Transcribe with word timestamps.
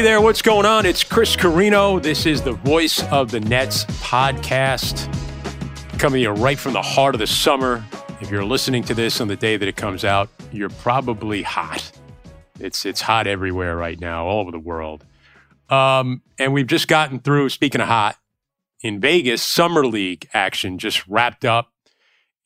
Hey 0.00 0.04
there, 0.04 0.20
what's 0.22 0.40
going 0.40 0.64
on? 0.64 0.86
It's 0.86 1.04
Chris 1.04 1.36
Carrino. 1.36 1.98
This 1.98 2.24
is 2.24 2.40
the 2.40 2.52
Voice 2.52 3.02
of 3.12 3.30
the 3.30 3.38
Nets 3.38 3.84
podcast, 3.84 5.12
coming 5.98 6.22
you 6.22 6.30
right 6.30 6.58
from 6.58 6.72
the 6.72 6.80
heart 6.80 7.14
of 7.14 7.18
the 7.18 7.26
summer. 7.26 7.84
If 8.18 8.30
you're 8.30 8.46
listening 8.46 8.82
to 8.84 8.94
this 8.94 9.20
on 9.20 9.28
the 9.28 9.36
day 9.36 9.58
that 9.58 9.68
it 9.68 9.76
comes 9.76 10.02
out, 10.02 10.30
you're 10.52 10.70
probably 10.70 11.42
hot. 11.42 11.92
It's 12.58 12.86
it's 12.86 13.02
hot 13.02 13.26
everywhere 13.26 13.76
right 13.76 14.00
now, 14.00 14.24
all 14.24 14.40
over 14.40 14.50
the 14.50 14.58
world. 14.58 15.04
Um, 15.68 16.22
and 16.38 16.54
we've 16.54 16.66
just 16.66 16.88
gotten 16.88 17.18
through. 17.18 17.50
Speaking 17.50 17.82
of 17.82 17.88
hot, 17.88 18.16
in 18.80 19.00
Vegas, 19.00 19.42
summer 19.42 19.84
league 19.84 20.30
action 20.32 20.78
just 20.78 21.06
wrapped 21.08 21.44
up, 21.44 21.74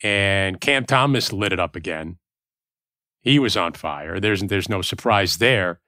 and 0.03 0.61
Cam 0.61 0.87
Thomas 0.87 1.33
lit 1.33 1.53
it 1.53 1.61
up 1.61 1.77
again. 1.77 2.19
He 3.21 3.39
was 3.39 3.57
on 3.57 3.75
fire. 3.75 4.19
There's 4.19 4.43
there's 4.43 4.69
no 4.69 4.83
surprise 4.83 5.37
there. 5.37 5.79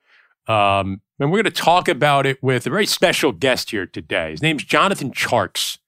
Um, 0.47 1.01
and 1.19 1.31
we're 1.31 1.43
going 1.43 1.45
to 1.45 1.63
talk 1.63 1.89
about 1.89 2.27
it 2.27 2.43
with 2.43 2.67
a 2.67 2.71
very 2.71 2.87
special 2.87 3.33
guest 3.33 3.71
here 3.71 3.87
today. 3.87 4.31
His 4.31 4.43
name's 4.43 4.65
Jonathan 4.65 5.11
Tjarks, 5.11 5.79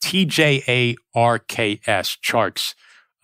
T 0.00 0.24
J 0.24 0.62
A 0.68 0.96
R 1.14 1.38
K 1.38 1.80
S, 1.86 2.16
Tjarks. 2.22 2.74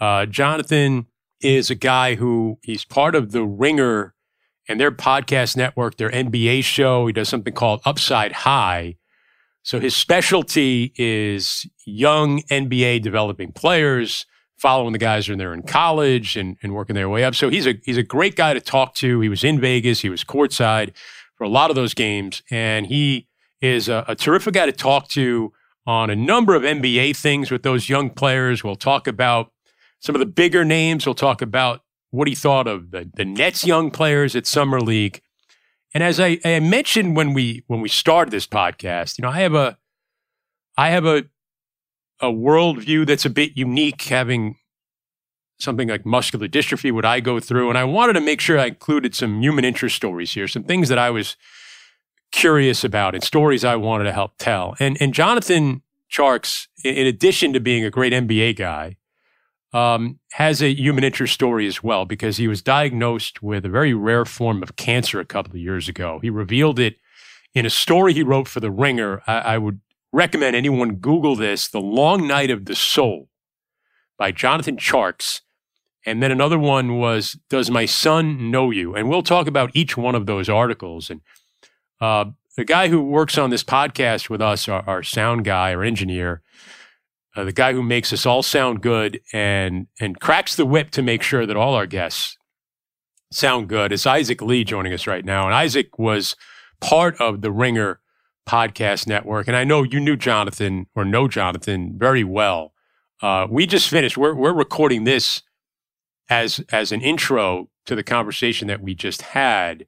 Uh, 0.01 0.27
Jonathan 0.27 1.07
is 1.41 1.71
a 1.71 1.75
guy 1.75 2.15
who 2.15 2.59
he's 2.63 2.85
part 2.85 3.15
of 3.15 3.33
the 3.33 3.45
Ringer 3.45 4.15
and 4.69 4.79
their 4.79 4.93
podcast 4.93 5.57
network, 5.57 5.97
their 5.97 6.11
NBA 6.11 6.65
show. 6.65 7.07
He 7.07 7.13
does 7.13 7.29
something 7.29 7.53
called 7.53 7.81
Upside 7.85 8.33
High. 8.33 8.97
So 9.63 9.81
his 9.81 9.95
specialty 9.95 10.95
is 10.97 11.67
young 11.85 12.43
NBA 12.45 13.03
developing 13.03 13.53
players, 13.53 14.25
following 14.61 14.93
the 14.93 14.99
guys 14.99 15.27
when 15.27 15.39
they're 15.39 15.55
in 15.55 15.63
college 15.63 16.37
and, 16.37 16.59
and 16.63 16.75
working 16.75 16.95
their 16.95 17.09
way 17.09 17.25
up. 17.25 17.35
So 17.35 17.49
he's 17.49 17.67
a 17.67 17.81
he's 17.83 17.97
a 17.97 18.03
great 18.03 18.37
guy 18.37 18.53
to 18.53 18.61
talk 18.61 18.95
to. 18.97 19.21
He 19.21 19.29
was 19.29 19.43
in 19.43 19.59
Vegas, 19.59 20.01
he 20.01 20.11
was 20.11 20.23
courtside 20.23 20.93
for 21.37 21.45
a 21.45 21.49
lot 21.49 21.71
of 21.71 21.77
those 21.77 21.95
games, 21.95 22.43
and 22.51 22.87
he 22.87 23.27
is 23.63 23.89
a, 23.89 24.05
a 24.07 24.15
terrific 24.15 24.55
guy 24.55 24.67
to 24.67 24.73
talk 24.73 25.09
to 25.09 25.53
on 25.87 26.11
a 26.11 26.17
number 26.17 26.55
of 26.55 26.63
NBA 26.63 27.17
things 27.17 27.51
with 27.51 27.63
those 27.63 27.89
young 27.89 28.11
players. 28.11 28.63
We'll 28.63 28.77
talk 28.77 29.07
about 29.07 29.51
some 29.99 30.15
of 30.15 30.21
the 30.21 30.27
bigger 30.27 30.65
names. 30.65 31.07
We'll 31.07 31.15
talk 31.15 31.41
about 31.41 31.83
what 32.11 32.29
he 32.29 32.35
thought 32.35 32.67
of 32.67 32.91
the, 32.91 33.11
the 33.15 33.25
Nets 33.25 33.65
young 33.65 33.91
players 33.91 34.37
at 34.37 34.47
Summer 34.47 34.81
League. 34.81 35.23
And 35.95 36.05
as 36.05 36.21
I, 36.21 36.39
I 36.45 36.61
mentioned 36.61 37.17
when 37.17 37.33
we 37.33 37.65
when 37.67 37.81
we 37.81 37.89
started 37.89 38.31
this 38.31 38.47
podcast, 38.47 39.19
you 39.19 39.23
know, 39.23 39.31
I 39.31 39.41
have 39.41 39.55
a 39.55 39.79
I 40.77 40.91
have 40.91 41.07
a 41.07 41.25
a 42.21 42.27
worldview 42.27 43.07
that's 43.07 43.25
a 43.25 43.31
bit 43.31 43.57
unique, 43.57 44.03
having 44.03 44.57
something 45.59 45.89
like 45.89 46.07
muscular 46.07 46.49
dystrophy, 46.49 46.93
what 46.93 47.05
I 47.05 47.21
go 47.21 47.41
through. 47.41 47.69
And 47.69 47.79
I 47.79 47.85
wanted 47.85 48.15
to 48.15 48.21
make 48.21 48.41
sure 48.41 48.59
I 48.59 48.67
included 48.67 49.15
some 49.15 49.43
human 49.43 49.65
interest 49.65 49.97
stories 49.97 50.33
here, 50.33 50.49
some 50.49 50.65
things 50.65 50.89
that 50.89 50.99
I 50.99 51.11
was 51.11 51.37
curious 52.33 52.85
about 52.85 53.15
and 53.15 53.23
stories 53.23 53.65
I 53.65 53.77
wanted 53.77 54.05
to 54.05 54.13
help 54.13 54.33
tell. 54.39 54.75
And 54.79 54.97
and 55.01 55.13
Jonathan 55.13 55.83
Tjarks, 56.11 56.69
in 56.85 57.07
addition 57.07 57.53
to 57.53 57.61
being 57.61 57.85
a 57.85 57.91
great 57.91 58.13
NBA 58.13 58.57
guy, 58.57 58.97
um, 59.73 60.19
has 60.33 60.63
a 60.63 60.73
human 60.73 61.05
interest 61.05 61.35
story 61.35 61.67
as 61.67 61.83
well 61.83 62.05
because 62.05 62.37
he 62.37 62.49
was 62.49 62.63
diagnosed 62.63 63.43
with 63.43 63.65
a 63.65 63.69
very 63.69 63.95
rare 63.95 64.25
form 64.25 64.63
of 64.63 64.77
cancer 64.77 65.21
a 65.21 65.25
couple 65.25 65.53
of 65.53 65.59
years 65.59 65.89
ago. 65.89 66.19
He 66.21 66.31
revealed 66.31 66.79
it 66.79 66.97
in 67.55 67.67
a 67.67 67.71
story 67.71 68.13
he 68.13 68.23
wrote 68.23 68.49
for 68.49 68.61
The 68.61 68.71
Ringer. 68.71 69.23
I, 69.27 69.39
I 69.39 69.59
would 69.59 69.81
recommend 70.13 70.57
anyone 70.57 70.97
Google 70.97 71.37
this 71.37 71.69
The 71.69 71.81
Long 71.81 72.27
Night 72.27 72.51
of 72.51 72.65
the 72.65 72.75
Soul 72.75 73.29
by 74.19 74.33
Jonathan 74.33 74.77
Tjarks. 74.77 75.41
And 76.07 76.23
then 76.23 76.31
another 76.33 76.59
one 76.59 76.99
was 76.99 77.39
Does 77.49 77.71
My 77.71 77.85
Son 77.85 78.51
Know 78.51 78.71
You? 78.71 78.95
And 78.95 79.09
we'll 79.09 79.23
talk 79.23 79.47
about 79.47 79.71
each 79.75 79.97
one 79.97 80.15
of 80.15 80.27
those 80.27 80.49
articles. 80.49 81.11
And 81.11 81.21
uh, 82.01 82.27
the 82.57 82.65
guy 82.65 82.89
who 82.89 83.03
works 83.03 83.37
on 83.37 83.51
this 83.51 83.65
podcast 83.65 84.31
with 84.31 84.41
us, 84.41 84.69
our, 84.69 84.83
our 84.89 85.03
sound 85.03 85.45
guy 85.45 85.73
or 85.73 85.83
engineer, 85.83 86.43
uh, 87.37 87.45
the 87.45 87.53
guy 87.53 87.73
who 87.73 87.83
makes 87.83 88.13
us 88.13 88.27
all 88.27 88.43
sound 88.43 88.83
good 88.83 89.21
and 89.33 89.87
and 90.01 90.19
cracks 90.21 90.57
the 90.57 90.67
whip 90.67 90.91
to 90.91 91.03
make 91.03 91.23
sure 91.23 91.47
that 91.47 91.57
all 91.57 91.75
our 91.75 91.87
guests 91.87 92.37
sound 93.31 93.69
good. 93.69 93.93
is 93.93 94.07
Isaac 94.07 94.43
Lee 94.43 94.65
joining 94.65 94.93
us 94.93 95.07
right 95.07 95.25
now, 95.25 95.47
and 95.47 95.55
Isaac 95.55 95.99
was 95.99 96.35
part 96.81 97.21
of 97.21 97.41
the 97.43 97.53
Ringer 97.53 98.01
podcast 98.49 99.07
network, 99.07 99.49
and 99.49 99.57
I 99.57 99.65
know 99.65 99.83
you 99.83 100.01
knew 100.01 100.17
Jonathan 100.17 100.87
or 100.95 101.05
know 101.05 101.29
Jonathan 101.29 101.95
very 101.97 102.25
well. 102.25 102.73
Uh, 103.23 103.47
we 103.51 103.67
just 103.67 103.89
finished. 103.89 104.17
We're 104.17 104.35
we're 104.35 104.53
recording 104.53 105.05
this 105.05 105.43
as 106.29 106.65
as 106.71 106.93
an 106.93 107.01
intro 107.01 107.69
to 107.87 107.95
the 107.95 108.03
conversation 108.03 108.69
that 108.69 108.81
we 108.81 108.95
just 108.95 109.23
had. 109.23 109.87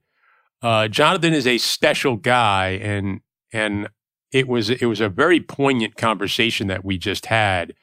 Uh, 0.61 0.87
Jonathan 0.87 1.33
is 1.33 1.47
a 1.47 1.57
special 1.57 2.15
guy, 2.15 2.69
and 2.81 3.21
and 3.51 3.89
it 4.31 4.47
was 4.47 4.69
it 4.69 4.85
was 4.85 5.01
a 5.01 5.09
very 5.09 5.39
poignant 5.39 5.95
conversation 5.95 6.67
that 6.67 6.85
we 6.85 6.97
just 6.97 7.27
had, 7.27 7.73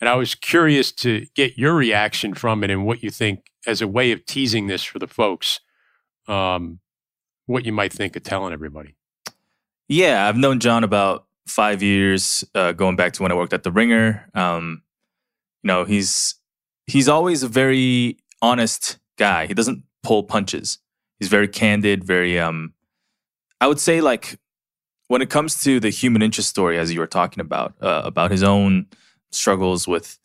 and 0.00 0.08
I 0.08 0.14
was 0.14 0.34
curious 0.34 0.90
to 0.92 1.26
get 1.34 1.58
your 1.58 1.74
reaction 1.74 2.34
from 2.34 2.64
it 2.64 2.70
and 2.70 2.86
what 2.86 3.02
you 3.02 3.10
think 3.10 3.46
as 3.66 3.80
a 3.82 3.88
way 3.88 4.12
of 4.12 4.24
teasing 4.26 4.66
this 4.66 4.84
for 4.84 4.98
the 4.98 5.08
folks. 5.08 5.60
Um, 6.26 6.80
what 7.46 7.66
you 7.66 7.72
might 7.72 7.92
think 7.92 8.16
of 8.16 8.22
telling 8.22 8.52
everybody. 8.54 8.96
Yeah, 9.88 10.26
I've 10.26 10.36
known 10.36 10.60
John 10.60 10.84
about 10.84 11.26
five 11.46 11.82
years, 11.82 12.44
uh, 12.54 12.72
going 12.72 12.96
back 12.96 13.12
to 13.14 13.22
when 13.22 13.32
I 13.32 13.34
worked 13.34 13.52
at 13.52 13.62
the 13.62 13.72
Ringer. 13.72 14.28
Um, 14.34 14.82
you 15.62 15.68
know, 15.68 15.84
he's 15.84 16.36
he's 16.86 17.08
always 17.08 17.42
a 17.42 17.48
very 17.48 18.18
honest 18.40 18.98
guy. 19.18 19.46
He 19.46 19.54
doesn't 19.54 19.82
pull 20.02 20.22
punches. 20.22 20.78
He's 21.18 21.28
very 21.28 21.48
candid, 21.48 22.04
very 22.04 22.38
um, 22.38 22.74
I 23.60 23.66
would 23.66 23.80
say 23.80 24.00
like 24.00 24.38
when 25.08 25.22
it 25.22 25.30
comes 25.30 25.62
to 25.62 25.80
the 25.80 25.90
human 25.90 26.22
interest 26.22 26.48
story, 26.48 26.78
as 26.78 26.92
you 26.92 27.00
were 27.00 27.06
talking 27.06 27.40
about, 27.40 27.74
uh, 27.80 28.02
about 28.04 28.30
his 28.30 28.42
own 28.42 28.86
struggles 29.30 29.86
with 29.86 30.18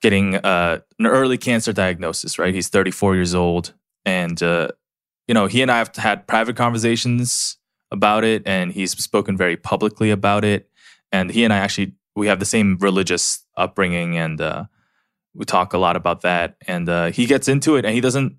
getting 0.00 0.36
uh, 0.36 0.78
an 0.98 1.06
early 1.06 1.38
cancer 1.38 1.72
diagnosis, 1.72 2.38
right? 2.38 2.54
He's 2.54 2.68
34 2.68 3.14
years 3.14 3.34
old. 3.34 3.72
And, 4.04 4.40
uh, 4.42 4.68
you 5.26 5.34
know, 5.34 5.46
he 5.46 5.62
and 5.62 5.70
I 5.70 5.78
have 5.78 5.94
had 5.96 6.26
private 6.26 6.56
conversations 6.56 7.58
about 7.90 8.24
it, 8.24 8.42
and 8.46 8.72
he's 8.72 8.92
spoken 8.92 9.36
very 9.36 9.56
publicly 9.56 10.10
about 10.10 10.44
it. 10.44 10.68
And 11.12 11.30
he 11.30 11.44
and 11.44 11.52
I 11.52 11.58
actually, 11.58 11.94
we 12.14 12.26
have 12.26 12.40
the 12.40 12.46
same 12.46 12.78
religious 12.80 13.44
upbringing, 13.56 14.16
and 14.16 14.40
uh, 14.40 14.64
we 15.34 15.44
talk 15.44 15.72
a 15.72 15.78
lot 15.78 15.96
about 15.96 16.22
that. 16.22 16.56
And 16.66 16.88
uh, 16.88 17.10
he 17.10 17.26
gets 17.26 17.48
into 17.48 17.76
it, 17.76 17.84
and 17.84 17.94
he 17.94 18.00
doesn't, 18.00 18.36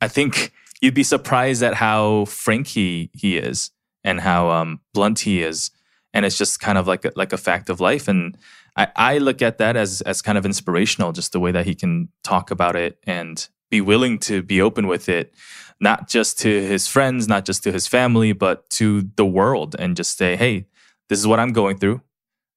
I 0.00 0.08
think 0.08 0.52
you'd 0.80 0.94
be 0.94 1.02
surprised 1.02 1.62
at 1.62 1.74
how 1.74 2.24
frank 2.26 2.68
he, 2.68 3.10
he 3.12 3.36
is 3.36 3.70
and 4.04 4.20
how 4.20 4.50
um, 4.50 4.80
blunt 4.94 5.20
he 5.20 5.42
is, 5.42 5.70
and 6.14 6.24
it's 6.24 6.38
just 6.38 6.60
kind 6.60 6.78
of 6.78 6.86
like 6.86 7.04
a, 7.04 7.12
like 7.16 7.32
a 7.32 7.38
fact 7.38 7.68
of 7.68 7.80
life. 7.80 8.08
And 8.08 8.36
I, 8.76 8.88
I 8.96 9.18
look 9.18 9.42
at 9.42 9.58
that 9.58 9.76
as 9.76 10.00
as 10.02 10.22
kind 10.22 10.38
of 10.38 10.46
inspirational, 10.46 11.12
just 11.12 11.32
the 11.32 11.40
way 11.40 11.52
that 11.52 11.66
he 11.66 11.74
can 11.74 12.08
talk 12.22 12.50
about 12.50 12.76
it 12.76 12.98
and 13.04 13.46
be 13.70 13.80
willing 13.80 14.18
to 14.20 14.42
be 14.42 14.60
open 14.60 14.86
with 14.86 15.08
it, 15.08 15.34
not 15.80 16.08
just 16.08 16.38
to 16.40 16.48
his 16.48 16.86
friends, 16.88 17.28
not 17.28 17.44
just 17.44 17.62
to 17.64 17.72
his 17.72 17.86
family, 17.86 18.32
but 18.32 18.68
to 18.70 19.10
the 19.16 19.26
world, 19.26 19.76
and 19.78 19.96
just 19.96 20.16
say, 20.16 20.36
"Hey, 20.36 20.66
this 21.08 21.18
is 21.18 21.26
what 21.26 21.40
I'm 21.40 21.52
going 21.52 21.78
through. 21.78 22.00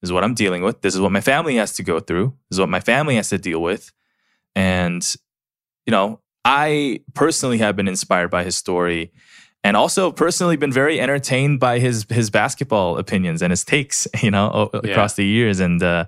This 0.02 0.10
is 0.10 0.14
what 0.14 0.24
I'm 0.24 0.34
dealing 0.34 0.64
with. 0.64 0.82
This 0.82 0.96
is 0.96 1.02
what 1.02 1.12
my 1.12 1.22
family 1.22 1.56
has 1.58 1.74
to 1.74 1.84
go 1.84 2.00
through. 2.00 2.34
This 2.50 2.56
is 2.56 2.60
what 2.60 2.70
my 2.70 2.80
family 2.80 3.16
has 3.16 3.30
to 3.30 3.38
deal 3.38 3.62
with." 3.62 3.92
And 4.56 5.06
you 5.86 5.92
know, 5.92 6.20
I 6.46 7.02
personally 7.14 7.58
have 7.60 7.76
been 7.76 7.88
inspired 7.88 8.30
by 8.30 8.44
his 8.44 8.56
story 8.56 9.12
and 9.64 9.76
also 9.76 10.12
personally 10.12 10.56
been 10.56 10.72
very 10.72 11.00
entertained 11.00 11.60
by 11.60 11.80
his 11.80 12.06
his 12.10 12.30
basketball 12.30 12.98
opinions 12.98 13.42
and 13.42 13.52
his 13.52 13.66
takes, 13.66 14.08
you 14.22 14.32
know, 14.32 14.70
yeah. 14.74 14.92
across 14.92 15.16
the 15.16 15.26
years. 15.26 15.60
And 15.60 15.82
uh, 15.84 16.06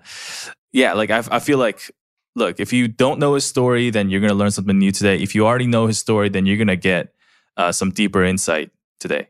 yeah, 0.72 0.94
like 0.94 1.10
I, 1.10 1.24
I 1.31 1.40
feel 1.40 1.57
like, 1.57 1.92
look, 2.36 2.60
if 2.60 2.72
you 2.74 2.88
don't 2.88 3.19
know 3.19 3.33
his 3.36 3.45
story, 3.45 3.89
then 3.89 4.10
you're 4.10 4.22
gonna 4.22 4.33
learn 4.33 4.51
something 4.51 4.78
new 4.78 4.92
today. 4.92 5.18
If 5.18 5.36
you 5.36 5.45
already 5.45 5.68
know 5.68 5.88
his 5.88 5.98
story, 5.98 6.30
then 6.30 6.45
you're 6.45 6.57
gonna 6.57 6.75
get 6.75 7.13
uh, 7.57 7.72
some 7.72 7.92
deeper 7.92 8.24
insight 8.24 8.72
today. 9.00 9.30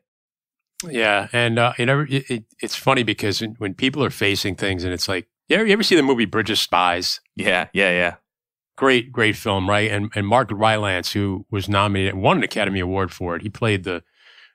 Yeah, 0.89 1.27
and 1.31 1.59
uh, 1.59 1.73
you 1.77 1.85
know, 1.85 2.05
it, 2.09 2.29
it, 2.29 2.43
it's 2.59 2.75
funny 2.75 3.03
because 3.03 3.41
when 3.57 3.73
people 3.73 4.03
are 4.03 4.09
facing 4.09 4.55
things, 4.55 4.83
and 4.83 4.93
it's 4.93 5.07
like, 5.07 5.27
you 5.47 5.55
ever, 5.55 5.65
you 5.65 5.73
ever 5.73 5.83
see 5.83 5.95
the 5.95 6.03
movie 6.03 6.25
Bridge 6.25 6.49
of 6.49 6.57
Spies? 6.57 7.19
Yeah, 7.35 7.67
yeah, 7.73 7.91
yeah. 7.91 8.15
Great, 8.77 9.11
great 9.11 9.35
film, 9.35 9.69
right? 9.69 9.91
And 9.91 10.11
and 10.15 10.25
Mark 10.25 10.49
Rylance, 10.51 11.11
who 11.11 11.45
was 11.51 11.69
nominated 11.69 12.13
and 12.13 12.23
won 12.23 12.37
an 12.37 12.43
Academy 12.43 12.79
Award 12.79 13.11
for 13.11 13.35
it, 13.35 13.43
he 13.43 13.49
played 13.49 13.83
the 13.83 14.03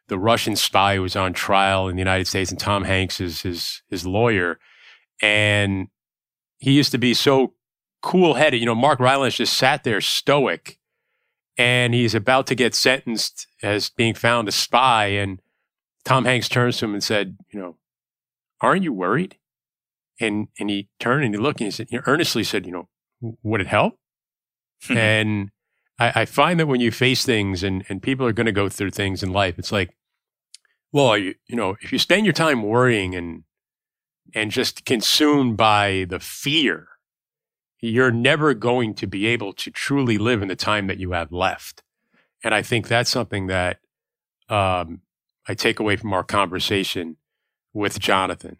the 0.08 0.18
Russian 0.18 0.56
spy 0.56 0.96
who 0.96 1.02
was 1.02 1.16
on 1.16 1.32
trial 1.32 1.88
in 1.88 1.96
the 1.96 2.00
United 2.00 2.26
States, 2.26 2.50
and 2.50 2.58
Tom 2.58 2.84
Hanks 2.84 3.20
is 3.20 3.42
his 3.42 3.82
his 3.88 4.06
lawyer, 4.06 4.58
and 5.22 5.88
he 6.58 6.72
used 6.72 6.92
to 6.92 6.98
be 6.98 7.14
so 7.14 7.54
cool 8.02 8.34
headed. 8.34 8.60
You 8.60 8.66
know, 8.66 8.74
Mark 8.74 9.00
Rylance 9.00 9.36
just 9.36 9.56
sat 9.56 9.84
there 9.84 10.00
stoic, 10.00 10.78
and 11.56 11.94
he's 11.94 12.14
about 12.14 12.46
to 12.48 12.54
get 12.54 12.74
sentenced 12.74 13.46
as 13.62 13.90
being 13.90 14.14
found 14.14 14.48
a 14.48 14.52
spy, 14.52 15.06
and 15.06 15.40
Tom 16.04 16.24
Hanks 16.24 16.48
turns 16.48 16.78
to 16.78 16.86
him 16.86 16.94
and 16.94 17.02
said, 17.04 17.36
"You 17.52 17.60
know, 17.60 17.76
aren't 18.60 18.84
you 18.84 18.92
worried?" 18.92 19.36
And 20.20 20.48
and 20.58 20.70
he 20.70 20.88
turned 20.98 21.24
and 21.24 21.34
he 21.34 21.40
looked 21.40 21.60
and 21.60 21.66
he 21.66 21.70
said, 21.70 21.88
he 21.90 21.98
earnestly 22.06 22.44
said, 22.44 22.66
"You 22.66 22.72
know, 22.72 22.88
would 23.42 23.60
it 23.60 23.66
help?" 23.66 23.98
Hmm. 24.84 24.96
and 24.96 25.50
I, 25.98 26.20
I, 26.20 26.24
find 26.26 26.60
that 26.60 26.66
when 26.66 26.82
you 26.82 26.90
face 26.90 27.24
things 27.24 27.62
and, 27.62 27.82
and 27.88 28.02
people 28.02 28.26
are 28.26 28.32
going 28.32 28.44
to 28.44 28.52
go 28.52 28.68
through 28.68 28.90
things 28.90 29.22
in 29.22 29.32
life, 29.32 29.58
it's 29.58 29.72
like 29.72 29.96
well, 30.92 31.18
you, 31.18 31.34
you 31.46 31.56
know, 31.56 31.76
if 31.82 31.92
you 31.92 31.98
spend 31.98 32.24
your 32.24 32.32
time 32.32 32.62
worrying 32.62 33.14
and 33.14 33.44
and 34.34 34.50
just 34.50 34.84
consumed 34.84 35.56
by 35.56 36.06
the 36.08 36.18
fear, 36.18 36.88
you're 37.80 38.10
never 38.10 38.54
going 38.54 38.94
to 38.94 39.06
be 39.06 39.26
able 39.26 39.52
to 39.52 39.70
truly 39.70 40.18
live 40.18 40.42
in 40.42 40.48
the 40.48 40.56
time 40.56 40.86
that 40.86 40.98
you 40.98 41.12
have 41.12 41.32
left. 41.32 41.82
And 42.42 42.54
I 42.54 42.62
think 42.62 42.88
that's 42.88 43.10
something 43.10 43.46
that 43.48 43.80
um, 44.48 45.02
I 45.48 45.54
take 45.54 45.78
away 45.78 45.96
from 45.96 46.12
our 46.12 46.24
conversation 46.24 47.16
with 47.72 47.98
Jonathan. 47.98 48.58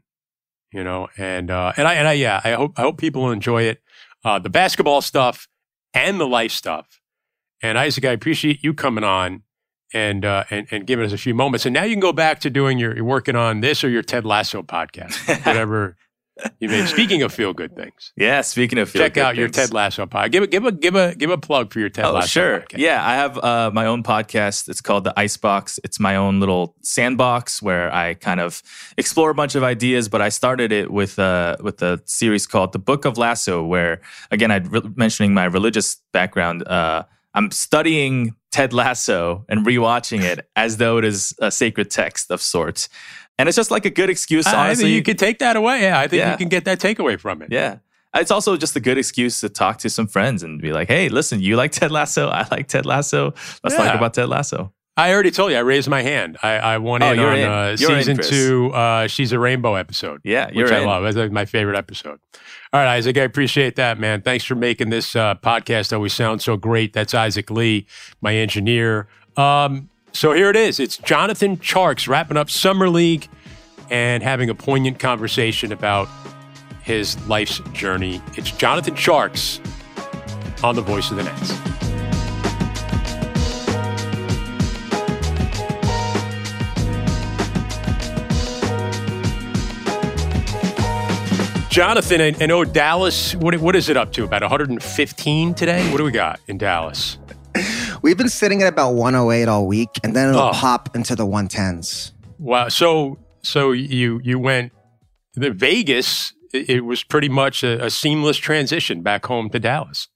You 0.72 0.84
know, 0.84 1.08
and 1.16 1.50
uh, 1.50 1.72
and 1.76 1.86
I 1.86 1.94
and 1.94 2.08
I 2.08 2.12
yeah, 2.14 2.40
I 2.44 2.52
hope 2.52 2.72
I 2.76 2.82
hope 2.82 2.98
people 2.98 3.30
enjoy 3.30 3.62
it. 3.62 3.80
Uh, 4.24 4.38
the 4.38 4.50
basketball 4.50 5.00
stuff 5.00 5.48
and 5.94 6.20
the 6.20 6.26
life 6.26 6.50
stuff. 6.50 7.00
And 7.62 7.78
Isaac, 7.78 8.04
I 8.04 8.10
appreciate 8.10 8.62
you 8.62 8.74
coming 8.74 9.04
on 9.04 9.44
and 9.94 10.24
uh, 10.24 10.44
and 10.50 10.66
and 10.70 10.86
giving 10.86 11.06
us 11.06 11.12
a 11.12 11.18
few 11.18 11.34
moments. 11.34 11.64
And 11.64 11.72
now 11.72 11.84
you 11.84 11.94
can 11.94 12.00
go 12.00 12.12
back 12.12 12.40
to 12.40 12.50
doing 12.50 12.78
your 12.78 12.94
you're 12.94 13.04
working 13.04 13.36
on 13.36 13.60
this 13.60 13.84
or 13.84 13.88
your 13.88 14.02
Ted 14.02 14.26
Lasso 14.26 14.62
podcast, 14.62 15.14
whatever 15.46 15.96
you 16.60 16.68
may. 16.68 16.84
Speaking 16.86 17.22
of 17.22 17.32
feel 17.32 17.52
good 17.52 17.74
things, 17.74 18.12
yeah. 18.16 18.40
Speaking 18.42 18.78
of 18.78 18.90
feel 18.90 19.02
check 19.02 19.16
out 19.16 19.36
your 19.36 19.48
Ted 19.48 19.72
Lasso 19.72 20.06
podcast. 20.06 20.32
Give 20.32 20.42
a 20.42 20.46
give 20.46 20.64
a 20.64 20.72
give 20.72 20.94
a 20.94 21.14
give 21.14 21.30
a 21.30 21.38
plug 21.38 21.72
for 21.72 21.80
your 21.80 21.88
Ted 21.88 22.04
oh, 22.04 22.12
Lasso. 22.12 22.28
Sure, 22.28 22.60
podcast. 22.60 22.78
yeah. 22.78 23.06
I 23.06 23.14
have 23.14 23.38
uh, 23.38 23.70
my 23.72 23.86
own 23.86 24.02
podcast. 24.02 24.68
It's 24.68 24.80
called 24.80 25.04
the 25.04 25.18
Icebox. 25.18 25.80
It's 25.82 25.98
my 25.98 26.16
own 26.16 26.40
little 26.40 26.74
sandbox 26.82 27.62
where 27.62 27.92
I 27.92 28.14
kind 28.14 28.40
of 28.40 28.62
explore 28.98 29.30
a 29.30 29.34
bunch 29.34 29.54
of 29.54 29.62
ideas. 29.62 30.08
But 30.08 30.20
I 30.20 30.28
started 30.28 30.72
it 30.72 30.90
with 30.90 31.18
uh, 31.18 31.56
with 31.60 31.80
a 31.82 32.02
series 32.04 32.46
called 32.46 32.72
The 32.72 32.78
Book 32.78 33.04
of 33.04 33.16
Lasso, 33.16 33.64
where 33.64 34.00
again, 34.30 34.50
I 34.50 34.56
re- 34.56 34.82
mentioning 34.94 35.32
my 35.32 35.44
religious 35.44 35.96
background. 36.12 36.66
Uh, 36.66 37.04
I'm 37.34 37.50
studying 37.50 38.34
Ted 38.50 38.72
Lasso 38.72 39.44
and 39.50 39.66
rewatching 39.66 40.22
it 40.22 40.48
as 40.56 40.78
though 40.78 40.96
it 40.96 41.04
is 41.04 41.34
a 41.38 41.50
sacred 41.50 41.90
text 41.90 42.30
of 42.30 42.40
sorts. 42.40 42.88
And 43.38 43.48
it's 43.48 43.56
just 43.56 43.70
like 43.70 43.84
a 43.84 43.90
good 43.90 44.08
excuse. 44.10 44.46
I 44.46 44.66
honestly, 44.66 44.84
think 44.84 44.94
you 44.96 45.02
could 45.02 45.18
take 45.18 45.38
that 45.40 45.56
away. 45.56 45.82
Yeah, 45.82 45.98
I 46.00 46.08
think 46.08 46.20
Yeah. 46.20 46.32
you 46.32 46.38
can 46.38 46.48
get 46.48 46.64
that 46.64 46.78
takeaway 46.80 47.18
from 47.20 47.42
it. 47.42 47.48
yeah. 47.52 47.76
It's 48.14 48.30
also 48.30 48.56
just 48.56 48.74
a 48.76 48.80
good 48.80 48.96
excuse 48.96 49.40
to 49.40 49.50
talk 49.50 49.76
to 49.80 49.90
some 49.90 50.06
friends 50.06 50.42
and 50.42 50.58
be 50.62 50.72
like, 50.72 50.88
hey, 50.88 51.10
listen, 51.10 51.40
you 51.42 51.54
like 51.56 51.72
Ted 51.72 51.90
Lasso? 51.92 52.28
I 52.28 52.46
like 52.50 52.66
Ted 52.66 52.86
Lasso. 52.86 53.34
Let's 53.62 53.76
Yeah. 53.76 53.84
talk 53.84 53.94
about 53.94 54.14
Ted 54.14 54.30
Lasso. 54.30 54.72
I 54.96 55.12
already 55.12 55.30
told 55.30 55.50
you. 55.52 55.58
I 55.58 55.60
raised 55.60 55.90
my 55.90 56.00
hand. 56.00 56.38
I, 56.42 56.52
I 56.56 56.78
won 56.78 57.02
Oh, 57.02 57.12
in 57.12 57.18
on 57.18 57.36
in. 57.36 57.44
Uh, 57.46 57.76
You're 57.78 57.98
in, 57.98 58.04
season 58.04 58.16
two. 58.16 58.72
Uh, 58.72 59.06
She's 59.08 59.32
a 59.32 59.38
Rainbow 59.38 59.74
episode. 59.74 60.22
Yeah, 60.24 60.48
you're 60.50 60.64
which 60.64 60.72
I 60.72 60.78
in. 60.78 60.86
love. 60.86 61.02
That's 61.04 61.18
like 61.18 61.30
my 61.30 61.44
favorite 61.44 61.76
episode. 61.76 62.18
All 62.72 62.80
right, 62.80 62.94
Isaac, 62.96 63.18
I 63.18 63.20
appreciate 63.24 63.76
that, 63.76 63.98
man. 64.00 64.22
Thanks 64.22 64.46
for 64.46 64.54
making 64.54 64.88
this 64.88 65.14
uh, 65.14 65.34
podcast 65.34 65.92
always 65.92 66.14
sound 66.14 66.40
so 66.40 66.56
great. 66.56 66.94
That's 66.94 67.12
Isaac 67.12 67.50
Lee, 67.50 67.86
my 68.22 68.34
engineer. 68.34 69.08
Um, 69.36 69.90
so 70.16 70.32
here 70.32 70.48
it 70.48 70.56
is. 70.56 70.80
It's 70.80 70.96
Jonathan 70.96 71.58
Tjarks 71.58 72.08
wrapping 72.08 72.38
up 72.38 72.48
Summer 72.48 72.88
League 72.88 73.28
and 73.90 74.22
having 74.22 74.48
a 74.48 74.54
poignant 74.54 74.98
conversation 74.98 75.72
about 75.72 76.08
his 76.82 77.18
life's 77.28 77.58
journey. 77.72 78.22
It's 78.34 78.50
Jonathan 78.50 78.94
Tjarks 78.94 79.60
on 80.64 80.74
the 80.74 80.80
Voice 80.80 81.10
of 81.10 81.18
the 81.18 81.24
Nets. 81.24 81.52
Jonathan, 91.68 92.22
I, 92.40 92.46
know 92.46 92.64
Dallas. 92.64 93.34
What, 93.34 93.54
what 93.58 93.76
is 93.76 93.90
it 93.90 93.98
up 93.98 94.14
to? 94.14 94.24
About 94.24 94.40
115 94.40 95.52
today? 95.52 95.90
What 95.90 95.98
do 95.98 96.04
we 96.04 96.10
got 96.10 96.40
in 96.46 96.56
Dallas? 96.56 97.18
We've 98.02 98.16
been 98.16 98.28
sitting 98.28 98.62
at 98.62 98.68
about 98.68 98.92
108 98.92 99.48
all 99.48 99.66
week, 99.66 99.88
and 100.02 100.14
then 100.14 100.28
it'll 100.30 100.40
Oh. 100.40 100.52
pop 100.52 100.94
into 100.94 101.14
the 101.16 101.26
110s. 101.26 102.12
Wow. 102.38 102.68
So 102.68 103.18
so 103.42 103.72
you 103.72 104.20
you 104.22 104.38
went 104.38 104.72
the 105.34 105.50
Vegas. 105.50 106.32
It, 106.52 106.84
was 106.86 107.02
pretty 107.02 107.28
much 107.28 107.62
a, 107.62 107.84
a 107.84 107.90
seamless 107.90 108.38
transition 108.38 109.02
back 109.02 109.26
home 109.26 109.50
to 109.50 109.58
Dallas. 109.58 110.08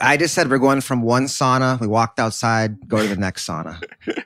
I 0.00 0.16
just 0.16 0.32
said 0.32 0.48
we're 0.48 0.56
going 0.56 0.80
from 0.80 1.02
one 1.02 1.24
sauna. 1.24 1.78
We 1.78 1.86
walked 1.86 2.18
outside, 2.18 2.88
go 2.88 3.02
to 3.02 3.06
the 3.08 3.16
next 3.20 3.46
sauna. 3.46 3.78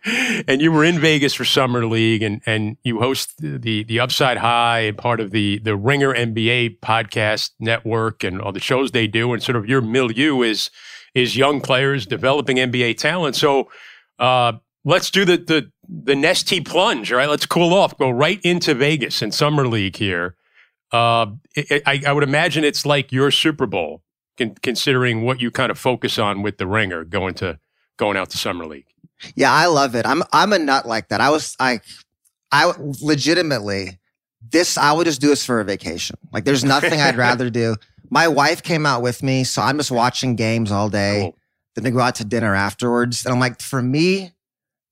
and 0.47 0.63
you 0.63 0.71
were 0.71 0.85
in 0.85 1.01
Vegas 1.01 1.35
for 1.35 1.45
summer 1.45 1.85
league, 1.85 2.23
and 2.23 2.41
and 2.47 2.77
you 2.85 3.01
host 3.01 3.33
the 3.41 3.83
the 3.83 3.99
Upside 3.99 4.37
High, 4.37 4.93
part 4.97 5.19
of 5.19 5.33
the 5.33 5.59
the 5.59 5.75
Ringer 5.77 6.15
NBA 6.15 6.79
podcast 6.79 7.51
network, 7.59 8.23
and 8.23 8.41
all 8.41 8.53
the 8.53 8.61
shows 8.61 8.93
they 8.93 9.09
do, 9.09 9.33
and 9.33 9.43
sort 9.43 9.57
of 9.57 9.67
your 9.69 9.81
milieu 9.81 10.43
is 10.43 10.71
is 11.15 11.37
young 11.37 11.61
players 11.61 12.07
developing 12.07 12.57
NBA 12.57 12.97
talent. 12.99 13.37
So 13.37 13.71
uh, 14.19 14.53
let's 14.85 15.11
do 15.11 15.25
the 15.25 15.37
the 15.37 15.71
the 15.89 16.15
Nestea 16.15 16.65
plunge. 16.67 17.13
All 17.13 17.19
right, 17.19 17.29
let's 17.29 17.47
cool 17.47 17.75
off. 17.75 17.97
Go 17.99 18.11
right 18.11 18.41
into 18.43 18.75
Vegas 18.75 19.21
and 19.23 19.33
summer 19.35 19.67
league 19.67 19.97
here. 19.97 20.37
Uh, 20.93 21.27
I, 21.57 21.83
I- 21.87 22.03
I 22.09 22.13
would 22.13 22.25
imagine 22.25 22.65
it's 22.65 22.85
like 22.87 23.13
your 23.13 23.31
Super 23.31 23.67
Bowl, 23.67 24.03
con- 24.39 24.55
considering 24.63 25.23
what 25.23 25.41
you 25.41 25.51
kind 25.51 25.71
of 25.71 25.79
focus 25.79 26.19
on 26.19 26.43
with 26.43 26.59
the 26.59 26.67
Ringer 26.67 27.05
going 27.05 27.35
to 27.35 27.59
going 27.99 28.17
out 28.17 28.31
to 28.31 28.39
summer 28.39 28.67
league. 28.67 28.87
Yeah, 29.35 29.53
I 29.53 29.67
love 29.67 29.95
it. 29.95 30.05
I'm 30.07 30.23
I'm 30.33 30.53
a 30.53 30.59
nut 30.59 30.87
like 30.87 31.09
that. 31.09 31.21
I 31.21 31.31
was 31.31 31.57
like, 31.61 31.85
I 32.51 32.73
legitimately 33.01 33.99
this 34.51 34.77
I 34.77 34.93
would 34.93 35.05
just 35.05 35.21
do 35.21 35.29
this 35.29 35.45
for 35.47 35.61
a 35.61 35.65
vacation. 35.65 36.17
Like 36.33 36.45
there's 36.45 36.65
nothing 36.65 37.01
I'd 37.01 37.17
rather 37.29 37.49
do. 37.51 37.77
My 38.13 38.29
wife 38.29 38.63
came 38.63 38.85
out 38.85 39.01
with 39.01 39.23
me, 39.23 39.43
so 39.43 39.63
I'm 39.63 39.79
just 39.79 39.91
watching 39.91 40.37
games 40.37 40.71
all 40.71 40.91
day. 40.91 41.21
Cool. 41.23 41.39
Then 41.75 41.85
we 41.85 41.91
go 41.93 42.01
out 42.01 42.17
to 42.17 42.27
dinner 42.27 42.55
afterwards. 42.55 43.25
And 43.25 43.33
I'm 43.33 43.41
like, 43.41 43.63
for 43.63 43.81
me, 43.81 44.33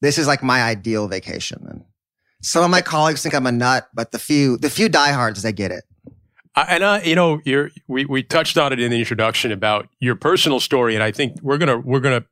this 0.00 0.16
is 0.16 0.26
like 0.26 0.42
my 0.42 0.62
ideal 0.62 1.06
vacation. 1.06 1.66
And 1.68 1.84
some 2.40 2.64
of 2.64 2.70
my 2.70 2.80
colleagues 2.80 3.22
think 3.22 3.34
I'm 3.34 3.46
a 3.46 3.52
nut, 3.52 3.90
but 3.92 4.12
the 4.12 4.18
few 4.18 4.56
the 4.56 4.70
few 4.70 4.88
diehards, 4.88 5.42
they 5.42 5.52
get 5.52 5.70
it. 5.70 5.84
I, 6.56 6.62
and 6.62 6.82
I, 6.82 7.02
you 7.02 7.14
know, 7.14 7.42
you're, 7.44 7.70
we 7.88 8.06
we 8.06 8.22
touched 8.22 8.56
on 8.56 8.72
it 8.72 8.80
in 8.80 8.90
the 8.90 8.98
introduction 8.98 9.52
about 9.52 9.90
your 9.98 10.16
personal 10.16 10.58
story, 10.58 10.94
and 10.94 11.04
I 11.04 11.12
think 11.12 11.36
we're 11.42 11.58
gonna 11.58 11.76
we're 11.76 12.00
gonna 12.00 12.24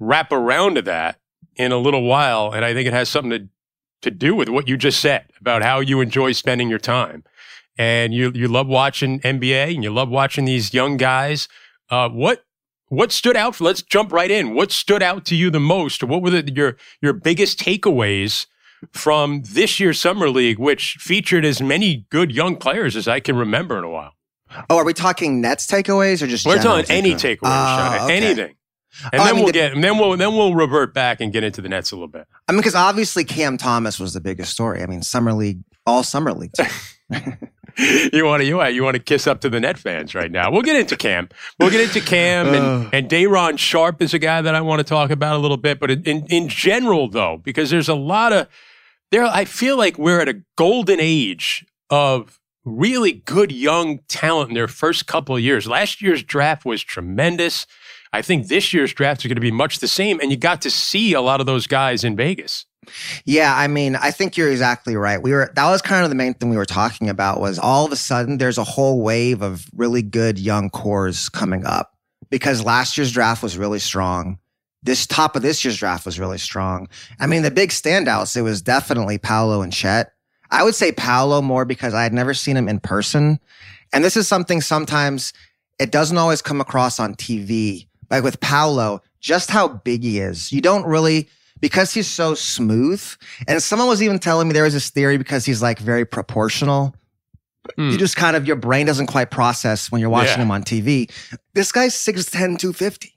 wrap 0.00 0.32
around 0.32 0.74
to 0.74 0.82
that 0.82 1.20
in 1.54 1.70
a 1.70 1.78
little 1.78 2.02
while, 2.02 2.50
and 2.50 2.64
I 2.64 2.74
think 2.74 2.88
it 2.88 2.92
has 2.92 3.08
something 3.08 3.30
to 3.30 3.48
to 4.02 4.10
do 4.10 4.34
with 4.34 4.48
what 4.48 4.66
you 4.66 4.76
just 4.76 4.98
said 4.98 5.26
about 5.40 5.62
how 5.62 5.78
you 5.78 6.00
enjoy 6.00 6.32
spending 6.32 6.68
your 6.68 6.80
time, 6.80 7.22
and 7.78 8.12
you 8.14 8.32
you 8.34 8.48
love 8.48 8.66
watching 8.66 9.20
NBA 9.20 9.74
and 9.74 9.82
you 9.84 9.90
love 9.92 10.08
watching 10.08 10.44
these 10.44 10.72
young 10.74 10.96
guys. 10.96 11.48
Uh, 11.90 12.08
what 12.08 12.44
what 12.88 13.10
stood 13.12 13.36
out? 13.36 13.56
For, 13.56 13.64
let's 13.64 13.82
jump 13.82 14.12
right 14.12 14.30
in. 14.30 14.54
What 14.54 14.70
stood 14.72 15.02
out 15.02 15.24
to 15.26 15.36
you 15.36 15.50
the 15.50 15.60
most? 15.60 16.02
What 16.04 16.22
were 16.22 16.30
the, 16.30 16.52
your 16.52 16.76
your 17.02 17.12
biggest 17.12 17.58
takeaways? 17.58 18.46
From 18.92 19.40
this 19.42 19.80
year's 19.80 19.98
summer 19.98 20.28
league, 20.28 20.58
which 20.58 20.96
featured 21.00 21.46
as 21.46 21.62
many 21.62 22.06
good 22.10 22.30
young 22.30 22.56
players 22.56 22.94
as 22.94 23.08
I 23.08 23.20
can 23.20 23.34
remember 23.34 23.78
in 23.78 23.84
a 23.84 23.88
while. 23.88 24.12
Oh, 24.68 24.76
are 24.76 24.84
we 24.84 24.92
talking 24.92 25.40
Nets 25.40 25.66
takeaways 25.66 26.22
or 26.22 26.26
just 26.26 26.44
We're 26.46 26.62
talking 26.62 26.84
any 26.90 27.14
takeaways? 27.14 27.38
Oh, 27.44 28.04
okay. 28.04 28.16
anything, 28.16 28.54
and 29.12 29.14
Oh, 29.14 29.24
I 29.24 29.26
then 29.28 29.34
mean, 29.34 29.34
we'll 29.36 29.46
the- 29.46 29.52
get, 29.52 29.72
and 29.72 29.82
then 29.82 29.96
we'll 29.98 30.14
then 30.18 30.36
we'll 30.36 30.54
revert 30.54 30.92
back 30.92 31.22
and 31.22 31.32
get 31.32 31.42
into 31.42 31.62
the 31.62 31.70
Nets 31.70 31.90
a 31.90 31.94
little 31.96 32.06
bit. 32.06 32.26
I 32.48 32.52
mean, 32.52 32.58
because 32.60 32.74
obviously 32.74 33.24
Cam 33.24 33.56
Thomas 33.56 33.98
was 33.98 34.12
the 34.12 34.20
biggest 34.20 34.52
story. 34.52 34.82
I 34.82 34.86
mean, 34.86 35.00
summer 35.00 35.32
league, 35.32 35.62
all 35.86 36.02
summer 36.02 36.34
league. 36.34 36.52
you 37.78 38.24
want 38.24 38.40
to 38.42 38.46
you, 38.46 38.56
want- 38.56 38.74
you 38.74 38.82
want 38.82 38.94
to 38.94 39.02
kiss 39.02 39.26
up 39.26 39.40
to 39.42 39.48
the 39.50 39.60
net 39.60 39.78
fans 39.78 40.14
right 40.14 40.30
now. 40.30 40.50
We'll 40.50 40.62
get 40.62 40.76
into 40.76 40.96
Cam. 40.96 41.28
We'll 41.58 41.70
get 41.70 41.80
into 41.80 42.00
Cam 42.00 42.48
and 42.48 42.56
Ugh. 42.56 42.86
Oh. 42.86 42.90
and 42.92 43.08
Day'Ron 43.08 43.56
Sharpe 43.56 44.00
is 44.02 44.14
a 44.14 44.18
guy 44.18 44.40
that 44.42 44.54
I 44.54 44.60
want 44.60 44.80
to 44.80 44.84
talk 44.84 45.10
about 45.10 45.36
a 45.36 45.38
little 45.38 45.56
bit. 45.56 45.78
But 45.80 45.90
in 45.90 46.02
in, 46.04 46.26
in 46.28 46.48
general, 46.48 47.08
though, 47.08 47.40
because 47.42 47.70
there's 47.70 47.88
a 47.88 47.94
lot 47.94 48.32
of 48.32 48.48
there, 49.12 49.24
I 49.24 49.44
feel 49.44 49.76
like 49.76 49.98
we're 49.98 50.20
at 50.20 50.28
a 50.28 50.42
golden 50.56 50.98
age 51.00 51.64
of 51.90 52.40
really 52.64 53.12
good 53.12 53.52
young 53.52 54.00
talent 54.08 54.48
in 54.50 54.54
their 54.54 54.66
first 54.66 55.06
couple 55.06 55.36
of 55.36 55.42
years. 55.42 55.68
Last 55.68 56.02
year's 56.02 56.22
draft 56.24 56.64
was 56.64 56.82
tremendous. 56.82 57.66
I 58.12 58.22
think 58.22 58.48
this 58.48 58.72
year's 58.72 58.92
draft 58.92 59.20
is 59.24 59.28
going 59.28 59.36
to 59.36 59.40
be 59.40 59.50
much 59.52 59.78
the 59.78 59.86
same, 59.88 60.18
and 60.20 60.30
you 60.30 60.36
got 60.36 60.60
to 60.62 60.70
see 60.70 61.12
a 61.12 61.20
lot 61.20 61.38
of 61.40 61.46
those 61.46 61.66
guys 61.66 62.02
in 62.02 62.16
Vegas. 62.16 62.64
Yeah, 63.24 63.54
I 63.56 63.66
mean, 63.68 63.96
I 63.96 64.10
think 64.10 64.36
you're 64.36 64.50
exactly 64.50 64.96
right. 64.96 65.22
We 65.22 65.32
were 65.32 65.52
that 65.54 65.70
was 65.70 65.82
kind 65.82 66.04
of 66.04 66.10
the 66.10 66.16
main 66.16 66.34
thing 66.34 66.50
we 66.50 66.56
were 66.56 66.64
talking 66.64 67.08
about 67.08 67.40
was 67.40 67.58
all 67.58 67.84
of 67.84 67.92
a 67.92 67.96
sudden 67.96 68.38
there's 68.38 68.58
a 68.58 68.64
whole 68.64 69.02
wave 69.02 69.42
of 69.42 69.66
really 69.74 70.02
good 70.02 70.38
young 70.38 70.70
cores 70.70 71.28
coming 71.28 71.64
up 71.64 71.94
because 72.30 72.64
last 72.64 72.96
year's 72.96 73.12
draft 73.12 73.42
was 73.42 73.58
really 73.58 73.78
strong. 73.78 74.38
This 74.82 75.06
top 75.06 75.36
of 75.36 75.42
this 75.42 75.64
year's 75.64 75.76
draft 75.76 76.06
was 76.06 76.20
really 76.20 76.38
strong. 76.38 76.88
I 77.18 77.26
mean, 77.26 77.42
the 77.42 77.50
big 77.50 77.70
standouts, 77.70 78.36
it 78.36 78.42
was 78.42 78.62
definitely 78.62 79.18
Paolo 79.18 79.62
and 79.62 79.72
Chet. 79.72 80.12
I 80.50 80.62
would 80.62 80.74
say 80.74 80.92
Paolo 80.92 81.42
more 81.42 81.64
because 81.64 81.92
I 81.92 82.02
had 82.02 82.12
never 82.12 82.34
seen 82.34 82.56
him 82.56 82.68
in 82.68 82.78
person. 82.78 83.40
And 83.92 84.04
this 84.04 84.16
is 84.16 84.28
something 84.28 84.60
sometimes 84.60 85.32
it 85.78 85.90
doesn't 85.90 86.18
always 86.18 86.42
come 86.42 86.60
across 86.60 87.00
on 87.00 87.14
TV. 87.14 87.86
Like 88.10 88.22
with 88.22 88.40
Paolo, 88.40 89.02
just 89.20 89.50
how 89.50 89.68
big 89.68 90.02
he 90.04 90.20
is. 90.20 90.52
You 90.52 90.60
don't 90.60 90.86
really 90.86 91.28
because 91.60 91.92
he's 91.94 92.06
so 92.06 92.34
smooth. 92.34 93.02
And 93.48 93.62
someone 93.62 93.88
was 93.88 94.02
even 94.02 94.18
telling 94.18 94.48
me 94.48 94.54
there 94.54 94.64
was 94.64 94.74
this 94.74 94.90
theory 94.90 95.16
because 95.18 95.44
he's 95.44 95.62
like 95.62 95.78
very 95.78 96.04
proportional. 96.04 96.94
Hmm. 97.76 97.90
You 97.90 97.98
just 97.98 98.16
kind 98.16 98.36
of, 98.36 98.46
your 98.46 98.56
brain 98.56 98.86
doesn't 98.86 99.06
quite 99.06 99.30
process 99.30 99.90
when 99.90 100.00
you're 100.00 100.10
watching 100.10 100.38
Yeah. 100.38 100.42
him 100.42 100.50
on 100.50 100.62
TV. 100.62 101.10
This 101.54 101.72
guy's 101.72 101.94
6'10, 101.94 102.58
250. 102.58 103.12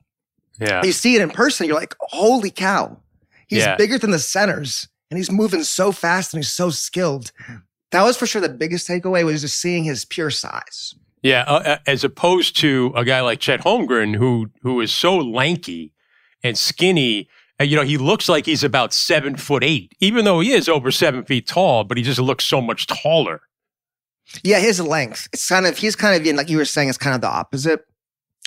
Yeah, 0.59 0.81
You 0.83 0.91
see 0.91 1.15
it 1.15 1.21
in 1.21 1.29
person, 1.29 1.67
you're 1.67 1.75
like, 1.79 1.95
holy 1.99 2.51
cow. 2.51 2.97
He's 3.47 3.59
Yeah. 3.63 3.75
bigger 3.75 3.97
than 3.97 4.11
the 4.11 4.19
centers. 4.19 4.87
and 5.11 5.17
he's 5.17 5.31
moving 5.31 5.63
so 5.63 5.91
fast 5.91 6.35
and 6.35 6.43
he's 6.43 6.51
so 6.51 6.69
skilled. 6.69 7.31
That 7.89 8.03
was 8.03 8.15
for 8.15 8.27
sure 8.27 8.41
the 8.41 8.47
biggest 8.49 8.87
takeaway 8.87 9.25
was 9.25 9.41
just 9.41 9.59
seeing 9.59 9.83
his 9.83 10.05
pure 10.05 10.29
size. 10.29 10.93
Yeah, 11.23 11.45
uh, 11.47 11.53
uh 11.65 11.77
as 11.87 12.03
opposed 12.03 12.55
to 12.57 12.93
a 12.95 13.03
guy 13.03 13.21
like 13.21 13.39
Chet 13.39 13.61
Holmgren, 13.61 14.15
who 14.17 14.51
who 14.61 14.79
is 14.81 14.93
so 14.93 15.17
lanky 15.17 15.93
and 16.43 16.55
skinny. 16.55 17.27
And, 17.59 17.69
you 17.69 17.75
know, 17.75 17.83
he 17.83 17.97
looks 17.97 18.29
like 18.29 18.45
he's 18.45 18.63
about 18.63 18.93
seven 18.93 19.35
foot 19.35 19.63
eight, 19.63 19.93
even 19.99 20.23
though 20.25 20.39
he 20.39 20.53
is 20.53 20.69
over 20.69 20.91
seven 20.91 21.25
feet 21.25 21.45
tall. 21.45 21.83
But 21.83 21.97
he 21.97 22.03
just 22.03 22.19
looks 22.19 22.45
so 22.45 22.61
much 22.61 22.87
taller. 22.87 23.41
Yeah, 24.43 24.59
his 24.59 24.79
length. 24.79 25.27
It's 25.33 25.47
kind 25.47 25.65
of 25.65 25.77
he's 25.77 25.95
kind 25.95 26.19
of 26.19 26.25
in 26.25 26.35
like 26.35 26.49
you 26.49 26.57
were 26.57 26.65
saying, 26.65 26.89
it's 26.89 26.97
kind 26.97 27.15
of 27.15 27.21
the 27.21 27.27
opposite. 27.27 27.81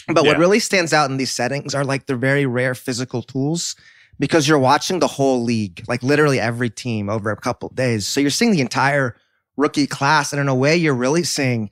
But 0.08 0.24
yeah. 0.24 0.32
what 0.32 0.38
really 0.38 0.58
stands 0.58 0.92
out 0.92 1.10
in 1.10 1.16
these 1.16 1.30
settings 1.30 1.74
are 1.74 1.84
like 1.84 2.06
the 2.06 2.16
very 2.16 2.46
rare 2.46 2.74
physical 2.74 3.22
tools 3.22 3.76
because 4.18 4.48
you're 4.48 4.58
watching 4.58 4.98
the 4.98 5.06
whole 5.06 5.42
league, 5.42 5.84
like 5.88 6.02
literally 6.02 6.40
every 6.40 6.70
team 6.70 7.08
over 7.08 7.30
a 7.30 7.36
couple 7.36 7.68
days. 7.70 8.06
So 8.06 8.20
you're 8.20 8.30
seeing 8.30 8.52
the 8.52 8.60
entire 8.60 9.16
rookie 9.56 9.86
class. 9.86 10.32
And 10.32 10.40
in 10.40 10.48
a 10.48 10.54
way, 10.54 10.76
you're 10.76 10.94
really 10.94 11.22
seeing 11.22 11.70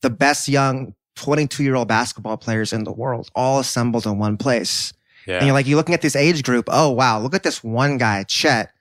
the 0.00 0.10
best 0.10 0.48
young 0.48 0.94
22 1.16 1.62
year 1.62 1.74
old 1.74 1.88
basketball 1.88 2.36
players 2.36 2.72
in 2.72 2.84
the 2.84 2.92
world 2.92 3.30
all 3.34 3.60
assembled 3.60 4.06
in 4.06 4.18
one 4.18 4.36
place. 4.36 4.92
Yeah. 5.26 5.38
And 5.38 5.46
you're 5.46 5.54
like, 5.54 5.66
you're 5.66 5.76
looking 5.76 5.94
at 5.94 6.02
this 6.02 6.16
age 6.16 6.42
group. 6.42 6.68
Oh, 6.70 6.90
wow. 6.90 7.20
Look 7.20 7.34
at 7.34 7.42
this 7.42 7.62
one 7.62 7.98
guy, 7.98 8.24
Chet. 8.24 8.72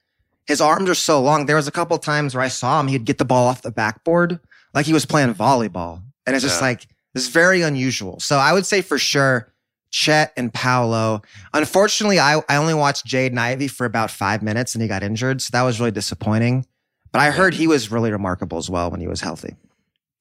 His 0.48 0.62
arms 0.62 0.90
are 0.90 0.96
so 0.96 1.22
long. 1.22 1.46
There 1.46 1.56
was 1.56 1.68
a 1.68 1.72
couple 1.72 1.98
times 1.98 2.36
where 2.36 2.44
I 2.44 2.48
saw 2.48 2.80
him, 2.80 2.88
he'd 2.88 3.06
get 3.06 3.18
the 3.18 3.26
ball 3.26 3.48
off 3.48 3.62
the 3.62 3.72
backboard 3.72 4.40
like 4.74 4.86
he 4.86 4.94
was 4.94 5.06
playing 5.06 5.34
volleyball. 5.34 6.02
And 6.26 6.36
it's 6.36 6.44
just 6.44 6.62
yeah. 6.62 6.68
like, 6.68 6.88
it's 7.14 7.28
very 7.28 7.62
unusual. 7.62 8.20
So 8.20 8.38
I 8.38 8.54
would 8.54 8.66
say 8.66 8.82
for 8.82 8.98
sure, 8.98 9.52
Chet 9.92 10.34
and 10.38 10.54
Paolo. 10.54 11.22
Unfortunately, 11.54 12.20
I, 12.20 12.42
I 12.48 12.56
only 12.56 12.74
watched 12.74 13.06
Jaden 13.06 13.38
Ivey 13.38 13.68
for 13.68 13.86
about 13.86 14.10
five 14.10 14.42
minutes 14.42 14.74
and 14.74 14.82
he 14.82 14.88
got 14.88 15.04
injured. 15.04 15.42
So 15.42 15.50
that 15.52 15.64
was 15.64 15.80
really 15.80 15.92
disappointing. 15.92 16.66
But 17.12 17.20
I 17.20 17.32
heard 17.32 17.54
he 17.54 17.68
was 17.68 17.92
really 17.92 18.12
remarkable 18.12 18.58
as 18.58 18.70
well 18.70 18.90
when 18.90 19.02
he 19.02 19.08
was 19.08 19.20
healthy. 19.20 19.56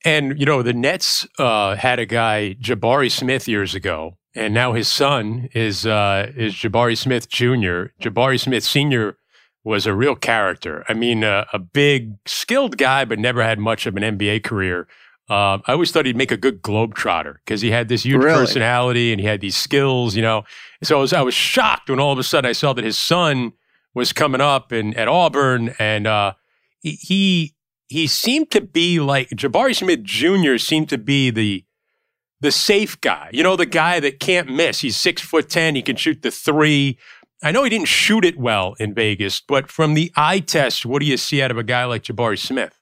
And, 0.04 0.38
you 0.40 0.46
know, 0.46 0.62
the 0.62 0.72
Nets 0.72 1.26
uh, 1.38 1.76
had 1.76 1.98
a 1.98 2.06
guy, 2.06 2.56
Jabari 2.60 3.10
Smith, 3.10 3.46
years 3.46 3.74
ago. 3.74 4.16
And 4.34 4.54
now 4.54 4.72
his 4.72 4.88
son 4.88 5.48
is 5.54 5.86
uh, 5.86 6.30
is 6.36 6.54
Jabari 6.54 6.96
Smith 6.96 7.28
Jr. 7.28 7.92
Jabari 8.00 8.38
Smith 8.38 8.62
Sr. 8.62 9.16
was 9.64 9.86
a 9.86 9.94
real 9.94 10.14
character. 10.14 10.84
I 10.88 10.94
mean, 10.94 11.24
uh, 11.24 11.46
a 11.52 11.58
big, 11.58 12.14
skilled 12.26 12.78
guy, 12.78 13.04
but 13.04 13.18
never 13.18 13.42
had 13.42 13.58
much 13.58 13.86
of 13.86 13.96
an 13.96 14.02
NBA 14.02 14.44
career. 14.44 14.86
Uh, 15.28 15.58
I 15.66 15.72
always 15.72 15.92
thought 15.92 16.06
he'd 16.06 16.16
make 16.16 16.32
a 16.32 16.36
good 16.36 16.60
globetrotter 16.60 17.36
because 17.44 17.60
he 17.60 17.70
had 17.70 17.88
this 17.88 18.04
huge 18.04 18.22
really? 18.22 18.36
personality 18.36 19.12
and 19.12 19.20
he 19.20 19.26
had 19.26 19.40
these 19.40 19.56
skills, 19.56 20.16
you 20.16 20.22
know. 20.22 20.42
So 20.82 20.98
I 20.98 21.00
was, 21.00 21.12
I 21.12 21.22
was 21.22 21.34
shocked 21.34 21.88
when 21.88 22.00
all 22.00 22.12
of 22.12 22.18
a 22.18 22.24
sudden 22.24 22.48
I 22.48 22.52
saw 22.52 22.72
that 22.72 22.84
his 22.84 22.98
son 22.98 23.52
was 23.94 24.12
coming 24.12 24.40
up 24.40 24.72
and 24.72 24.96
at 24.96 25.08
Auburn, 25.08 25.74
and 25.78 26.06
uh, 26.06 26.34
he, 26.80 26.92
he 26.92 27.54
he 27.88 28.06
seemed 28.06 28.50
to 28.52 28.60
be 28.60 29.00
like 29.00 29.30
Jabari 29.30 29.74
Smith 29.74 30.04
Jr. 30.04 30.58
seemed 30.58 30.88
to 30.90 30.98
be 30.98 31.30
the 31.30 31.64
the 32.40 32.52
safe 32.52 33.00
guy, 33.00 33.30
you 33.32 33.42
know, 33.42 33.56
the 33.56 33.66
guy 33.66 34.00
that 34.00 34.20
can't 34.20 34.48
miss. 34.50 34.80
He's 34.80 34.96
six 34.96 35.22
foot 35.22 35.48
ten, 35.48 35.74
he 35.74 35.82
can 35.82 35.96
shoot 35.96 36.22
the 36.22 36.30
three. 36.30 36.98
I 37.42 37.52
know 37.52 37.64
he 37.64 37.70
didn't 37.70 37.88
shoot 37.88 38.24
it 38.24 38.38
well 38.38 38.74
in 38.78 38.94
Vegas, 38.94 39.40
but 39.40 39.70
from 39.70 39.94
the 39.94 40.12
eye 40.16 40.40
test, 40.40 40.84
what 40.84 41.00
do 41.00 41.06
you 41.06 41.16
see 41.16 41.40
out 41.40 41.50
of 41.50 41.56
a 41.56 41.62
guy 41.62 41.84
like 41.84 42.02
Jabari 42.02 42.38
Smith? 42.38 42.76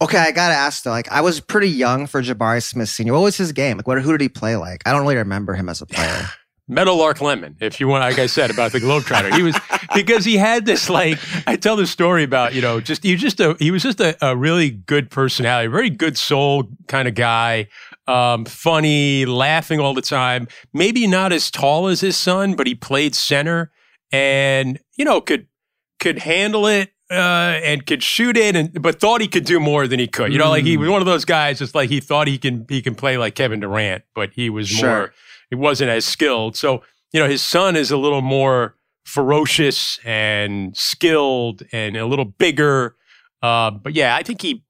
Okay, 0.00 0.18
I 0.18 0.32
gotta 0.32 0.54
ask 0.54 0.82
though. 0.82 0.90
Like, 0.90 1.10
I 1.10 1.20
was 1.20 1.40
pretty 1.40 1.68
young 1.68 2.06
for 2.06 2.22
Jabari 2.22 2.62
Smith 2.62 2.88
Senior. 2.88 3.12
What 3.12 3.22
was 3.22 3.36
his 3.36 3.52
game? 3.52 3.76
Like, 3.76 3.86
what? 3.86 4.00
Who 4.00 4.12
did 4.12 4.20
he 4.20 4.28
play 4.28 4.56
like? 4.56 4.82
I 4.86 4.92
don't 4.92 5.02
really 5.02 5.16
remember 5.16 5.54
him 5.54 5.68
as 5.68 5.80
a 5.80 5.86
player. 5.86 6.26
Meadowlark 6.68 7.20
Lemon, 7.20 7.56
if 7.60 7.80
you 7.80 7.88
want, 7.88 8.02
like 8.02 8.20
I 8.20 8.26
said 8.26 8.48
about 8.48 8.70
the 8.70 8.78
Globetrotter, 8.78 9.34
he 9.34 9.42
was 9.42 9.58
because 9.94 10.24
he 10.24 10.36
had 10.36 10.66
this 10.66 10.88
like 10.88 11.18
I 11.44 11.56
tell 11.56 11.74
the 11.74 11.86
story 11.86 12.22
about 12.22 12.54
you 12.54 12.62
know 12.62 12.80
just 12.80 13.02
he 13.02 13.12
was 13.12 13.20
just 13.20 13.40
a 13.40 13.56
he 13.58 13.72
was 13.72 13.82
just 13.82 14.00
a, 14.00 14.16
a 14.24 14.36
really 14.36 14.70
good 14.70 15.10
personality, 15.10 15.66
very 15.66 15.90
good 15.90 16.16
soul 16.16 16.68
kind 16.86 17.08
of 17.08 17.14
guy, 17.14 17.66
um, 18.06 18.44
funny, 18.44 19.24
laughing 19.26 19.80
all 19.80 19.94
the 19.94 20.02
time. 20.02 20.48
Maybe 20.72 21.06
not 21.06 21.32
as 21.32 21.50
tall 21.50 21.86
as 21.86 22.00
his 22.00 22.16
son, 22.16 22.54
but 22.54 22.66
he 22.66 22.74
played 22.74 23.14
center 23.14 23.70
and 24.12 24.80
you 24.96 25.04
know 25.04 25.20
could 25.20 25.46
could 25.98 26.18
handle 26.18 26.66
it 26.66 26.90
uh, 27.10 27.58
and 27.62 27.86
could 27.86 28.02
shoot 28.02 28.36
it, 28.36 28.56
and 28.56 28.80
but 28.80 29.00
thought 29.00 29.20
he 29.20 29.28
could 29.28 29.44
do 29.44 29.60
more 29.60 29.86
than 29.86 29.98
he 29.98 30.06
could. 30.06 30.32
You 30.32 30.38
know, 30.38 30.50
like 30.50 30.64
he 30.64 30.76
was 30.76 30.88
mm. 30.88 30.92
one 30.92 31.02
of 31.02 31.06
those 31.06 31.24
guys. 31.24 31.58
Just 31.58 31.74
like 31.74 31.90
he 31.90 32.00
thought 32.00 32.28
he 32.28 32.38
can 32.38 32.66
he 32.68 32.82
can 32.82 32.94
play 32.94 33.18
like 33.18 33.34
Kevin 33.34 33.60
Durant, 33.60 34.04
but 34.14 34.30
he 34.32 34.50
was 34.50 34.68
sure. 34.68 34.88
more. 34.88 35.14
He 35.50 35.56
wasn't 35.56 35.90
as 35.90 36.04
skilled. 36.04 36.56
So 36.56 36.82
you 37.12 37.20
know, 37.20 37.28
his 37.28 37.42
son 37.42 37.76
is 37.76 37.90
a 37.90 37.96
little 37.96 38.22
more 38.22 38.76
ferocious 39.04 39.98
and 40.04 40.76
skilled 40.76 41.62
and 41.72 41.96
a 41.96 42.06
little 42.06 42.24
bigger. 42.24 42.96
Uh, 43.42 43.70
but 43.70 43.94
yeah, 43.94 44.14
I 44.14 44.22
think 44.22 44.42
he 44.42 44.64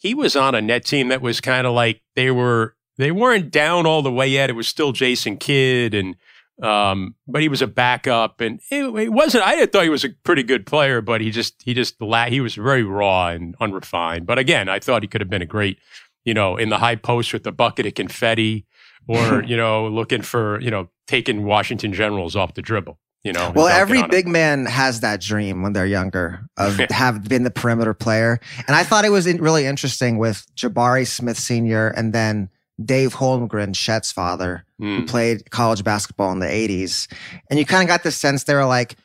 he 0.00 0.14
was 0.14 0.34
on 0.34 0.54
a 0.54 0.62
net 0.62 0.84
team 0.84 1.08
that 1.08 1.20
was 1.20 1.40
kind 1.40 1.66
of 1.66 1.74
like 1.74 2.00
they 2.16 2.30
were 2.30 2.74
they 2.96 3.12
weren't 3.12 3.50
down 3.50 3.86
all 3.86 4.02
the 4.02 4.10
way 4.10 4.26
yet. 4.26 4.50
It 4.50 4.54
was 4.54 4.66
still 4.66 4.92
Jason 4.92 5.36
Kidd 5.36 5.94
and 5.94 6.16
um, 6.62 7.14
but 7.26 7.40
he 7.40 7.48
was 7.48 7.62
a 7.62 7.66
backup, 7.66 8.40
and 8.40 8.60
it, 8.70 8.84
it, 8.84 9.12
wasn't. 9.12 9.44
I 9.46 9.64
thought 9.64 9.84
he 9.84 9.88
was 9.88 10.04
a 10.04 10.10
pretty 10.24 10.42
good 10.42 10.66
player, 10.66 11.00
but 11.00 11.22
he 11.22 11.30
just 11.30 11.62
he 11.64 11.72
just 11.72 12.00
la- 12.02 12.26
he 12.26 12.40
was 12.40 12.54
very 12.54 12.82
raw 12.82 13.28
and 13.28 13.54
unrefined. 13.60 14.26
But 14.26 14.38
again, 14.38 14.68
I 14.68 14.78
thought 14.78 15.02
he 15.02 15.08
could 15.08 15.22
have 15.22 15.30
been 15.30 15.40
a 15.40 15.46
great, 15.46 15.78
you 16.24 16.34
know, 16.34 16.58
in 16.58 16.68
the 16.68 16.78
high 16.78 16.96
post 16.96 17.32
with 17.32 17.44
the 17.44 17.52
bucket 17.52 17.86
of 17.86 17.94
confetti, 17.94 18.66
or 19.08 19.42
you 19.46 19.56
know, 19.56 19.88
looking 19.88 20.20
for 20.20 20.60
you 20.60 20.70
know 20.70 20.88
taking 21.06 21.44
Washington 21.44 21.94
Generals 21.94 22.36
off 22.36 22.52
the 22.52 22.62
dribble. 22.62 22.98
You 23.22 23.32
know, 23.32 23.52
well, 23.54 23.68
every 23.68 24.02
big 24.08 24.24
him. 24.24 24.32
man 24.32 24.64
has 24.64 25.00
that 25.00 25.20
dream 25.20 25.62
when 25.62 25.74
they're 25.74 25.84
younger 25.84 26.48
of 26.56 26.78
have 26.90 27.28
been 27.28 27.44
the 27.44 27.50
perimeter 27.50 27.92
player, 27.92 28.40
and 28.66 28.74
I 28.74 28.82
thought 28.82 29.04
it 29.04 29.10
was 29.10 29.30
really 29.34 29.66
interesting 29.66 30.16
with 30.16 30.46
Jabari 30.56 31.06
Smith 31.06 31.36
Senior, 31.36 31.88
and 31.88 32.14
then 32.14 32.48
Dave 32.84 33.14
Holmgren, 33.14 33.74
Chet's 33.74 34.12
father, 34.12 34.64
mm. 34.80 34.86
who 34.86 35.00
hmm. 35.00 35.06
played 35.06 35.50
college 35.50 35.84
basketball 35.84 36.32
in 36.32 36.38
the 36.38 36.46
80s. 36.46 37.12
And 37.50 37.58
you 37.58 37.66
kind 37.66 37.82
of 37.82 37.88
got 37.88 38.02
the 38.02 38.10
sense 38.10 38.44
they 38.44 38.54
were 38.54 38.64
like, 38.64 38.96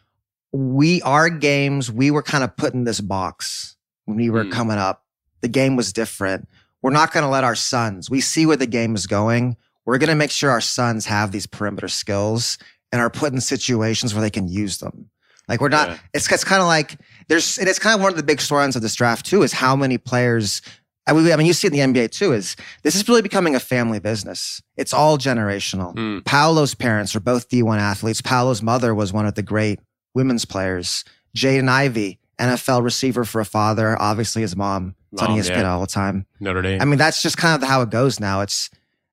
we, 0.52 1.02
our 1.02 1.30
games, 1.30 1.92
we 1.92 2.12
were 2.12 2.24
kind 2.24 2.44
of 2.44 2.56
put 2.56 2.74
in 2.74 2.86
this 2.86 3.02
box 3.02 3.76
when 4.06 4.18
we 4.18 4.30
were 4.30 4.46
mm. 4.46 4.52
coming 4.52 4.78
up. 4.78 5.04
The 5.42 5.48
game 5.50 5.76
was 5.76 5.92
different. 5.92 6.48
We're 6.82 6.92
not 6.92 7.12
going 7.12 7.24
to 7.24 7.30
let 7.30 7.44
our 7.44 7.56
sons, 7.56 8.10
we 8.10 8.22
see 8.22 8.46
where 8.46 8.58
the 8.58 8.68
game 8.68 8.96
is 8.96 9.08
going. 9.08 9.58
We're 9.86 10.00
going 10.00 10.10
to 10.10 10.16
make 10.16 10.32
sure 10.32 10.50
our 10.50 10.62
sons 10.62 11.06
have 11.06 11.32
these 11.32 11.46
perimeter 11.46 11.88
skills 11.88 12.58
and 12.92 13.02
are 13.02 13.10
put 13.10 13.34
in 13.34 13.42
situations 13.42 14.14
where 14.14 14.22
they 14.22 14.30
can 14.30 14.48
use 14.48 14.78
them. 14.78 15.10
Like 15.48 15.62
we're 15.62 15.70
not, 15.70 15.90
yeah. 15.90 15.98
it's, 16.14 16.32
it's 16.32 16.44
kind 16.44 16.62
of 16.62 16.68
like 16.68 16.98
there's, 17.28 17.58
and 17.58 17.68
it's 17.68 17.80
kind 17.80 17.96
of 17.96 18.02
one 18.02 18.12
of 18.12 18.18
the 18.18 18.24
big 18.24 18.40
storylines 18.40 18.76
of 18.76 18.82
this 18.82 18.96
draft 18.96 19.26
too, 19.26 19.44
is 19.44 19.54
how 19.54 19.76
many 19.76 19.98
players 19.98 20.62
I 21.08 21.14
mean, 21.14 21.46
you 21.46 21.54
see 21.54 21.68
it 21.68 21.74
in 21.74 21.94
the 21.94 22.02
NBA 22.02 22.12
too. 22.12 22.34
Is 22.34 22.56
this 22.82 22.96
is 22.96 23.08
really 23.08 23.22
becoming 23.22 23.54
a 23.54 23.60
family 23.60 24.00
business? 24.00 24.62
It's 24.76 24.94
all 24.94 25.18
generational. 25.18 25.94
Mm. 25.94 26.26
Paolo's 26.26 26.74
parents 26.74 27.16
are 27.16 27.20
both 27.20 27.48
D1 27.50 27.78
athletes. 27.78 28.22
Paolo's 28.22 28.64
mother 28.64 28.96
was 28.96 29.14
one 29.14 29.28
of 29.28 29.36
the 29.36 29.44
great 29.44 29.80
women's 30.16 30.46
players. 30.46 31.06
Jaden 31.38 31.70
Ivey, 31.70 32.20
NFL 32.40 32.84
receiver 32.84 33.24
for 33.24 33.40
a 33.40 33.46
father. 33.46 34.02
Obviously, 34.02 34.42
his 34.42 34.56
mom. 34.56 34.96
It's 35.12 35.22
mom, 35.22 35.32
on 35.32 35.38
ESPN 35.38 35.50
yeah. 35.58 35.74
all 35.74 35.82
the 35.82 35.88
time. 35.88 36.26
Notre 36.40 36.64
Dame. 36.64 36.82
I 36.82 36.86
mean, 36.86 36.98
that's 36.98 37.22
just 37.22 37.38
kind 37.38 37.62
of 37.62 37.68
how 37.68 37.84
it 37.84 37.92
goes 37.92 38.20
now. 38.20 38.42
It's 38.42 38.72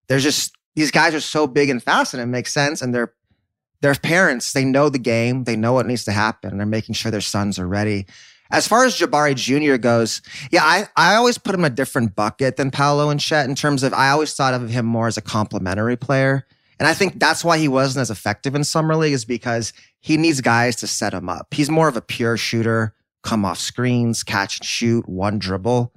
there's 0.08 0.22
just 0.22 0.56
these 0.74 0.90
guys 0.90 1.14
are 1.14 1.20
so 1.20 1.46
big 1.46 1.68
and 1.68 1.82
fast, 1.82 2.14
and 2.14 2.22
it 2.22 2.26
makes 2.26 2.54
sense. 2.54 2.80
And 2.80 2.94
they're 2.94 3.12
their 3.82 3.94
parents. 3.94 4.52
They 4.52 4.64
know 4.64 4.88
the 4.88 4.98
game. 4.98 5.44
They 5.44 5.56
know 5.56 5.74
what 5.74 5.86
needs 5.86 6.04
to 6.04 6.12
happen, 6.12 6.50
and 6.50 6.58
they're 6.58 6.66
making 6.66 6.94
sure 6.94 7.10
their 7.10 7.20
sons 7.20 7.58
are 7.58 7.68
ready. 7.68 8.06
As 8.50 8.68
far 8.68 8.84
as 8.84 8.98
Jabari 8.98 9.34
Jr. 9.34 9.76
goes, 9.76 10.20
yeah, 10.50 10.62
I, 10.62 10.86
I 10.96 11.14
always 11.14 11.38
put 11.38 11.54
him 11.54 11.64
a 11.64 11.70
different 11.70 12.14
bucket 12.14 12.56
than 12.56 12.70
Paolo 12.70 13.08
and 13.08 13.18
Chet 13.18 13.48
in 13.48 13.54
terms 13.54 13.82
of 13.82 13.94
I 13.94 14.10
always 14.10 14.34
thought 14.34 14.54
of 14.54 14.68
him 14.68 14.84
more 14.84 15.06
as 15.06 15.16
a 15.16 15.22
complementary 15.22 15.96
player. 15.96 16.46
And 16.78 16.86
I 16.86 16.94
think 16.94 17.18
that's 17.18 17.44
why 17.44 17.58
he 17.58 17.68
wasn't 17.68 18.02
as 18.02 18.10
effective 18.10 18.54
in 18.54 18.64
Summer 18.64 18.94
League 18.94 19.14
is 19.14 19.24
because 19.24 19.72
he 20.00 20.16
needs 20.16 20.40
guys 20.40 20.76
to 20.76 20.86
set 20.86 21.14
him 21.14 21.28
up. 21.28 21.54
He's 21.54 21.70
more 21.70 21.88
of 21.88 21.96
a 21.96 22.02
pure 22.02 22.36
shooter, 22.36 22.94
come 23.22 23.44
off 23.44 23.58
screens, 23.58 24.22
catch 24.22 24.58
and 24.58 24.66
shoot, 24.66 25.08
one 25.08 25.38
dribble. 25.38 25.92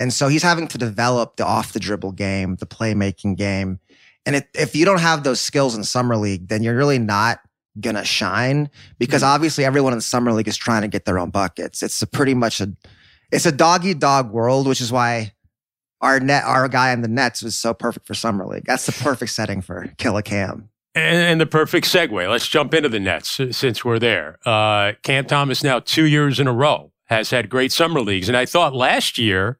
And 0.00 0.12
so 0.12 0.28
he's 0.28 0.42
having 0.42 0.66
to 0.68 0.78
develop 0.78 1.36
the 1.36 1.44
off 1.44 1.74
the 1.74 1.78
dribble 1.78 2.12
game, 2.12 2.56
the 2.56 2.66
playmaking 2.66 3.36
game. 3.36 3.78
And 4.26 4.36
if, 4.36 4.46
if 4.54 4.76
you 4.76 4.84
don't 4.84 5.00
have 5.00 5.24
those 5.24 5.40
skills 5.40 5.74
in 5.74 5.84
Summer 5.84 6.16
League, 6.16 6.48
then 6.48 6.62
you're 6.62 6.76
really 6.76 6.98
not 6.98 7.40
gonna 7.78 8.04
shine 8.04 8.70
because 8.98 9.22
mm-hmm. 9.22 9.32
obviously 9.32 9.64
everyone 9.64 9.92
in 9.92 10.00
summer 10.00 10.32
league 10.32 10.48
is 10.48 10.56
trying 10.56 10.82
to 10.82 10.88
get 10.88 11.04
their 11.04 11.18
own 11.18 11.30
buckets. 11.30 11.82
It's 11.82 12.00
a 12.02 12.06
pretty 12.06 12.34
much 12.34 12.60
a 12.60 12.72
it's 13.30 13.46
a 13.46 13.52
doggy 13.52 13.94
dog 13.94 14.32
world, 14.32 14.66
which 14.66 14.80
is 14.80 14.90
why 14.90 15.32
our 16.00 16.18
net 16.18 16.44
our 16.44 16.68
guy 16.68 16.92
in 16.92 17.02
the 17.02 17.08
Nets 17.08 17.42
was 17.42 17.56
so 17.56 17.72
perfect 17.72 18.06
for 18.06 18.14
summer 18.14 18.46
league. 18.46 18.64
That's 18.66 18.86
the 18.86 18.92
perfect 18.92 19.30
setting 19.30 19.60
for 19.60 19.92
Killer 19.98 20.22
Cam. 20.22 20.68
And, 20.92 21.16
and 21.18 21.40
the 21.40 21.46
perfect 21.46 21.86
segue. 21.86 22.28
Let's 22.28 22.48
jump 22.48 22.74
into 22.74 22.88
the 22.88 22.98
Nets 22.98 23.40
since 23.52 23.84
we're 23.84 24.00
there. 24.00 24.38
Uh, 24.44 24.94
Cam 25.04 25.24
Thomas 25.24 25.62
now 25.62 25.78
two 25.78 26.04
years 26.04 26.40
in 26.40 26.48
a 26.48 26.52
row 26.52 26.90
has 27.04 27.30
had 27.30 27.48
great 27.48 27.70
summer 27.70 28.00
leagues, 28.00 28.28
and 28.28 28.36
I 28.36 28.44
thought 28.46 28.74
last 28.74 29.16
year 29.16 29.58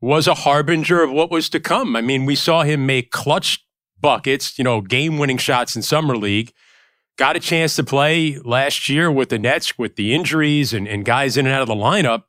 was 0.00 0.28
a 0.28 0.34
harbinger 0.34 1.02
of 1.02 1.10
what 1.10 1.30
was 1.30 1.48
to 1.50 1.60
come. 1.60 1.96
I 1.96 2.00
mean, 2.00 2.24
we 2.24 2.36
saw 2.36 2.62
him 2.62 2.86
make 2.86 3.10
clutch 3.10 3.66
buckets, 4.00 4.58
you 4.58 4.64
know, 4.64 4.80
game 4.80 5.18
winning 5.18 5.38
shots 5.38 5.76
in 5.76 5.82
summer 5.82 6.16
league 6.16 6.52
got 7.20 7.36
a 7.36 7.40
chance 7.40 7.76
to 7.76 7.84
play 7.84 8.38
last 8.46 8.88
year 8.88 9.12
with 9.12 9.28
the 9.28 9.38
Nets 9.38 9.76
with 9.76 9.96
the 9.96 10.14
injuries 10.14 10.72
and, 10.72 10.88
and 10.88 11.04
guys 11.04 11.36
in 11.36 11.44
and 11.44 11.54
out 11.54 11.60
of 11.60 11.68
the 11.68 11.74
lineup. 11.74 12.22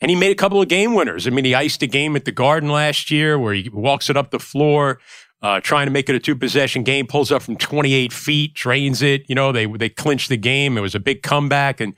And 0.00 0.08
he 0.08 0.16
made 0.16 0.32
a 0.32 0.34
couple 0.34 0.62
of 0.62 0.68
game 0.68 0.94
winners. 0.94 1.26
I 1.26 1.30
mean, 1.30 1.44
he 1.44 1.54
iced 1.54 1.82
a 1.82 1.86
game 1.86 2.16
at 2.16 2.24
the 2.24 2.32
Garden 2.32 2.70
last 2.70 3.10
year 3.10 3.38
where 3.38 3.52
he 3.52 3.68
walks 3.68 4.08
it 4.08 4.16
up 4.16 4.30
the 4.30 4.38
floor, 4.38 4.98
uh, 5.42 5.60
trying 5.60 5.88
to 5.88 5.90
make 5.90 6.08
it 6.08 6.14
a 6.14 6.18
two 6.18 6.34
possession 6.34 6.84
game, 6.84 7.06
pulls 7.06 7.30
up 7.30 7.42
from 7.42 7.56
28 7.56 8.14
feet, 8.14 8.54
drains 8.54 9.02
it. 9.02 9.28
You 9.28 9.34
know, 9.34 9.52
they, 9.52 9.66
they 9.66 9.90
clinched 9.90 10.30
the 10.30 10.38
game. 10.38 10.78
It 10.78 10.80
was 10.80 10.94
a 10.94 11.00
big 11.00 11.22
comeback. 11.22 11.78
And 11.78 11.92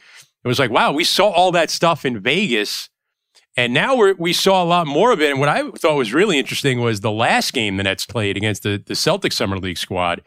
it 0.44 0.48
was 0.48 0.58
like, 0.58 0.72
wow, 0.72 0.90
we 0.90 1.04
saw 1.04 1.28
all 1.28 1.52
that 1.52 1.70
stuff 1.70 2.04
in 2.04 2.18
Vegas. 2.18 2.88
And 3.56 3.74
now 3.74 3.94
we 3.94 4.12
we 4.12 4.32
saw 4.32 4.62
a 4.62 4.64
lot 4.64 4.86
more 4.86 5.12
of 5.12 5.20
it. 5.20 5.30
And 5.30 5.40
what 5.40 5.48
I 5.48 5.70
thought 5.72 5.96
was 5.96 6.14
really 6.14 6.38
interesting 6.38 6.80
was 6.80 7.00
the 7.00 7.10
last 7.10 7.52
game 7.52 7.76
the 7.76 7.82
Nets 7.82 8.06
played 8.06 8.36
against 8.36 8.62
the, 8.62 8.82
the 8.84 8.94
Celtics 8.94 9.34
Summer 9.34 9.58
League 9.58 9.78
squad 9.78 10.22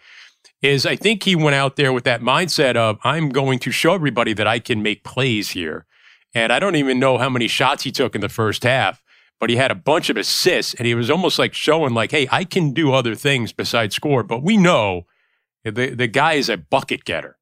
is 0.62 0.86
I 0.86 0.96
think 0.96 1.24
he 1.24 1.36
went 1.36 1.56
out 1.56 1.76
there 1.76 1.92
with 1.92 2.04
that 2.06 2.22
mindset 2.22 2.76
of 2.76 2.98
I'm 3.04 3.30
going 3.30 3.60
to 3.60 3.72
show 3.72 3.94
everybody 3.94 4.34
that 4.34 4.48
I 4.48 4.60
can 4.60 4.82
make 4.82 5.04
plays 5.04 5.50
here. 5.50 5.86
And 6.34 6.52
I 6.52 6.60
don't 6.60 6.76
even 6.76 7.00
know 7.00 7.18
how 7.18 7.30
many 7.30 7.48
shots 7.48 7.84
he 7.84 7.92
took 7.92 8.14
in 8.14 8.22
the 8.22 8.30
first 8.30 8.64
half, 8.64 9.02
but 9.40 9.50
he 9.50 9.56
had 9.56 9.72
a 9.72 9.76
bunch 9.76 10.10
of 10.10 10.18
assists 10.18 10.74
and 10.74 10.86
he 10.86 10.94
was 10.94 11.10
almost 11.10 11.40
like 11.40 11.54
showing 11.54 11.94
like, 11.94 12.12
hey, 12.12 12.28
I 12.32 12.44
can 12.44 12.74
do 12.74 12.94
other 12.94 13.16
things 13.16 13.54
besides 13.54 13.96
score. 13.96 14.24
But 14.24 14.44
we 14.44 14.58
know 14.58 15.06
the 15.64 15.96
the 15.96 16.08
guy 16.08 16.34
is 16.34 16.50
a 16.50 16.58
bucket 16.58 17.06
getter. 17.06 17.38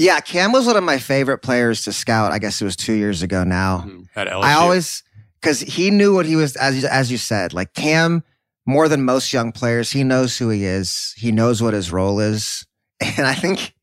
Yeah, 0.00 0.18
Cam 0.20 0.52
was 0.52 0.66
one 0.66 0.78
of 0.78 0.82
my 0.82 0.96
favorite 0.96 1.40
players 1.40 1.84
to 1.84 1.92
scout. 1.92 2.32
I 2.32 2.38
guess 2.38 2.62
it 2.62 2.64
was 2.64 2.74
two 2.74 2.94
years 2.94 3.22
ago 3.22 3.44
now. 3.44 3.84
Mm-hmm. 3.86 4.18
At 4.18 4.28
LSU. 4.28 4.42
I 4.44 4.54
always 4.54 5.02
because 5.38 5.60
he 5.60 5.90
knew 5.90 6.14
what 6.14 6.24
he 6.24 6.36
was 6.36 6.56
as 6.56 6.82
as 6.86 7.12
you 7.12 7.18
said. 7.18 7.52
Like 7.52 7.74
Cam, 7.74 8.24
more 8.64 8.88
than 8.88 9.04
most 9.04 9.30
young 9.30 9.52
players, 9.52 9.92
he 9.92 10.02
knows 10.02 10.38
who 10.38 10.48
he 10.48 10.64
is. 10.64 11.12
He 11.18 11.32
knows 11.32 11.62
what 11.62 11.74
his 11.74 11.92
role 11.92 12.18
is, 12.18 12.66
and 13.00 13.26
I 13.26 13.34
think 13.34 13.74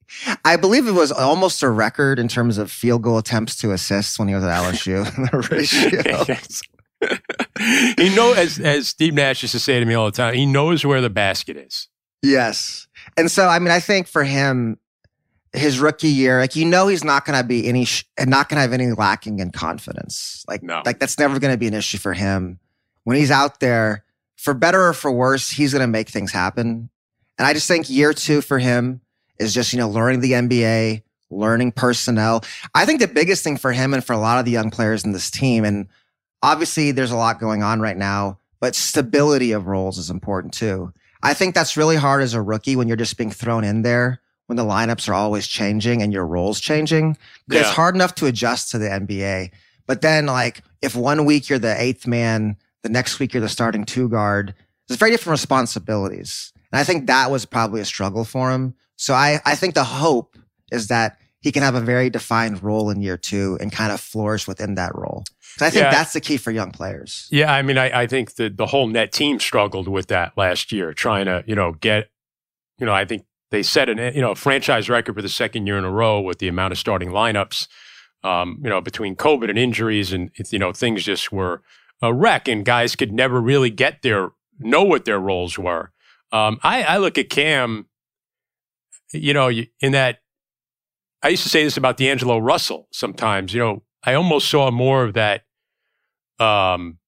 I 0.43 0.55
believe 0.55 0.87
it 0.87 0.93
was 0.93 1.11
almost 1.11 1.61
a 1.61 1.69
record 1.69 2.17
in 2.17 2.27
terms 2.27 2.57
of 2.57 2.71
field 2.71 3.03
goal 3.03 3.19
attempts 3.19 3.55
to 3.57 3.71
assists 3.71 4.17
when 4.17 4.27
he 4.27 4.33
was 4.33 4.43
at 4.43 4.63
LSU. 4.63 5.05
the 5.31 5.47
Ratio. 5.51 6.35
He 7.97 8.15
know 8.15 8.33
as 8.33 8.57
as 8.57 8.87
Steve 8.87 9.13
Nash 9.13 9.43
used 9.43 9.51
to 9.51 9.59
say 9.59 9.79
to 9.79 9.85
me 9.85 9.93
all 9.93 10.07
the 10.07 10.11
time. 10.11 10.33
He 10.33 10.47
knows 10.47 10.83
where 10.83 10.99
the 10.99 11.11
basket 11.11 11.57
is. 11.57 11.89
Yes, 12.23 12.87
and 13.15 13.29
so 13.29 13.47
I 13.47 13.59
mean, 13.59 13.69
I 13.69 13.79
think 13.79 14.07
for 14.07 14.23
him, 14.23 14.79
his 15.53 15.79
rookie 15.79 16.09
year, 16.09 16.39
like 16.39 16.55
you 16.55 16.65
know, 16.65 16.87
he's 16.87 17.03
not 17.03 17.25
going 17.25 17.39
to 17.39 17.45
be 17.45 17.67
any, 17.67 17.85
sh- 17.85 18.05
not 18.19 18.49
going 18.49 18.57
to 18.57 18.61
have 18.61 18.73
any 18.73 18.91
lacking 18.91 19.39
in 19.39 19.51
confidence. 19.51 20.45
Like, 20.47 20.63
no. 20.63 20.81
like 20.85 20.99
that's 20.99 21.17
never 21.17 21.39
going 21.39 21.53
to 21.53 21.57
be 21.57 21.67
an 21.67 21.73
issue 21.73 21.97
for 21.97 22.13
him 22.13 22.59
when 23.03 23.17
he's 23.17 23.31
out 23.31 23.59
there. 23.59 24.03
For 24.35 24.53
better 24.53 24.87
or 24.87 24.93
for 24.93 25.11
worse, 25.11 25.49
he's 25.49 25.73
going 25.73 25.81
to 25.81 25.87
make 25.87 26.09
things 26.09 26.31
happen. 26.31 26.89
And 27.39 27.47
I 27.47 27.53
just 27.53 27.67
think 27.67 27.89
year 27.89 28.13
two 28.13 28.41
for 28.41 28.59
him 28.59 29.01
is 29.39 29.53
just 29.53 29.73
you 29.73 29.79
know 29.79 29.89
learning 29.89 30.21
the 30.21 30.33
NBA, 30.33 31.03
learning 31.29 31.71
personnel. 31.71 32.43
I 32.73 32.85
think 32.85 32.99
the 32.99 33.07
biggest 33.07 33.43
thing 33.43 33.57
for 33.57 33.71
him 33.71 33.93
and 33.93 34.03
for 34.03 34.13
a 34.13 34.17
lot 34.17 34.39
of 34.39 34.45
the 34.45 34.51
young 34.51 34.69
players 34.69 35.03
in 35.03 35.11
this 35.11 35.31
team, 35.31 35.65
and 35.65 35.87
obviously 36.43 36.91
there's 36.91 37.11
a 37.11 37.17
lot 37.17 37.39
going 37.39 37.63
on 37.63 37.79
right 37.79 37.97
now, 37.97 38.37
but 38.59 38.75
stability 38.75 39.51
of 39.51 39.67
roles 39.67 39.97
is 39.97 40.09
important 40.09 40.53
too. 40.53 40.93
I 41.23 41.33
think 41.33 41.55
that's 41.55 41.77
really 41.77 41.95
hard 41.95 42.21
as 42.21 42.33
a 42.33 42.41
rookie 42.41 42.75
when 42.75 42.87
you're 42.87 42.97
just 42.97 43.17
being 43.17 43.31
thrown 43.31 43.63
in 43.63 43.81
there 43.81 44.21
when 44.47 44.57
the 44.57 44.63
lineups 44.63 45.07
are 45.07 45.13
always 45.13 45.45
changing 45.47 46.01
and 46.01 46.11
your 46.11 46.25
roles 46.25 46.59
changing. 46.59 47.17
Yeah. 47.49 47.61
It's 47.61 47.69
hard 47.69 47.95
enough 47.95 48.15
to 48.15 48.25
adjust 48.25 48.71
to 48.71 48.77
the 48.77 48.87
NBA. 48.87 49.51
But 49.85 50.01
then, 50.01 50.25
like, 50.25 50.63
if 50.81 50.95
one 50.95 51.25
week 51.25 51.49
you're 51.49 51.59
the 51.59 51.79
eighth 51.79 52.07
man, 52.07 52.57
the 52.83 52.89
next 52.89 53.19
week 53.19 53.33
you're 53.33 53.41
the 53.41 53.49
starting 53.49 53.85
two 53.85 54.09
guard, 54.09 54.53
there's 54.87 54.99
very 54.99 55.11
different 55.11 55.39
responsibilities. 55.39 56.51
And 56.71 56.79
I 56.79 56.83
think 56.83 57.07
that 57.07 57.31
was 57.31 57.45
probably 57.45 57.81
a 57.81 57.85
struggle 57.85 58.25
for 58.25 58.51
him. 58.51 58.73
So 58.95 59.13
I, 59.13 59.39
I 59.45 59.55
think 59.55 59.75
the 59.75 59.83
hope 59.83 60.37
is 60.71 60.87
that 60.87 61.17
he 61.41 61.51
can 61.51 61.63
have 61.63 61.75
a 61.75 61.81
very 61.81 62.09
defined 62.09 62.63
role 62.63 62.89
in 62.89 63.01
year 63.01 63.17
two 63.17 63.57
and 63.61 63.71
kind 63.71 63.91
of 63.91 64.01
flourish 64.01 64.47
within 64.47 64.75
that 64.75 64.95
role. 64.95 65.23
I 65.61 65.69
think 65.69 65.83
yeah. 65.83 65.91
that's 65.91 66.13
the 66.13 66.21
key 66.21 66.37
for 66.37 66.51
young 66.51 66.71
players. 66.71 67.27
Yeah, 67.31 67.53
I 67.53 67.61
mean, 67.61 67.77
I, 67.77 68.01
I 68.01 68.07
think 68.07 68.35
the 68.35 68.49
the 68.49 68.67
whole 68.67 68.87
net 68.87 69.11
team 69.11 69.39
struggled 69.39 69.87
with 69.87 70.07
that 70.07 70.33
last 70.37 70.71
year, 70.71 70.93
trying 70.93 71.25
to 71.25 71.43
you 71.47 71.55
know 71.55 71.73
get, 71.73 72.09
you 72.79 72.85
know, 72.85 72.93
I 72.93 73.05
think 73.05 73.25
they 73.51 73.63
set 73.63 73.89
an 73.89 73.97
you 74.15 74.21
know 74.21 74.35
franchise 74.35 74.89
record 74.89 75.15
for 75.15 75.21
the 75.21 75.29
second 75.29 75.67
year 75.67 75.77
in 75.77 75.85
a 75.85 75.91
row 75.91 76.19
with 76.19 76.39
the 76.39 76.47
amount 76.47 76.71
of 76.71 76.77
starting 76.77 77.09
lineups. 77.09 77.67
Um, 78.23 78.59
you 78.63 78.69
know, 78.69 78.81
between 78.81 79.15
COVID 79.15 79.49
and 79.49 79.59
injuries, 79.59 80.11
and 80.11 80.31
you 80.49 80.59
know 80.59 80.73
things 80.73 81.03
just 81.03 81.31
were 81.31 81.61
a 82.01 82.13
wreck, 82.13 82.47
and 82.47 82.65
guys 82.65 82.95
could 82.95 83.13
never 83.13 83.39
really 83.39 83.69
get 83.69 84.01
their 84.01 84.31
know 84.59 84.83
what 84.83 85.05
their 85.05 85.19
roles 85.19 85.57
were. 85.57 85.91
Um, 86.31 86.59
I, 86.63 86.83
I 86.83 86.97
look 86.97 87.17
at 87.17 87.29
Cam, 87.29 87.87
you 89.13 89.33
know, 89.33 89.49
in 89.49 89.91
that 89.91 90.19
I 91.23 91.29
used 91.29 91.43
to 91.43 91.49
say 91.49 91.63
this 91.63 91.77
about 91.77 91.97
D'Angelo 91.97 92.37
Russell 92.37 92.87
sometimes. 92.91 93.53
You 93.53 93.59
know, 93.59 93.83
I 94.03 94.13
almost 94.13 94.49
saw 94.49 94.69
more 94.71 95.03
of 95.03 95.13
that 95.13 95.43
um, 96.39 96.99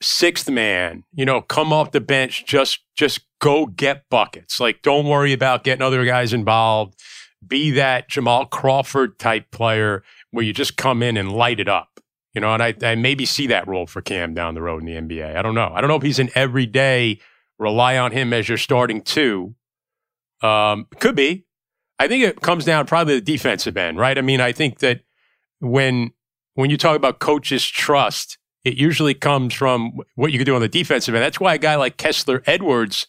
sixth 0.00 0.48
man, 0.48 1.04
you 1.12 1.24
know, 1.24 1.40
come 1.40 1.72
off 1.72 1.92
the 1.92 2.00
bench, 2.00 2.46
just 2.46 2.80
just 2.96 3.20
go 3.38 3.66
get 3.66 4.08
buckets. 4.10 4.60
Like, 4.60 4.82
don't 4.82 5.06
worry 5.06 5.32
about 5.32 5.64
getting 5.64 5.82
other 5.82 6.04
guys 6.04 6.32
involved. 6.32 7.00
Be 7.46 7.70
that 7.72 8.08
Jamal 8.08 8.46
Crawford 8.46 9.18
type 9.18 9.50
player 9.50 10.02
where 10.30 10.44
you 10.44 10.52
just 10.52 10.76
come 10.76 11.02
in 11.02 11.16
and 11.16 11.32
light 11.32 11.60
it 11.60 11.68
up. 11.68 12.00
You 12.34 12.40
know, 12.40 12.52
and 12.52 12.62
I, 12.62 12.74
I 12.82 12.94
maybe 12.94 13.26
see 13.26 13.46
that 13.48 13.66
role 13.66 13.86
for 13.86 14.02
Cam 14.02 14.34
down 14.34 14.54
the 14.54 14.62
road 14.62 14.82
in 14.82 14.86
the 14.86 15.16
NBA. 15.16 15.36
I 15.36 15.42
don't 15.42 15.54
know. 15.54 15.72
I 15.74 15.80
don't 15.80 15.88
know 15.88 15.96
if 15.96 16.02
he's 16.02 16.18
an 16.18 16.30
everyday 16.34 17.18
rely 17.58 17.96
on 17.98 18.12
him 18.12 18.32
as 18.32 18.48
your 18.48 18.58
starting 18.58 19.02
two. 19.02 19.54
Um, 20.42 20.86
could 21.00 21.16
be. 21.16 21.46
I 21.98 22.06
think 22.06 22.22
it 22.22 22.40
comes 22.40 22.64
down 22.64 22.86
probably 22.86 23.14
the 23.14 23.20
defensive 23.20 23.76
end, 23.76 23.98
right? 23.98 24.16
I 24.16 24.20
mean, 24.20 24.40
I 24.40 24.52
think 24.52 24.78
that 24.78 25.00
when 25.60 26.12
when 26.54 26.70
you 26.70 26.76
talk 26.76 26.96
about 26.96 27.18
coaches' 27.18 27.66
trust, 27.66 28.38
it 28.64 28.74
usually 28.74 29.14
comes 29.14 29.54
from 29.54 29.98
what 30.14 30.30
you 30.30 30.38
can 30.38 30.46
do 30.46 30.54
on 30.54 30.60
the 30.60 30.68
defensive 30.68 31.14
end. 31.14 31.24
That's 31.24 31.40
why 31.40 31.54
a 31.54 31.58
guy 31.58 31.76
like 31.76 31.96
Kessler 31.96 32.42
Edwards 32.46 33.06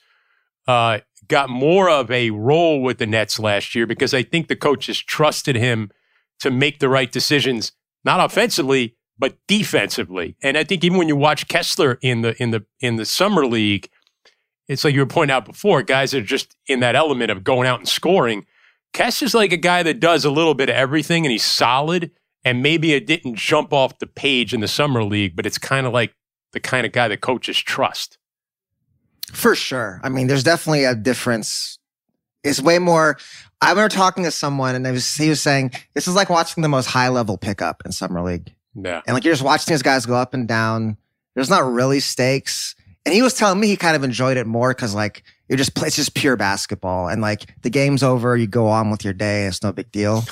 uh, 0.70 1.00
got 1.28 1.50
more 1.50 1.90
of 1.90 2.12
a 2.12 2.30
role 2.30 2.80
with 2.80 3.00
the 3.00 3.08
Nets 3.08 3.40
last 3.40 3.74
year 3.74 3.88
because 3.88 4.14
I 4.14 4.22
think 4.22 4.48
the 4.48 4.56
coaches 4.56 5.00
trusted 5.00 5.56
him 5.56 5.90
to 6.42 6.52
make 6.52 6.78
the 6.78 6.90
right 6.90 7.12
decisions, 7.12 7.72
not 8.06 8.24
offensively 8.24 8.96
but 9.18 9.36
defensively. 9.48 10.38
And 10.42 10.58
I 10.58 10.64
think 10.64 10.84
even 10.86 10.98
when 10.98 11.10
you 11.10 11.16
watch 11.16 11.50
Kessler 11.50 11.98
in 12.02 12.22
the 12.22 12.42
in 12.42 12.52
the 12.52 12.66
in 12.80 12.98
the 12.98 13.06
summer 13.06 13.48
league, 13.48 13.90
it's 14.68 14.86
like 14.86 14.94
you 14.94 15.02
were 15.02 15.08
pointing 15.08 15.34
out 15.34 15.44
before, 15.44 15.82
guys 15.82 16.14
are 16.14 16.22
just 16.22 16.56
in 16.68 16.82
that 16.82 16.96
element 16.96 17.32
of 17.32 17.44
going 17.44 17.68
out 17.68 17.80
and 17.80 17.90
scoring. 17.90 18.46
Kessler's 18.94 19.34
like 19.34 19.52
a 19.52 19.58
guy 19.58 19.82
that 19.84 20.00
does 20.00 20.24
a 20.24 20.32
little 20.32 20.54
bit 20.54 20.70
of 20.70 20.76
everything 20.76 21.26
and 21.26 21.32
he's 21.32 21.44
solid 21.44 22.12
and 22.46 22.62
maybe 22.62 22.94
it 22.94 23.08
didn't 23.08 23.36
jump 23.36 23.74
off 23.74 23.98
the 23.98 24.08
page 24.08 24.54
in 24.54 24.62
the 24.62 24.68
summer 24.68 25.04
league, 25.04 25.36
but 25.36 25.48
it's 25.48 25.58
kind 25.58 25.88
of 25.88 25.94
like 25.94 26.14
the 26.54 26.60
kind 26.60 26.86
of 26.86 26.92
guy 26.92 27.08
that 27.08 27.22
coaches 27.22 27.58
trust. 27.58 28.19
For 29.34 29.56
sure. 29.56 30.00
I 30.04 30.10
mean, 30.10 30.28
there's 30.28 30.44
definitely 30.44 30.86
a 30.86 30.96
difference. 30.96 31.80
It's 32.44 32.62
way 32.62 32.80
more. 32.80 33.18
I 33.62 33.70
remember 33.70 33.90
talking 33.90 34.24
to 34.24 34.32
someone 34.32 34.76
and 34.76 34.86
was, 34.86 35.16
he 35.16 35.30
was 35.30 35.42
saying, 35.42 35.72
this 35.94 36.08
is 36.08 36.16
like 36.16 36.30
watching 36.30 36.62
the 36.62 36.70
most 36.70 36.86
high 36.86 37.10
level 37.10 37.38
pickup 37.38 37.82
in 37.86 37.92
summer 37.92 38.22
league. 38.22 38.54
Yeah. 38.74 39.02
And 39.06 39.14
like 39.14 39.24
you're 39.24 39.34
just 39.34 39.44
watching 39.44 39.74
these 39.74 39.82
guys 39.82 40.06
go 40.06 40.16
up 40.16 40.34
and 40.34 40.48
down. 40.48 40.98
There's 41.36 41.50
not 41.50 41.70
really 41.70 42.00
stakes. 42.00 42.76
And 43.06 43.14
he 43.14 43.22
was 43.22 43.34
telling 43.34 43.60
me 43.60 43.68
he 43.68 43.76
kind 43.76 43.96
of 43.96 44.04
enjoyed 44.04 44.38
it 44.38 44.48
more 44.48 44.74
because 44.74 44.94
like 44.96 45.24
you're 45.48 45.58
just, 45.58 45.78
it's 45.84 45.96
just 45.96 46.14
pure 46.14 46.38
basketball. 46.38 47.10
And 47.10 47.22
like 47.22 47.54
the 47.62 47.70
game's 47.70 48.04
over, 48.04 48.38
you 48.38 48.48
go 48.48 48.68
on 48.68 48.92
with 48.92 49.04
your 49.04 49.14
day. 49.14 49.46
It's 49.46 49.64
no 49.64 49.72
big 49.72 49.92
deal. 49.92 50.24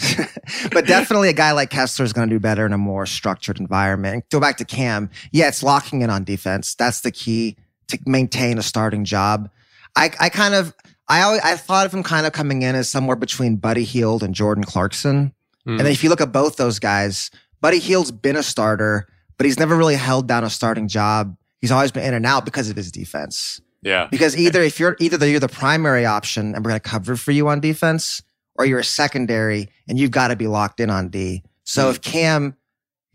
but 0.72 0.86
definitely 0.86 1.28
a 1.28 1.34
guy 1.34 1.52
like 1.52 1.70
Kessler 1.70 2.04
is 2.04 2.12
going 2.12 2.28
to 2.28 2.34
do 2.34 2.40
better 2.40 2.66
in 2.66 2.72
a 2.72 2.78
more 2.78 3.06
structured 3.06 3.60
environment. 3.60 4.24
Go 4.30 4.40
back 4.40 4.56
to 4.56 4.64
Cam. 4.64 5.10
Yeah, 5.30 5.48
it's 5.48 5.62
locking 5.62 6.02
in 6.02 6.10
on 6.10 6.24
defense. 6.24 6.74
That's 6.74 7.00
the 7.00 7.12
key 7.12 7.56
to 7.88 7.98
maintain 8.06 8.58
a 8.58 8.62
starting 8.62 9.04
job. 9.04 9.50
I, 9.96 10.10
I 10.20 10.28
kind 10.28 10.54
of, 10.54 10.74
I 11.08 11.22
always, 11.22 11.40
I 11.42 11.56
thought 11.56 11.86
of 11.86 11.92
him 11.92 12.02
kind 12.02 12.26
of 12.26 12.32
coming 12.32 12.62
in 12.62 12.74
as 12.74 12.88
somewhere 12.88 13.16
between 13.16 13.56
Buddy 13.56 13.84
Hield 13.84 14.22
and 14.22 14.34
Jordan 14.34 14.64
Clarkson. 14.64 15.32
Mm. 15.66 15.78
And 15.78 15.88
if 15.88 16.02
you 16.02 16.10
look 16.10 16.20
at 16.20 16.32
both 16.32 16.56
those 16.56 16.78
guys, 16.78 17.30
Buddy 17.60 17.78
Hield's 17.78 18.10
been 18.10 18.36
a 18.36 18.42
starter, 18.42 19.06
but 19.36 19.44
he's 19.44 19.58
never 19.58 19.76
really 19.76 19.96
held 19.96 20.26
down 20.26 20.44
a 20.44 20.50
starting 20.50 20.88
job. 20.88 21.36
He's 21.60 21.70
always 21.70 21.92
been 21.92 22.04
in 22.04 22.14
and 22.14 22.26
out 22.26 22.44
because 22.44 22.70
of 22.70 22.76
his 22.76 22.90
defense. 22.90 23.60
Yeah. 23.82 24.08
Because 24.10 24.36
either 24.36 24.62
if 24.62 24.80
you're 24.80 24.96
either 25.00 25.26
you're 25.28 25.40
the 25.40 25.48
primary 25.48 26.06
option 26.06 26.54
and 26.54 26.64
we're 26.64 26.70
going 26.70 26.80
to 26.80 26.88
cover 26.88 27.16
for 27.16 27.32
you 27.32 27.48
on 27.48 27.60
defense, 27.60 28.22
or 28.56 28.64
you're 28.64 28.80
a 28.80 28.84
secondary 28.84 29.68
and 29.88 29.98
you've 29.98 30.10
got 30.10 30.28
to 30.28 30.36
be 30.36 30.46
locked 30.46 30.80
in 30.80 30.90
on 30.90 31.08
D. 31.08 31.42
So 31.64 31.86
mm 31.86 31.90
if 31.90 32.00
Cam, 32.00 32.56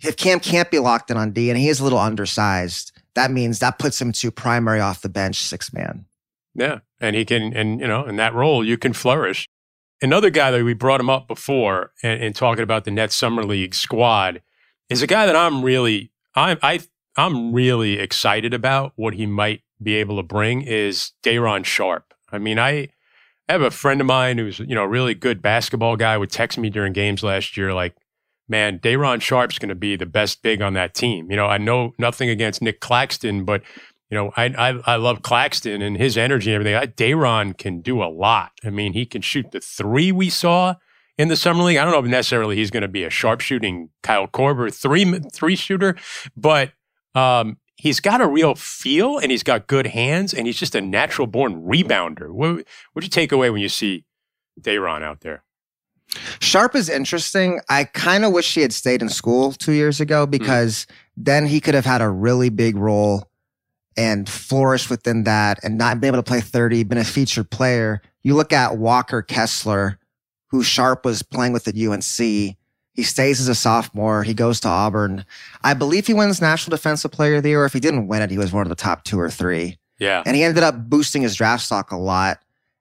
if 0.01 0.15
Cam 0.17 0.39
can't 0.39 0.69
be 0.69 0.79
locked 0.79 1.11
in 1.11 1.17
on 1.17 1.31
D 1.31 1.49
and 1.49 1.59
he 1.59 1.69
is 1.69 1.79
a 1.79 1.83
little 1.83 1.99
undersized, 1.99 2.91
that 3.17 3.31
means 3.31 3.59
that 3.59 3.79
puts 3.79 3.99
him 3.99 4.11
to 4.11 4.29
primary 4.29 4.79
off 4.79 5.01
the 5.01 5.09
bench 5.09 5.37
six 5.37 5.73
man. 5.73 6.05
Yeah. 6.53 6.79
And 6.99 7.15
he 7.15 7.25
can, 7.25 7.51
and 7.53 7.79
you 7.79 7.87
know, 7.87 8.05
in 8.05 8.15
that 8.17 8.33
role, 8.33 8.63
you 8.63 8.77
can 8.77 8.93
flourish. 8.93 9.49
Another 10.01 10.29
guy 10.29 10.51
that 10.51 10.63
we 10.63 10.73
brought 10.73 10.99
him 10.99 11.09
up 11.09 11.27
before 11.27 11.91
and 12.03 12.35
talking 12.35 12.63
about 12.63 12.85
the 12.85 12.91
Nets 12.91 13.15
Summer 13.15 13.43
League 13.43 13.73
squad 13.73 14.43
is 14.89 15.01
a 15.01 15.07
guy 15.07 15.25
that 15.25 15.35
I'm 15.35 15.63
really, 15.63 16.11
I, 16.35 16.57
I, 16.61 16.79
I'm 17.15 17.53
really 17.53 17.97
excited 17.97 18.53
about 18.53 18.93
what 18.95 19.15
he 19.15 19.25
might 19.25 19.63
be 19.81 19.95
able 19.95 20.17
to 20.17 20.23
bring 20.23 20.61
is 20.61 21.13
Day'Ron 21.23 21.63
Sharpe. 21.63 22.13
I 22.31 22.37
mean, 22.37 22.59
I, 22.59 22.89
I 23.49 23.53
have 23.53 23.63
a 23.63 23.71
friend 23.71 23.99
of 23.99 24.05
mine 24.05 24.37
who's 24.37 24.59
you 24.59 24.75
know 24.75 24.83
a 24.83 24.87
really 24.87 25.15
good 25.15 25.41
basketball 25.41 25.95
guy 25.95 26.17
would 26.17 26.29
text 26.29 26.59
me 26.59 26.69
during 26.69 26.93
games 26.93 27.23
last 27.23 27.57
year 27.57 27.73
like, 27.73 27.95
man, 28.47 28.79
Day'Ron 28.81 29.19
Sharpe's 29.19 29.59
going 29.59 29.69
to 29.69 29.75
be 29.75 29.95
the 29.95 30.05
best 30.05 30.41
big 30.41 30.61
on 30.61 30.73
that 30.73 30.93
team. 30.93 31.29
You 31.29 31.37
know, 31.37 31.47
I 31.47 31.57
know 31.57 31.93
nothing 31.97 32.29
against 32.29 32.61
Nick 32.61 32.79
Claxton, 32.79 33.45
but 33.45 33.61
you 34.09 34.15
know, 34.15 34.31
I 34.37 34.45
I, 34.45 34.93
I 34.93 34.95
love 34.95 35.21
Claxton 35.21 35.81
and 35.81 35.97
his 35.97 36.17
energy 36.17 36.51
and 36.51 36.61
everything. 36.61 36.75
I, 36.75 36.85
Day'Ron 36.85 37.53
can 37.53 37.81
do 37.81 38.01
a 38.01 38.05
lot. 38.05 38.51
I 38.63 38.69
mean, 38.69 38.93
he 38.93 39.05
can 39.05 39.21
shoot 39.21 39.51
the 39.51 39.59
three 39.59 40.11
we 40.11 40.29
saw 40.29 40.75
in 41.17 41.27
the 41.27 41.35
summer 41.35 41.63
league. 41.63 41.77
I 41.77 41.83
don't 41.83 41.93
know 41.93 41.99
if 41.99 42.05
necessarily 42.05 42.55
he's 42.55 42.71
going 42.71 42.81
to 42.81 42.87
be 42.87 43.03
a 43.03 43.09
sharpshooting 43.09 43.89
Kyle 44.03 44.27
Korver 44.27 44.73
three 44.73 45.19
three 45.33 45.55
shooter, 45.55 45.95
but 46.35 46.71
um, 47.15 47.57
he's 47.75 47.99
got 47.99 48.21
a 48.21 48.27
real 48.27 48.55
feel 48.55 49.17
and 49.17 49.31
he's 49.31 49.43
got 49.43 49.67
good 49.67 49.87
hands 49.87 50.33
and 50.33 50.47
he's 50.47 50.59
just 50.59 50.75
a 50.75 50.81
natural 50.81 51.27
born 51.27 51.63
rebounder. 51.63 52.31
What 52.31 52.65
would 52.93 53.03
you 53.03 53.09
take 53.09 53.31
away 53.31 53.49
when 53.49 53.61
you 53.61 53.69
see 53.69 54.05
Day'Ron 54.59 55.03
out 55.03 55.21
there? 55.21 55.43
Sharpe 56.39 56.75
is 56.75 56.89
interesting. 56.89 57.61
I 57.69 57.85
kind 57.85 58.25
of 58.25 58.33
wish 58.33 58.53
he 58.53 58.61
had 58.61 58.73
stayed 58.73 59.01
in 59.01 59.09
school 59.09 59.51
two 59.51 59.73
years 59.73 59.99
ago 59.99 60.25
hmm. 60.25 60.31
because 60.31 60.85
mm. 60.85 60.95
then 61.17 61.45
he 61.45 61.59
could 61.59 61.73
have 61.73 61.85
had 61.85 62.01
a 62.01 62.09
really 62.09 62.49
big 62.49 62.75
role 62.75 63.29
and 63.97 64.29
flourished 64.29 64.89
within 64.89 65.23
that 65.23 65.59
and 65.63 65.77
not 65.77 65.99
been 65.99 66.09
able 66.09 66.19
to 66.19 66.23
play 66.23 66.39
30, 66.39 66.83
been 66.83 66.99
a 66.99 67.03
featured 67.03 67.49
player. 67.49 68.01
You 68.21 68.35
look 68.35 68.53
at 68.53 68.77
Walker 68.77 69.23
Kessler, 69.23 69.97
who 70.47 70.63
Sharpe 70.63 71.03
was 71.03 71.23
playing 71.23 71.53
with 71.53 71.67
at 71.67 71.75
UNC. 71.75 72.17
He 72.17 73.03
stays 73.03 73.39
as 73.39 73.47
a 73.47 73.55
sophomore. 73.55 74.23
He 74.23 74.33
goes 74.33 74.59
to 74.61 74.67
Auburn. 74.67 75.25
I 75.63 75.73
believe 75.73 76.07
he 76.07 76.13
wins 76.13 76.41
National 76.41 76.75
Defensive 76.75 77.11
Player 77.11 77.35
of 77.35 77.43
the 77.43 77.49
Year. 77.49 77.65
If 77.65 77.73
he 77.73 77.79
didn't 77.79 78.07
win 78.07 78.21
it, 78.21 78.31
he 78.31 78.37
was 78.37 78.53
one 78.53 78.63
of 78.63 78.69
the 78.69 78.75
top 78.75 79.03
two 79.03 79.19
or 79.19 79.29
three. 79.29 79.77
Yeah. 79.99 80.23
And 80.25 80.35
he 80.35 80.43
ended 80.43 80.63
up 80.63 80.89
boosting 80.89 81.23
his 81.23 81.35
draft 81.35 81.63
stock 81.63 81.91
a 81.91 81.97
lot. 81.97 82.39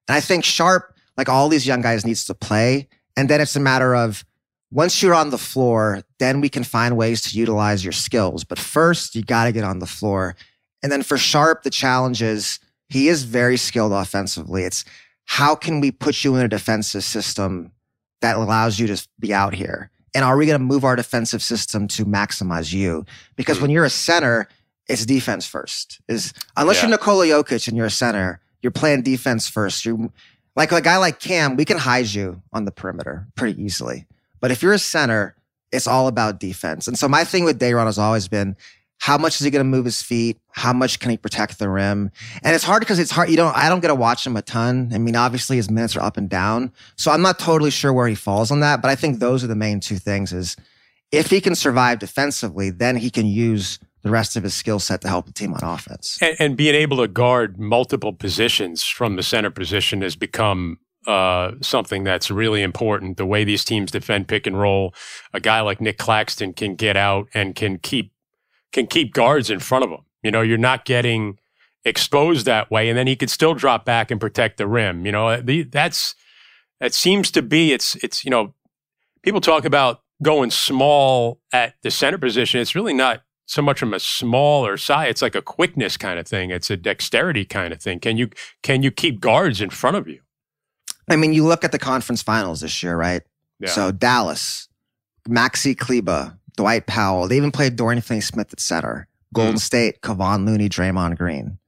And 0.08 0.16
I 0.16 0.20
think 0.20 0.44
Sharpe, 0.44 0.94
like 1.16 1.28
all 1.28 1.48
these 1.48 1.66
young 1.66 1.80
guys, 1.80 2.06
needs 2.06 2.24
to 2.26 2.34
play. 2.34 2.88
And 3.16 3.28
then 3.28 3.40
it's 3.40 3.56
a 3.56 3.60
matter 3.60 3.94
of 3.94 4.24
once 4.70 5.02
you're 5.02 5.14
on 5.14 5.30
the 5.30 5.38
floor, 5.38 6.02
then 6.18 6.40
we 6.40 6.48
can 6.48 6.64
find 6.64 6.96
ways 6.96 7.22
to 7.22 7.38
utilize 7.38 7.84
your 7.84 7.92
skills. 7.92 8.44
But 8.44 8.58
first, 8.58 9.14
you 9.14 9.22
got 9.22 9.44
to 9.44 9.52
get 9.52 9.64
on 9.64 9.78
the 9.78 9.86
floor. 9.86 10.36
And 10.82 10.90
then 10.90 11.02
for 11.02 11.16
Sharpe, 11.16 11.62
the 11.62 11.70
challenge 11.70 12.20
is 12.20 12.58
he 12.88 13.08
is 13.08 13.24
very 13.24 13.56
skilled 13.56 13.92
offensively. 13.92 14.64
It's 14.64 14.84
how 15.24 15.54
can 15.54 15.80
we 15.80 15.90
put 15.90 16.24
you 16.24 16.36
in 16.36 16.44
a 16.44 16.48
defensive 16.48 17.04
system 17.04 17.72
that 18.20 18.36
allows 18.36 18.78
you 18.78 18.86
to 18.88 19.06
be 19.18 19.32
out 19.32 19.54
here? 19.54 19.90
And 20.14 20.24
are 20.24 20.36
we 20.36 20.46
going 20.46 20.58
to 20.58 20.64
move 20.64 20.84
our 20.84 20.96
defensive 20.96 21.42
system 21.42 21.88
to 21.88 22.04
maximize 22.04 22.72
you? 22.72 23.04
Because 23.36 23.58
mm 23.58 23.62
when 23.62 23.70
you're 23.70 23.84
a 23.84 23.90
center, 23.90 24.48
it's 24.88 25.04
defense 25.04 25.46
first. 25.46 26.00
Is 26.08 26.32
unless 26.56 26.76
yeah. 26.76 26.88
you're 26.88 26.98
Nikola 26.98 27.26
Jokic 27.26 27.68
and 27.68 27.76
you're 27.76 27.86
a 27.86 27.90
center, 27.90 28.40
you're 28.62 28.70
playing 28.70 29.02
defense 29.02 29.48
first. 29.48 29.84
You 29.84 30.12
like 30.56 30.72
a 30.72 30.80
guy 30.80 30.96
like 30.96 31.20
Cam, 31.20 31.56
we 31.56 31.64
can 31.64 31.78
hide 31.78 32.06
you 32.06 32.42
on 32.52 32.64
the 32.64 32.72
perimeter 32.72 33.28
pretty 33.36 33.62
easily. 33.62 34.06
But 34.40 34.50
if 34.50 34.62
you're 34.62 34.72
a 34.72 34.78
center, 34.78 35.36
it's 35.70 35.86
all 35.86 36.08
about 36.08 36.40
defense. 36.40 36.88
And 36.88 36.98
so 36.98 37.08
my 37.08 37.24
thing 37.24 37.44
with 37.44 37.58
Day'Ron 37.58 37.86
has 37.86 37.98
always 37.98 38.26
been 38.26 38.56
how 38.98 39.18
much 39.18 39.36
is 39.36 39.44
he 39.44 39.50
going 39.50 39.60
to 39.60 39.64
move 39.64 39.84
his 39.84 40.02
feet? 40.02 40.38
How 40.52 40.72
much 40.72 41.00
can 41.00 41.10
he 41.10 41.18
protect 41.18 41.58
the 41.58 41.68
rim? 41.68 42.10
And 42.42 42.54
it's 42.54 42.64
hard 42.64 42.80
because 42.80 42.98
it's 42.98 43.10
hard. 43.10 43.28
You 43.28 43.36
don't, 43.36 43.54
I 43.54 43.68
don't 43.68 43.80
get 43.80 43.88
to 43.88 43.94
watch 43.94 44.26
him 44.26 44.36
a 44.36 44.42
ton. 44.42 44.90
I 44.94 44.98
mean, 44.98 45.14
obviously 45.14 45.56
his 45.56 45.70
minutes 45.70 45.96
are 45.96 46.02
up 46.02 46.16
and 46.16 46.30
down. 46.30 46.72
So 46.96 47.10
I'm 47.10 47.20
not 47.20 47.38
totally 47.38 47.70
sure 47.70 47.92
where 47.92 48.08
he 48.08 48.14
falls 48.14 48.50
on 48.50 48.60
that. 48.60 48.80
But 48.80 48.90
I 48.90 48.94
think 48.94 49.18
those 49.18 49.44
are 49.44 49.48
the 49.48 49.54
main 49.54 49.80
two 49.80 49.98
things 49.98 50.32
is 50.32 50.56
if 51.12 51.28
he 51.28 51.42
can 51.42 51.54
survive 51.54 51.98
defensively, 51.98 52.70
then 52.70 52.96
he 52.96 53.10
can 53.10 53.26
use 53.26 53.78
the 54.06 54.12
rest 54.12 54.36
of 54.36 54.44
his 54.44 54.54
skill 54.54 54.78
set 54.78 55.00
to 55.00 55.08
help 55.08 55.26
the 55.26 55.32
team 55.32 55.52
on 55.52 55.60
offense. 55.62 56.16
And, 56.22 56.36
and, 56.38 56.56
being 56.56 56.76
able 56.76 56.98
to 56.98 57.08
guard 57.08 57.58
multiple 57.58 58.12
positions 58.12 58.84
from 58.84 59.16
the 59.16 59.22
center 59.22 59.50
position 59.50 60.00
has 60.02 60.14
become 60.14 60.78
uh, 61.08 61.52
something 61.60 62.04
that's 62.04 62.30
really 62.30 62.62
important. 62.62 63.16
The 63.16 63.26
way 63.26 63.42
these 63.42 63.64
teams 63.64 63.90
defend 63.90 64.28
pick 64.28 64.46
and 64.46 64.58
roll, 64.58 64.94
a 65.32 65.40
guy 65.40 65.60
like 65.60 65.80
Nick 65.80 65.98
Claxton 65.98 66.52
can 66.52 66.76
get 66.76 66.96
out 66.96 67.26
and 67.34 67.54
can 67.54 67.78
keep 67.78 68.12
can 68.72 68.86
keep 68.86 69.12
guards 69.12 69.50
in 69.50 69.58
front 69.58 69.84
of 69.84 69.90
him. 69.90 70.00
You 70.22 70.30
know, 70.30 70.42
you're 70.42 70.58
not 70.58 70.84
getting 70.84 71.38
exposed 71.84 72.46
that 72.46 72.70
way, 72.70 72.88
and 72.88 72.96
then 72.96 73.06
he 73.06 73.16
could 73.16 73.30
still 73.30 73.54
drop 73.54 73.84
back 73.84 74.10
and 74.10 74.20
protect 74.20 74.56
the 74.56 74.66
rim. 74.66 75.04
You 75.04 75.12
know, 75.12 75.40
the, 75.40 75.64
that's 75.64 76.14
that 76.80 76.94
seems 76.94 77.32
to 77.32 77.42
be 77.42 77.72
it's 77.72 77.96
it's 77.96 78.24
you 78.24 78.30
know 78.30 78.54
people 79.22 79.40
talk 79.40 79.64
about 79.64 80.02
going 80.22 80.50
small 80.50 81.40
at 81.52 81.74
the 81.82 81.90
center 81.90 82.18
position. 82.18 82.60
It's 82.60 82.74
really 82.74 82.94
not 82.94 83.22
so 83.46 83.62
much 83.62 83.78
from 83.78 83.94
a 83.94 84.00
smaller 84.00 84.76
size. 84.76 85.10
It's 85.10 85.22
like 85.22 85.34
a 85.34 85.42
quickness 85.42 85.96
kind 85.96 86.18
of 86.18 86.26
thing. 86.26 86.50
It's 86.50 86.70
a 86.70 86.76
dexterity 86.76 87.44
kind 87.44 87.72
of 87.72 87.80
thing. 87.80 88.00
Can 88.00 88.16
you 88.16 88.28
can 88.62 88.82
you 88.82 88.90
keep 88.90 89.20
guards 89.20 89.60
in 89.60 89.70
front 89.70 89.96
of 89.96 90.08
you? 90.08 90.20
I 91.08 91.16
mean, 91.16 91.32
you 91.32 91.44
look 91.44 91.64
at 91.64 91.72
the 91.72 91.78
conference 91.78 92.22
finals 92.22 92.60
this 92.60 92.82
year, 92.82 92.96
right? 92.96 93.22
Yeah. 93.60 93.70
So 93.70 93.92
Dallas, 93.92 94.68
Maxi 95.28 95.78
Kleber, 95.78 96.36
Dwight 96.56 96.86
Powell. 96.86 97.28
They 97.28 97.36
even 97.36 97.52
played 97.52 97.76
Dorian 97.76 98.02
Finney-Smith 98.02 98.52
at 98.52 98.60
center. 98.60 99.06
Golden 99.32 99.54
mm. 99.54 99.60
State, 99.60 100.00
Kevon 100.00 100.46
Looney, 100.46 100.68
Draymond 100.68 101.16
Green. 101.16 101.58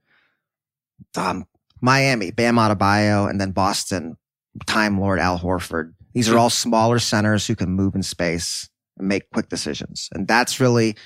Um, 1.15 1.45
Miami, 1.81 2.31
Bam 2.31 2.55
Adebayo, 2.55 3.29
and 3.29 3.39
then 3.39 3.51
Boston, 3.51 4.17
Time 4.65 4.99
Lord 4.99 5.19
Al 5.19 5.39
Horford. 5.39 5.93
These 6.13 6.29
are 6.29 6.37
all 6.37 6.49
smaller 6.49 6.99
centers 6.99 7.47
who 7.47 7.55
can 7.55 7.69
move 7.69 7.95
in 7.95 8.03
space 8.03 8.69
and 8.97 9.07
make 9.07 9.29
quick 9.31 9.49
decisions. 9.49 10.09
And 10.13 10.27
that's 10.27 10.59
really 10.59 10.97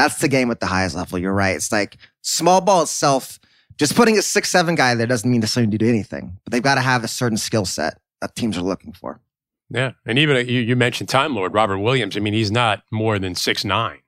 that's 0.00 0.20
the 0.20 0.28
game 0.28 0.50
at 0.50 0.60
the 0.60 0.66
highest 0.66 0.96
level. 0.96 1.18
You're 1.18 1.34
right. 1.34 1.54
It's 1.54 1.70
like 1.70 1.98
small 2.22 2.60
ball 2.60 2.82
itself, 2.82 3.38
just 3.78 3.94
putting 3.94 4.16
a 4.16 4.22
six, 4.22 4.48
seven 4.48 4.74
guy 4.74 4.94
there 4.94 5.06
doesn't 5.06 5.30
mean 5.30 5.40
necessarily 5.40 5.70
to 5.70 5.78
do 5.78 5.88
anything, 5.88 6.38
but 6.44 6.52
they've 6.52 6.62
got 6.62 6.76
to 6.76 6.80
have 6.80 7.04
a 7.04 7.08
certain 7.08 7.36
skill 7.36 7.66
set 7.66 8.00
that 8.20 8.34
teams 8.34 8.56
are 8.56 8.62
looking 8.62 8.92
for. 8.92 9.20
Yeah. 9.68 9.92
And 10.06 10.18
even 10.18 10.36
uh, 10.36 10.40
you, 10.40 10.60
you 10.60 10.74
mentioned 10.74 11.08
Time 11.08 11.34
Lord, 11.34 11.54
Robert 11.54 11.78
Williams. 11.78 12.16
I 12.16 12.20
mean, 12.20 12.32
he's 12.32 12.50
not 12.50 12.82
more 12.90 13.18
than 13.18 13.34
six 13.34 13.64
nine, 13.64 14.00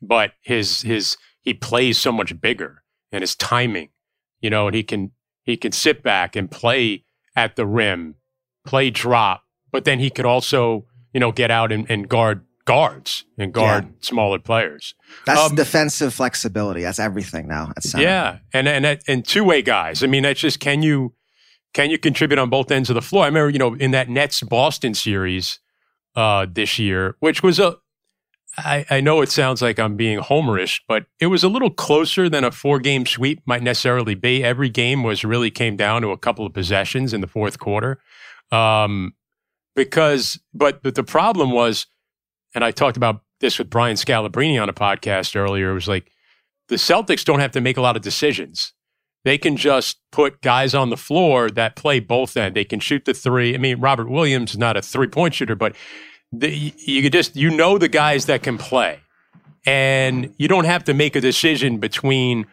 but 0.00 0.32
his, 0.42 0.82
his, 0.82 1.16
he 1.40 1.54
plays 1.54 1.98
so 1.98 2.12
much 2.12 2.40
bigger 2.40 2.82
and 3.10 3.22
his 3.22 3.34
timing, 3.34 3.88
you 4.40 4.50
know, 4.50 4.66
and 4.66 4.76
he 4.76 4.82
can, 4.82 5.12
he 5.42 5.56
can 5.56 5.72
sit 5.72 6.02
back 6.02 6.36
and 6.36 6.50
play 6.50 7.04
at 7.34 7.56
the 7.56 7.66
rim, 7.66 8.16
play 8.64 8.90
drop, 8.90 9.42
but 9.70 9.84
then 9.84 9.98
he 9.98 10.10
could 10.10 10.26
also, 10.26 10.86
you 11.12 11.20
know, 11.20 11.32
get 11.32 11.50
out 11.50 11.72
and, 11.72 11.90
and 11.90 12.08
guard 12.08 12.44
guards 12.64 13.24
and 13.38 13.52
guard 13.52 13.84
yeah. 13.84 13.90
smaller 14.00 14.38
players. 14.38 14.94
That's 15.26 15.40
um, 15.40 15.54
defensive 15.54 16.14
flexibility. 16.14 16.82
That's 16.82 16.98
everything 16.98 17.48
now. 17.48 17.72
yeah, 17.96 18.38
and 18.52 18.68
and 18.68 19.00
and 19.06 19.24
two 19.24 19.44
way 19.44 19.62
guys. 19.62 20.02
I 20.02 20.06
mean, 20.06 20.22
that's 20.22 20.40
just 20.40 20.60
can 20.60 20.82
you 20.82 21.14
can 21.74 21.90
you 21.90 21.98
contribute 21.98 22.38
on 22.38 22.50
both 22.50 22.70
ends 22.70 22.90
of 22.90 22.94
the 22.94 23.02
floor? 23.02 23.24
I 23.24 23.26
remember, 23.26 23.50
you 23.50 23.58
know, 23.58 23.74
in 23.74 23.90
that 23.92 24.08
Nets 24.08 24.42
Boston 24.42 24.94
series 24.94 25.58
uh, 26.14 26.46
this 26.50 26.78
year, 26.78 27.16
which 27.20 27.42
was 27.42 27.58
a 27.58 27.76
I, 28.58 28.84
I 28.90 29.00
know 29.00 29.22
it 29.22 29.30
sounds 29.30 29.62
like 29.62 29.78
I'm 29.78 29.96
being 29.96 30.18
homerish, 30.18 30.80
but 30.86 31.06
it 31.20 31.28
was 31.28 31.42
a 31.42 31.48
little 31.48 31.70
closer 31.70 32.28
than 32.28 32.44
a 32.44 32.50
four 32.50 32.80
game 32.80 33.06
sweep 33.06 33.40
might 33.46 33.62
necessarily 33.62 34.14
be. 34.14 34.44
Every 34.44 34.68
game 34.68 35.02
was 35.02 35.24
really 35.24 35.50
came 35.50 35.76
down 35.76 36.02
to 36.02 36.10
a 36.10 36.18
couple 36.18 36.44
of 36.44 36.52
possessions 36.52 37.14
in 37.14 37.22
the 37.22 37.26
fourth 37.26 37.58
quarter. 37.58 37.98
Um, 38.50 39.14
because, 39.74 40.38
but, 40.52 40.82
but 40.82 40.96
the 40.96 41.02
problem 41.02 41.50
was 41.50 41.86
and 42.54 42.64
I 42.64 42.70
talked 42.70 42.96
about 42.96 43.22
this 43.40 43.58
with 43.58 43.70
Brian 43.70 43.96
Scalabrine 43.96 44.60
on 44.60 44.68
a 44.68 44.72
podcast 44.72 45.36
earlier. 45.36 45.70
It 45.70 45.74
was 45.74 45.88
like 45.88 46.10
the 46.68 46.76
Celtics 46.76 47.24
don't 47.24 47.40
have 47.40 47.52
to 47.52 47.60
make 47.60 47.76
a 47.76 47.82
lot 47.82 47.96
of 47.96 48.02
decisions. 48.02 48.72
They 49.24 49.38
can 49.38 49.56
just 49.56 49.98
put 50.10 50.40
guys 50.40 50.74
on 50.74 50.90
the 50.90 50.96
floor 50.96 51.48
that 51.50 51.76
play 51.76 52.00
both 52.00 52.36
end. 52.36 52.56
They 52.56 52.64
can 52.64 52.80
shoot 52.80 53.04
the 53.04 53.14
three. 53.14 53.54
I 53.54 53.58
mean, 53.58 53.78
Robert 53.78 54.08
Williams 54.08 54.52
is 54.52 54.58
not 54.58 54.76
a 54.76 54.82
three 54.82 55.06
point 55.06 55.34
shooter, 55.34 55.54
but 55.54 55.76
the, 56.32 56.50
you 56.50 57.08
just 57.08 57.36
you 57.36 57.50
know 57.50 57.78
the 57.78 57.88
guys 57.88 58.26
that 58.26 58.42
can 58.42 58.58
play, 58.58 59.00
and 59.64 60.34
you 60.38 60.48
don't 60.48 60.64
have 60.64 60.84
to 60.84 60.94
make 60.94 61.14
a 61.14 61.20
decision 61.20 61.78
between 61.78 62.46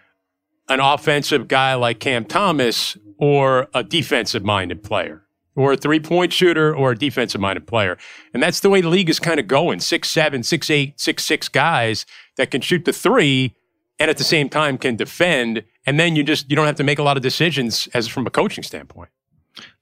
an 0.68 0.80
offensive 0.80 1.48
guy 1.48 1.74
like 1.74 2.00
Cam 2.00 2.26
Thomas 2.26 2.98
or 3.18 3.68
a 3.74 3.84
defensive 3.84 4.44
minded 4.44 4.84
player 4.84 5.24
or 5.60 5.74
a 5.74 5.78
three 5.78 6.00
point 6.00 6.32
shooter 6.32 6.74
or 6.74 6.92
a 6.92 6.98
defensive 6.98 7.42
minded 7.42 7.68
player. 7.68 7.98
And 8.34 8.42
that's 8.42 8.62
the 8.62 8.70
way 8.70 8.80
the 8.80 8.88
league 8.88 9.10
is 9.10 9.20
kind 9.20 9.40
of 9.40 9.48
going 9.48 9.82
six, 9.82 10.10
seven, 10.10 10.42
six, 10.42 10.70
eight, 10.70 11.00
six, 11.00 11.26
six 11.26 11.50
guys 11.50 12.06
that 12.38 12.50
can 12.50 12.62
shoot 12.62 12.86
the 12.86 12.94
three 12.94 13.56
and 14.00 14.10
at 14.10 14.18
the 14.18 14.24
same 14.24 14.48
time 14.48 14.78
can 14.78 14.96
defend. 14.96 15.66
And 15.86 16.00
then 16.00 16.16
you 16.16 16.24
just, 16.24 16.50
you 16.50 16.56
don't 16.56 16.66
have 16.66 16.78
to 16.78 16.84
make 16.84 16.98
a 16.98 17.04
lot 17.04 17.18
of 17.18 17.24
decisions 17.24 17.90
as 17.94 18.08
from 18.08 18.26
a 18.26 18.30
coaching 18.30 18.64
standpoint. 18.64 19.10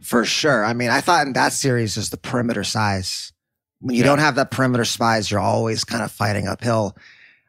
For 0.02 0.26
sure. 0.26 0.66
I 0.66 0.74
mean, 0.74 0.90
I 0.90 1.02
thought 1.02 1.28
in 1.28 1.34
that 1.34 1.54
series 1.54 1.96
is 1.96 2.10
the 2.10 2.18
perimeter 2.18 2.64
size. 2.64 3.32
When 3.80 3.94
you 3.96 4.02
yeah. 4.02 4.08
don't 4.08 4.20
have 4.20 4.36
that 4.36 4.50
perimeter 4.50 4.86
size, 4.86 5.30
you're 5.30 5.40
always 5.40 5.84
kind 5.84 6.04
of 6.04 6.12
fighting 6.12 6.48
uphill. 6.48 6.98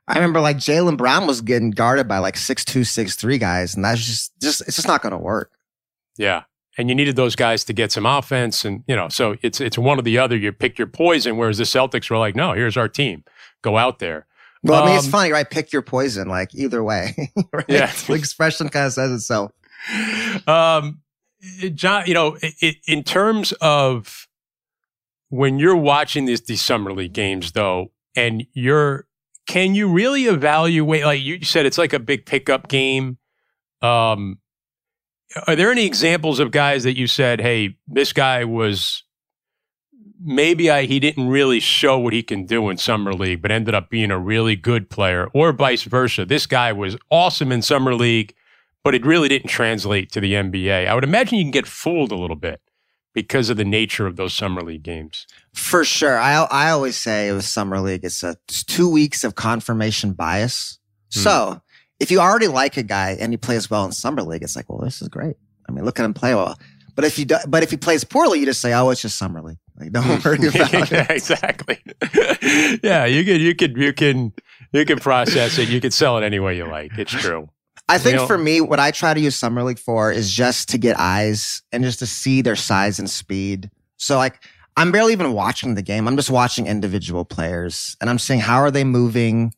I 0.07 0.17
remember 0.17 0.41
like 0.41 0.59
Jaylen 0.59 0.99
Brown 0.99 1.27
was 1.27 1.41
getting 1.41 1.71
guarded 1.71 2.07
by 2.07 2.19
like 2.19 2.37
six 2.37 2.65
two, 2.65 2.85
six 2.85 3.15
three 3.15 3.39
guys, 3.39 3.75
and 3.75 3.85
that's 3.85 4.05
just 4.05 4.39
just 4.41 4.61
it's 4.63 4.77
just 4.77 4.89
not 4.89 5.03
going 5.03 5.13
to 5.13 5.19
work. 5.19 5.53
Yeah, 6.17 6.45
and 6.79 6.89
you 6.89 6.95
needed 6.95 7.17
those 7.17 7.35
guys 7.35 7.65
to 7.65 7.73
get 7.73 7.91
some 7.91 8.07
offense. 8.07 8.65
And, 8.65 8.85
you 8.87 8.95
know, 8.95 9.09
so 9.09 9.37
it's, 9.43 9.61
it's 9.61 9.77
one 9.77 9.99
or 9.99 10.03
the 10.03 10.17
other. 10.17 10.37
You 10.37 10.53
pick 10.53 10.79
your 10.79 10.87
poison. 10.87 11.37
Whereas 11.37 11.59
the 11.59 11.65
Celtics 11.65 12.09
were 12.09 12.19
like, 12.19 12.37
no, 12.37 12.53
here's 12.53 12.77
our 12.77 12.89
team. 12.89 13.25
Go 13.63 13.77
out 13.77 13.99
there. 13.99 14.27
Well, 14.63 14.85
I 14.85 14.87
mean, 14.87 14.97
it's 14.97 15.07
um, 15.07 15.11
funny, 15.11 15.33
right? 15.33 15.49
Pick 15.49 15.73
your 15.73 15.83
poison, 15.83 16.29
like 16.29 16.55
either 16.55 16.83
way. 16.83 17.33
right? 17.53 17.65
Yeah. 17.69 17.93
the 18.07 18.15
expression 18.15 18.69
kind 18.69 18.87
of 18.87 18.93
says 18.93 19.11
itself. 19.11 19.53
Um, 20.47 21.01
John, 21.75 22.05
you 22.07 22.15
know, 22.15 22.37
it, 22.41 22.77
in 22.87 23.03
terms 23.05 23.53
of 23.61 24.29
when 25.29 25.59
you're 25.59 25.77
watching 25.77 26.25
these 26.25 26.41
these 26.43 26.63
summer 26.63 26.93
league 26.93 27.13
games, 27.13 27.53
though, 27.53 27.93
and 28.17 28.45
you're 28.53 29.07
can 29.47 29.75
you 29.75 29.89
really 29.89 30.25
evaluate? 30.25 31.05
Like 31.05 31.23
you 31.23 31.45
said, 31.45 31.65
it's 31.65 31.79
like 31.79 31.93
a 31.93 32.01
big 32.01 32.27
pickup 32.27 32.69
game. 32.69 33.19
Um, 33.83 34.39
are 35.47 35.57
there 35.57 35.71
any 35.71 35.85
examples 35.85 36.41
of 36.41 36.51
guys 36.51 36.85
that 36.85 36.97
you 36.97 37.07
said, 37.07 37.41
"Hey, 37.41 37.77
this 37.87 38.13
guy 38.13 38.45
was 38.45 39.03
maybe 40.21 40.71
I, 40.71 40.85
he 40.85 41.01
didn't 41.01 41.29
really 41.29 41.61
show 41.61 41.99
what 41.99 42.13
he 42.13 42.23
can 42.23 42.45
do 42.45 42.69
in 42.69 42.77
summer 42.79 43.13
league, 43.13 43.43
but 43.43 43.51
ended 43.51 43.75
up 43.75 43.91
being 43.91 44.11
a 44.11 44.19
really 44.19 44.57
good 44.57 44.91
player, 44.91 45.29
or 45.33 45.53
vice 45.53 45.85
versa. 45.85 46.25
This 46.25 46.47
guy 46.47 46.73
was 46.73 46.97
awesome 47.11 47.53
in 47.53 47.63
summer 47.63 47.95
league, 47.95 48.35
but 48.83 48.95
it 48.95 49.07
really 49.07 49.29
didn't 49.29 49.49
translate 49.49 50.11
to 50.13 50.21
the 50.21 50.35
NBA. 50.35 50.87
I 50.87 50.95
would 50.95 51.05
imagine 51.05 51.39
you 51.39 51.45
can 51.45 51.51
get 51.51 51.67
fooled 51.67 52.13
a 52.13 52.17
little 52.17 52.37
bit 52.37 52.61
because 53.15 53.51
of 53.51 53.57
the 53.57 53.65
nature 53.65 54.07
of 54.07 54.17
those 54.17 54.35
summer 54.35 54.63
league 54.63 54.83
games. 54.83 55.27
For 55.53 55.85
sure. 55.85 56.19
I 56.19 56.35
I 56.45 56.71
always 56.71 56.97
say 56.97 57.33
with 57.33 57.45
summer 57.45 57.81
league, 57.81 58.05
it's 58.05 58.23
a 58.23 58.37
it's 58.49 58.65
two 58.65 58.91
weeks 58.91 59.25
of 59.25 59.35
confirmation 59.35 60.13
bias. 60.13 60.79
Hmm. 61.15 61.21
So 61.21 61.63
if 62.01 62.11
you 62.11 62.21
already 62.21 62.49
like 62.49 62.77
a 62.77 62.83
guy 62.83 63.17
and 63.21 63.33
he 63.33 63.37
plays 63.37 63.69
well 63.69 63.85
in 63.85 63.93
summer 63.93 64.23
league, 64.23 64.43
it's 64.43 64.57
like, 64.57 64.69
well, 64.69 64.79
this 64.79 65.03
is 65.03 65.09
great. 65.09 65.37
I 65.69 65.73
mean, 65.73 65.85
look 65.85 65.99
at 65.99 66.05
him 66.05 66.15
play 66.15 66.35
well. 66.35 66.59
But 66.95 67.05
if 67.05 67.19
you 67.19 67.25
do, 67.25 67.37
but 67.47 67.63
if 67.63 67.71
he 67.71 67.77
plays 67.77 68.03
poorly, 68.03 68.41
you 68.41 68.47
just 68.47 68.61
say, 68.61 68.75
oh, 68.75 68.91
it's 68.91 69.03
just 69.03 69.19
summer 69.19 69.41
league. 69.41 69.59
Like, 69.79 69.93
don't 69.93 70.07
worry 70.25 70.49
about 70.49 70.75
it. 70.93 71.11
exactly. 71.11 71.79
yeah, 72.83 73.05
you 73.05 73.25
can 73.25 73.41
you 73.41 73.55
can 73.55 73.77
you 73.77 73.93
can 73.93 74.33
you 74.73 74.85
can 74.85 74.99
process 74.99 75.59
it. 75.59 75.69
You 75.69 75.81
can 75.81 75.91
sell 75.91 76.19
it 76.19 76.25
any 76.25 76.41
way 76.41 76.57
you 76.57 76.67
like. 76.67 76.99
It's 76.99 77.13
true. 77.13 77.49
I 77.89 77.99
think 77.99 78.15
you 78.15 78.21
know, 78.21 78.27
for 78.27 78.37
me, 78.37 78.61
what 78.61 78.81
I 78.81 78.91
try 78.91 79.15
to 79.15 79.21
use 79.21 79.35
summer 79.37 79.63
league 79.63 79.79
for 79.79 80.13
is 80.13 80.33
just 80.33 80.69
to 80.71 80.79
get 80.79 80.99
eyes 80.99 81.63
and 81.73 81.85
just 81.85 82.01
to 82.01 82.07
see 82.07 82.43
their 82.43 82.57
size 82.57 82.99
and 82.99 83.09
speed. 83.09 83.71
So 83.97 84.17
like 84.17 84.43
I'm 84.77 84.93
barely 84.93 85.13
even 85.13 85.33
watching 85.33 85.75
the 85.75 85.83
game. 85.83 86.07
I'm 86.07 86.17
just 86.17 86.31
watching 86.31 86.67
individual 86.67 87.25
players 87.25 87.97
and 88.01 88.11
I'm 88.11 88.19
seeing 88.19 88.41
how 88.41 88.59
are 88.59 88.71
they 88.71 88.85
moving 88.85 89.55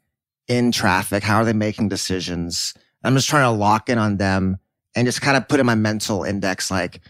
in 0.51 0.73
traffic? 0.73 1.23
How 1.23 1.37
are 1.37 1.45
they 1.45 1.53
making 1.53 1.89
decisions? 1.89 2.75
I'm 3.05 3.15
just 3.15 3.29
trying 3.29 3.45
to 3.45 3.59
lock 3.59 3.89
in 3.89 3.97
on 3.97 4.17
them 4.17 4.59
and 4.97 5.07
just 5.07 5.23
kind 5.23 5.37
of 5.37 5.49
put 5.49 5.61
in 5.61 5.67
my 5.67 5.77
mental 5.77 6.25
index 6.25 6.71
like 6.71 7.01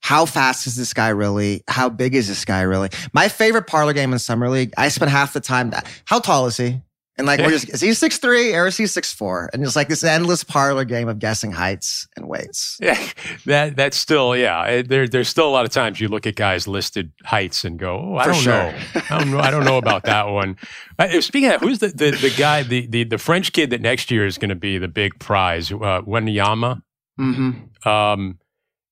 how 0.00 0.24
fast 0.24 0.66
is 0.66 0.76
this 0.76 0.94
guy 0.94 1.08
really? 1.08 1.62
How 1.68 1.88
big 1.88 2.14
is 2.14 2.28
this 2.28 2.44
guy 2.44 2.62
really? 2.62 2.88
My 3.12 3.28
favorite 3.28 3.66
parlor 3.66 3.92
game 3.92 4.12
in 4.12 4.18
summer 4.18 4.48
league, 4.48 4.72
I 4.78 4.88
spent 4.88 5.10
half 5.10 5.32
the 5.32 5.40
time. 5.40 5.70
that. 5.70 5.86
How 6.06 6.20
tall 6.20 6.46
is 6.46 6.56
he? 6.56 6.80
And 7.18 7.26
like, 7.26 7.40
we're 7.40 7.50
just, 7.50 7.68
is 7.68 7.80
he 7.80 7.92
six 7.94 8.18
three 8.18 8.54
or 8.54 8.68
is 8.68 8.76
he 8.76 8.86
six 8.86 9.12
four? 9.12 9.50
And 9.52 9.64
it's 9.64 9.74
like 9.74 9.88
this 9.88 10.04
endless 10.04 10.44
parlor 10.44 10.84
game 10.84 11.08
of 11.08 11.18
guessing 11.18 11.50
heights 11.50 12.06
and 12.16 12.28
weights. 12.28 12.78
Yeah, 12.80 12.96
that 13.44 13.74
that's 13.74 13.96
still 13.96 14.36
yeah. 14.36 14.82
There, 14.82 15.08
there's 15.08 15.28
still 15.28 15.48
a 15.48 15.50
lot 15.50 15.64
of 15.64 15.72
times 15.72 16.00
you 16.00 16.06
look 16.06 16.28
at 16.28 16.36
guys 16.36 16.68
listed 16.68 17.10
heights 17.24 17.64
and 17.64 17.76
go, 17.76 17.98
oh, 17.98 18.16
I 18.16 18.26
don't 18.26 18.34
sure. 18.36 18.52
know, 18.52 18.78
I 19.10 19.18
don't 19.18 19.30
know, 19.32 19.38
I 19.40 19.50
don't 19.50 19.64
know 19.64 19.78
about 19.78 20.04
that 20.04 20.28
one. 20.28 20.56
Uh, 20.96 21.20
speaking 21.20 21.50
of, 21.50 21.60
who's 21.60 21.80
the, 21.80 21.88
the 21.88 22.12
the 22.12 22.32
guy, 22.38 22.62
the 22.62 22.86
the 22.86 23.02
the 23.02 23.18
French 23.18 23.52
kid 23.52 23.70
that 23.70 23.80
next 23.80 24.12
year 24.12 24.24
is 24.24 24.38
going 24.38 24.50
to 24.50 24.54
be 24.54 24.78
the 24.78 24.88
big 24.88 25.18
prize, 25.18 25.72
uh, 25.72 26.02
Wembanyama. 26.02 26.82
Mm-hmm. 27.18 27.88
Um, 27.88 28.38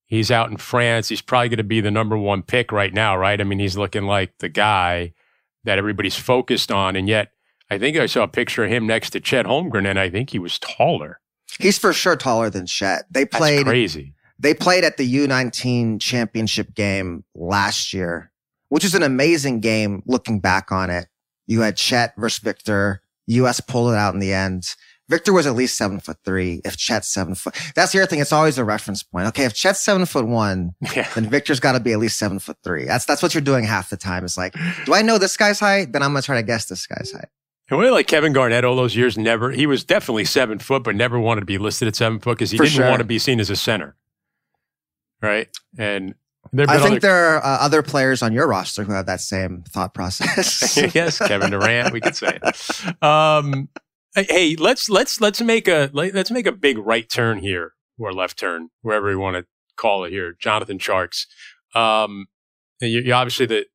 he's 0.06 0.32
out 0.32 0.50
in 0.50 0.56
France. 0.56 1.08
He's 1.08 1.22
probably 1.22 1.50
going 1.50 1.58
to 1.58 1.64
be 1.64 1.80
the 1.80 1.92
number 1.92 2.18
one 2.18 2.42
pick 2.42 2.72
right 2.72 2.92
now, 2.92 3.16
right? 3.16 3.40
I 3.40 3.44
mean, 3.44 3.60
he's 3.60 3.76
looking 3.76 4.02
like 4.02 4.38
the 4.38 4.48
guy 4.48 5.14
that 5.62 5.78
everybody's 5.78 6.16
focused 6.16 6.72
on, 6.72 6.96
and 6.96 7.08
yet 7.08 7.30
I 7.70 7.78
think 7.78 7.96
I 7.96 8.06
saw 8.06 8.22
a 8.22 8.28
picture 8.28 8.64
of 8.64 8.70
him 8.70 8.86
next 8.86 9.10
to 9.10 9.20
Chet 9.20 9.46
Holmgren, 9.46 9.88
and 9.88 9.98
I 9.98 10.08
think 10.08 10.30
he 10.30 10.38
was 10.38 10.58
taller. 10.58 11.20
He's 11.58 11.78
for 11.78 11.92
sure 11.92 12.16
taller 12.16 12.50
than 12.50 12.66
Chet. 12.66 13.04
They 13.10 13.24
played 13.24 13.58
That's 13.58 13.68
crazy. 13.68 14.14
They 14.38 14.54
played 14.54 14.84
at 14.84 14.98
the 14.98 15.14
U19 15.16 16.00
championship 16.00 16.74
game 16.74 17.24
last 17.34 17.92
year, 17.92 18.30
which 18.68 18.84
is 18.84 18.94
an 18.94 19.02
amazing 19.02 19.60
game 19.60 20.02
looking 20.06 20.40
back 20.40 20.70
on 20.70 20.90
it. 20.90 21.06
You 21.46 21.62
had 21.62 21.76
Chet 21.76 22.14
versus 22.16 22.40
Victor. 22.40 23.02
US 23.28 23.60
pulled 23.60 23.92
it 23.92 23.96
out 23.96 24.14
in 24.14 24.20
the 24.20 24.32
end. 24.32 24.74
Victor 25.08 25.32
was 25.32 25.46
at 25.46 25.54
least 25.54 25.78
seven 25.78 26.00
foot 26.00 26.18
three. 26.24 26.60
If 26.64 26.76
Chet's 26.76 27.08
seven 27.08 27.34
foot, 27.34 27.56
that's 27.74 27.92
the 27.92 28.00
other 28.00 28.08
thing. 28.08 28.18
It's 28.18 28.32
always 28.32 28.58
a 28.58 28.64
reference 28.64 29.02
point. 29.02 29.28
Okay. 29.28 29.44
If 29.44 29.54
Chet's 29.54 29.80
seven 29.80 30.04
foot 30.04 30.26
one, 30.26 30.74
yeah. 30.94 31.08
then 31.14 31.28
Victor's 31.28 31.60
got 31.60 31.72
to 31.72 31.80
be 31.80 31.92
at 31.92 31.98
least 31.98 32.18
seven 32.18 32.38
foot 32.38 32.56
three. 32.64 32.84
That's, 32.84 33.04
that's 33.04 33.22
what 33.22 33.32
you're 33.32 33.40
doing 33.40 33.64
half 33.64 33.88
the 33.88 33.96
time. 33.96 34.24
It's 34.24 34.36
like, 34.36 34.54
do 34.84 34.94
I 34.94 35.02
know 35.02 35.18
this 35.18 35.36
guy's 35.36 35.60
height? 35.60 35.92
Then 35.92 36.02
I'm 36.02 36.12
going 36.12 36.22
to 36.22 36.26
try 36.26 36.36
to 36.36 36.46
guess 36.46 36.66
this 36.66 36.86
guy's 36.86 37.12
height. 37.12 37.28
And 37.68 37.80
really, 37.80 37.90
like 37.92 38.06
Kevin 38.06 38.32
Garnett, 38.32 38.64
all 38.64 38.76
those 38.76 38.94
years, 38.94 39.18
never, 39.18 39.50
he 39.50 39.66
was 39.66 39.82
definitely 39.82 40.24
seven 40.24 40.58
foot, 40.58 40.84
but 40.84 40.94
never 40.94 41.18
wanted 41.18 41.40
to 41.40 41.46
be 41.46 41.58
listed 41.58 41.88
at 41.88 41.96
seven 41.96 42.20
foot 42.20 42.38
because 42.38 42.52
he 42.52 42.56
For 42.56 42.64
didn't 42.64 42.76
sure. 42.76 42.88
want 42.88 43.00
to 43.00 43.04
be 43.04 43.18
seen 43.18 43.40
as 43.40 43.50
a 43.50 43.56
center. 43.56 43.96
Right. 45.20 45.48
And 45.76 46.14
I 46.56 46.78
think 46.78 46.86
other, 46.86 47.00
there 47.00 47.26
are 47.26 47.44
uh, 47.44 47.58
other 47.60 47.82
players 47.82 48.22
on 48.22 48.32
your 48.32 48.46
roster 48.46 48.84
who 48.84 48.92
have 48.92 49.06
that 49.06 49.20
same 49.20 49.64
thought 49.68 49.94
process. 49.94 50.76
yes, 50.94 51.18
Kevin 51.18 51.50
Durant, 51.50 51.92
we 51.92 52.00
could 52.00 52.14
say. 52.14 52.38
Um, 53.02 53.68
hey, 54.14 54.54
let's 54.56 54.88
let's 54.88 55.20
let's 55.20 55.40
make 55.40 55.66
a 55.66 55.90
let's 55.92 56.30
make 56.30 56.46
a 56.46 56.52
big 56.52 56.78
right 56.78 57.08
turn 57.08 57.38
here 57.38 57.72
or 57.98 58.12
left 58.12 58.38
turn, 58.38 58.68
wherever 58.82 59.10
you 59.10 59.18
want 59.18 59.36
to 59.36 59.46
call 59.76 60.04
it 60.04 60.10
here. 60.10 60.34
Jonathan 60.38 60.78
Tjarks. 60.78 61.26
Um, 61.74 62.26
you, 62.80 63.00
you 63.00 63.12
obviously 63.12 63.46
that 63.46 63.66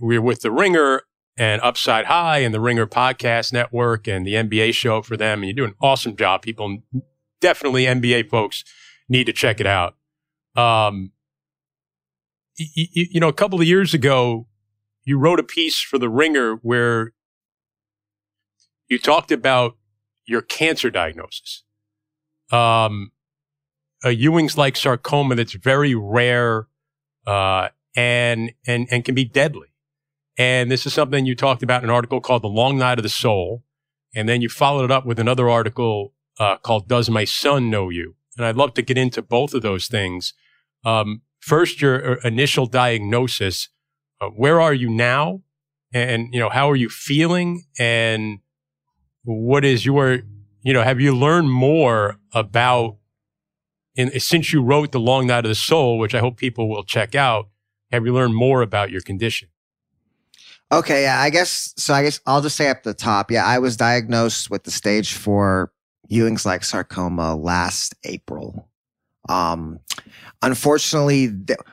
we're 0.00 0.22
with 0.22 0.42
the 0.42 0.50
Ringer 0.50 1.02
and 1.36 1.60
Upside 1.62 2.06
High 2.06 2.38
and 2.38 2.54
the 2.54 2.60
Ringer 2.60 2.86
Podcast 2.86 3.52
Network 3.52 4.06
and 4.06 4.26
the 4.26 4.34
NBA 4.34 4.74
show 4.74 5.02
for 5.02 5.16
them. 5.16 5.40
And 5.40 5.48
you 5.48 5.52
do 5.54 5.64
an 5.64 5.74
awesome 5.80 6.16
job. 6.16 6.42
People, 6.42 6.78
definitely 7.40 7.84
NBA 7.84 8.28
folks, 8.28 8.64
need 9.08 9.24
to 9.24 9.32
check 9.32 9.60
it 9.60 9.66
out. 9.66 9.96
Um, 10.56 11.12
you, 12.56 12.86
you 12.94 13.20
know, 13.20 13.28
a 13.28 13.32
couple 13.32 13.60
of 13.60 13.66
years 13.66 13.94
ago, 13.94 14.46
you 15.04 15.18
wrote 15.18 15.40
a 15.40 15.44
piece 15.44 15.80
for 15.80 15.98
the 15.98 16.08
Ringer 16.08 16.56
where 16.56 17.12
you 18.88 18.98
talked 18.98 19.32
about 19.32 19.76
your 20.26 20.42
cancer 20.42 20.90
diagnosis. 20.90 21.64
Um, 22.50 23.10
a 24.04 24.10
Ewing's 24.10 24.58
like 24.58 24.76
sarcoma 24.76 25.34
that's 25.34 25.54
very 25.54 25.94
rare, 25.94 26.68
uh, 27.26 27.68
and, 27.96 28.52
and, 28.66 28.86
and 28.90 29.04
can 29.04 29.14
be 29.14 29.24
deadly. 29.24 29.71
And 30.38 30.70
this 30.70 30.86
is 30.86 30.94
something 30.94 31.26
you 31.26 31.34
talked 31.34 31.62
about 31.62 31.82
in 31.82 31.90
an 31.90 31.94
article 31.94 32.20
called 32.20 32.42
The 32.42 32.48
Long 32.48 32.78
Night 32.78 32.98
of 32.98 33.02
the 33.02 33.08
Soul. 33.08 33.64
And 34.14 34.28
then 34.28 34.40
you 34.40 34.48
followed 34.48 34.84
it 34.84 34.90
up 34.90 35.06
with 35.06 35.18
another 35.18 35.48
article 35.48 36.14
uh, 36.38 36.56
called 36.56 36.88
Does 36.88 37.10
My 37.10 37.24
Son 37.24 37.70
Know 37.70 37.90
You? 37.90 38.14
And 38.36 38.46
I'd 38.46 38.56
love 38.56 38.74
to 38.74 38.82
get 38.82 38.96
into 38.96 39.20
both 39.22 39.52
of 39.54 39.62
those 39.62 39.88
things. 39.88 40.32
Um, 40.84 41.22
first, 41.40 41.82
your 41.82 42.12
uh, 42.12 42.16
initial 42.24 42.66
diagnosis. 42.66 43.68
Uh, 44.20 44.28
where 44.28 44.60
are 44.60 44.74
you 44.74 44.88
now? 44.88 45.42
And, 45.92 46.32
you 46.32 46.40
know, 46.40 46.48
how 46.48 46.70
are 46.70 46.76
you 46.76 46.88
feeling? 46.88 47.64
And 47.78 48.38
what 49.24 49.64
is 49.64 49.84
your, 49.84 50.20
you 50.62 50.72
know, 50.72 50.82
have 50.82 51.00
you 51.00 51.14
learned 51.14 51.50
more 51.50 52.18
about, 52.32 52.96
in, 53.94 54.18
since 54.18 54.52
you 54.52 54.62
wrote 54.62 54.92
The 54.92 55.00
Long 55.00 55.26
Night 55.26 55.44
of 55.44 55.50
the 55.50 55.54
Soul, 55.54 55.98
which 55.98 56.14
I 56.14 56.20
hope 56.20 56.38
people 56.38 56.68
will 56.70 56.84
check 56.84 57.14
out, 57.14 57.48
have 57.90 58.06
you 58.06 58.14
learned 58.14 58.34
more 58.34 58.62
about 58.62 58.90
your 58.90 59.02
condition? 59.02 59.48
Okay, 60.72 61.02
yeah, 61.02 61.20
I 61.20 61.28
guess 61.28 61.74
so. 61.76 61.92
I 61.92 62.02
guess 62.02 62.18
I'll 62.26 62.40
just 62.40 62.56
say 62.56 62.66
at 62.68 62.82
the 62.82 62.94
top. 62.94 63.30
Yeah, 63.30 63.44
I 63.44 63.58
was 63.58 63.76
diagnosed 63.76 64.50
with 64.50 64.64
the 64.64 64.70
stage 64.70 65.12
four 65.12 65.70
Ewing's 66.08 66.46
like 66.46 66.64
sarcoma 66.64 67.36
last 67.36 67.94
April. 68.04 68.70
Um, 69.28 69.80
unfortunately, 70.40 71.28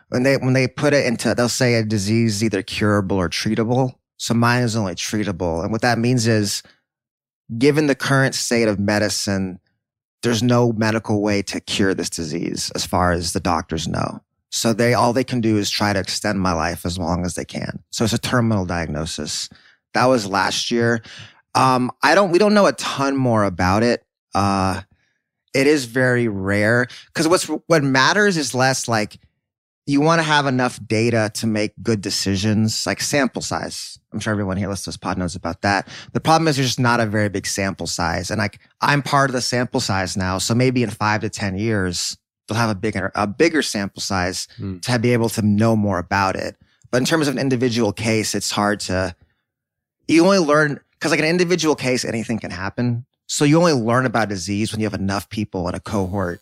when 0.10 0.24
they 0.24 0.36
when 0.36 0.52
they 0.52 0.68
put 0.68 0.94
it 0.94 1.06
into, 1.06 1.34
they'll 1.34 1.48
say 1.48 1.76
a 1.76 1.84
disease 1.84 2.36
is 2.36 2.44
either 2.44 2.62
curable 2.62 3.16
or 3.16 3.30
treatable. 3.30 3.94
So 4.18 4.34
mine 4.34 4.64
is 4.64 4.76
only 4.76 4.96
treatable, 4.96 5.64
and 5.64 5.72
what 5.72 5.82
that 5.82 5.98
means 5.98 6.28
is, 6.28 6.62
given 7.58 7.88
the 7.88 7.96
current 7.96 8.36
state 8.36 8.68
of 8.68 8.80
medicine, 8.80 9.62
there's 10.24 10.44
no 10.44 10.74
medical 10.74 11.22
way 11.22 11.42
to 11.44 11.62
cure 11.62 11.94
this 11.94 12.10
disease, 12.10 12.70
as 12.76 12.86
far 12.86 13.14
as 13.14 13.32
the 13.32 13.40
doctors 13.40 13.88
know. 13.88 14.22
So 14.52 14.74
they, 14.74 14.94
all 14.94 15.14
they 15.14 15.24
can 15.24 15.42
do 15.42 15.58
is 15.58 15.70
try 15.70 15.94
to 15.94 16.00
extend 16.00 16.40
my 16.40 16.54
life 16.54 16.86
as 16.86 16.98
long 16.98 17.26
as 17.26 17.36
they 17.36 17.46
can. 17.46 17.84
So 17.92 18.04
it's 18.04 18.14
a 18.14 18.18
terminal 18.18 18.66
diagnosis. 18.66 19.50
That 19.94 20.06
was 20.06 20.26
last 20.26 20.72
year. 20.72 21.02
Um, 21.56 21.92
I 22.04 22.16
don't, 22.16 22.32
we 22.32 22.40
don't 22.40 22.54
know 22.54 22.68
a 22.68 22.74
ton 22.74 23.16
more 23.16 23.44
about 23.44 23.84
it. 23.84 24.04
Uh, 24.34 24.82
it 25.54 25.68
is 25.68 25.86
very 25.86 26.28
rare 26.28 26.88
because 27.08 27.28
what's, 27.28 27.46
what 27.46 27.84
matters 27.84 28.38
is 28.38 28.54
less 28.54 28.88
like 28.88 29.20
you 29.90 30.02
want 30.02 30.20
to 30.20 30.24
have 30.24 30.46
enough 30.46 30.80
data 30.86 31.32
to 31.34 31.48
make 31.48 31.74
good 31.82 32.00
decisions, 32.00 32.86
like 32.86 33.02
sample 33.02 33.42
size. 33.42 33.98
I'm 34.14 34.20
sure 34.20 34.32
everyone 34.32 34.56
here 34.58 34.70
listening 34.70 34.84
to 34.84 34.90
this 34.92 34.98
pod 34.98 35.18
knows 35.18 35.36
about 35.36 35.64
that. 35.64 35.88
The 36.14 36.20
problem 36.20 36.48
is 36.48 36.58
there's 36.58 36.70
just 36.70 36.80
not 36.80 37.00
a 37.00 37.08
very 37.08 37.28
big 37.28 37.48
sample 37.48 37.88
size. 37.88 38.30
And 38.30 38.38
like 38.38 38.60
I'm 38.82 39.02
part 39.02 39.32
of 39.32 39.34
the 39.34 39.42
sample 39.42 39.80
size 39.80 40.16
now. 40.16 40.38
So 40.38 40.54
maybe 40.54 40.84
in 40.84 40.92
five 40.92 41.22
to 41.22 41.30
10 41.30 41.58
years, 41.58 42.16
they'll 42.50 42.58
have 42.58 42.70
a 42.70 42.76
bigger 42.76 43.12
a 43.16 43.28
bigger 43.28 43.62
sample 43.62 44.02
size 44.02 44.48
mm. 44.58 44.82
to 44.82 45.00
be 45.00 45.14
able 45.14 45.30
to 45.30 45.42
know 45.42 45.76
more 45.76 46.00
about 46.00 46.36
it. 46.36 46.58
But 46.92 46.98
in 46.98 47.06
terms 47.06 47.28
of 47.28 47.36
an 47.36 47.40
individual 47.40 47.94
case, 47.94 48.36
it's 48.36 48.52
hard 48.52 48.80
to. 48.82 49.16
You 50.08 50.26
only 50.26 50.40
learn 50.40 50.80
because 50.94 51.12
like 51.12 51.20
an 51.20 51.26
individual 51.26 51.76
case, 51.76 52.04
anything 52.04 52.40
can 52.40 52.52
happen. 52.52 53.06
So 53.28 53.46
you 53.46 53.60
only 53.60 53.74
learn 53.74 54.06
about 54.06 54.28
disease 54.28 54.72
when 54.72 54.82
you 54.82 54.88
have 54.88 55.00
enough 55.00 55.30
people 55.30 55.70
in 55.70 55.76
a 55.76 55.80
cohort 55.80 56.42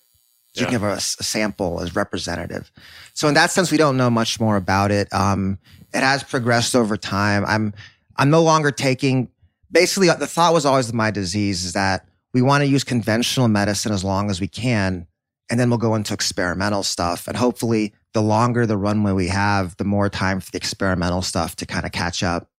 So 0.54 0.62
you 0.62 0.68
can 0.68 0.80
have 0.80 0.84
a, 0.84 0.94
a, 0.94 1.00
sample 1.02 1.82
as 1.82 1.94
representative. 1.96 2.72
So 3.14 3.28
in 3.28 3.34
that 3.34 3.52
sense, 3.52 3.72
we 3.72 3.78
don't 3.78 3.98
know 3.98 4.10
much 4.10 4.40
more 4.40 4.56
about 4.56 4.90
it. 4.92 5.14
Um, 5.14 5.60
it 5.94 6.00
has 6.00 6.24
progressed 6.24 6.76
over 6.76 6.96
time. 6.96 7.46
I'm 7.46 7.74
I'm 8.16 8.30
no 8.30 8.42
longer 8.42 8.72
taking. 8.72 9.30
Basically, 9.70 10.08
the 10.08 10.28
thought 10.28 10.54
was 10.54 10.66
always 10.66 10.94
my 10.94 11.12
disease 11.12 11.66
is 11.66 11.74
that 11.74 12.08
we 12.34 12.42
want 12.42 12.62
to 12.62 12.68
use 12.68 12.84
conventional 12.84 13.48
medicine 13.48 13.92
as 13.92 14.04
long 14.04 14.30
as 14.30 14.40
we 14.40 14.48
can, 14.48 15.08
and 15.50 15.60
then 15.60 15.70
we'll 15.70 15.78
go 15.78 15.96
into 15.96 16.14
experimental 16.14 16.84
stuff. 16.84 17.28
And 17.28 17.38
hopefully, 17.38 17.94
the 18.14 18.22
longer 18.22 18.66
the 18.66 18.78
runway 18.78 19.14
we 19.14 19.28
have, 19.28 19.78
the 19.78 19.84
more 19.84 20.10
time 20.10 20.40
for 20.40 20.52
the 20.52 20.58
experimental 20.58 21.22
stuff 21.22 21.56
to 21.58 21.66
kind 21.66 21.86
of 21.86 21.92
catch 21.92 22.24
up. 22.24 22.50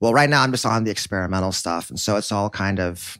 Well, 0.00 0.12
right 0.12 0.28
now 0.28 0.42
I'm 0.42 0.50
just 0.50 0.66
on 0.66 0.84
the 0.84 0.90
experimental 0.90 1.52
stuff, 1.52 1.90
and 1.90 1.98
so 1.98 2.16
it's 2.16 2.32
all 2.32 2.50
kind 2.50 2.80
of 2.80 3.18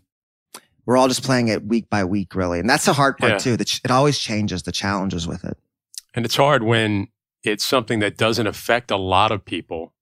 we're 0.87 0.97
all 0.97 1.09
just 1.09 1.23
playing 1.23 1.49
it 1.49 1.65
week 1.65 1.89
by 1.89 2.05
week, 2.05 2.35
really. 2.35 2.59
And 2.59 2.69
that's 2.69 2.87
the 2.87 2.93
hard 2.93 3.19
part 3.19 3.33
yeah. 3.33 3.39
too. 3.39 3.53
It 3.53 3.91
always 3.91 4.19
changes 4.19 4.65
the 4.65 4.73
challenges 4.73 5.27
with 5.27 5.45
it. 5.45 5.57
And 6.15 6.25
it's 6.25 6.37
hard 6.37 6.63
when 6.63 7.09
it's 7.43 7.65
something 7.65 8.01
that 8.01 8.17
doesn't 8.17 8.47
affect 8.47 8.91
a 8.91 8.97
lot 8.97 9.33
of 9.33 9.45
people 9.45 9.95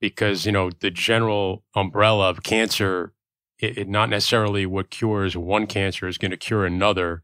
because, 0.00 0.46
you 0.46 0.52
know, 0.52 0.70
the 0.80 0.90
general 0.90 1.64
umbrella 1.74 2.30
of 2.30 2.42
cancer, 2.42 3.12
it, 3.58 3.78
it 3.78 3.88
not 3.88 4.08
necessarily 4.08 4.66
what 4.66 4.90
cures 4.90 5.36
one 5.36 5.66
cancer 5.66 6.06
is 6.06 6.18
going 6.18 6.30
to 6.30 6.36
cure 6.36 6.64
another. 6.64 7.22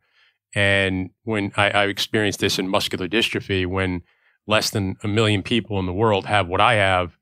And 0.55 1.11
when 1.25 1.53
I, 1.57 1.71
I 1.71 1.85
experienced 1.87 2.41
this 2.41 2.59
in 2.59 2.69
muscular 2.69 3.09
dystrophy, 3.09 3.67
when 3.67 4.03
less 4.47 4.71
than 4.71 4.97
a 5.03 5.09
million 5.09 5.43
people 5.43 5.79
in 5.79 5.87
the 5.87 5.93
world 5.93 6.27
have 6.27 6.49
what 6.49 6.61
I 6.61 6.75
have, 6.75 7.19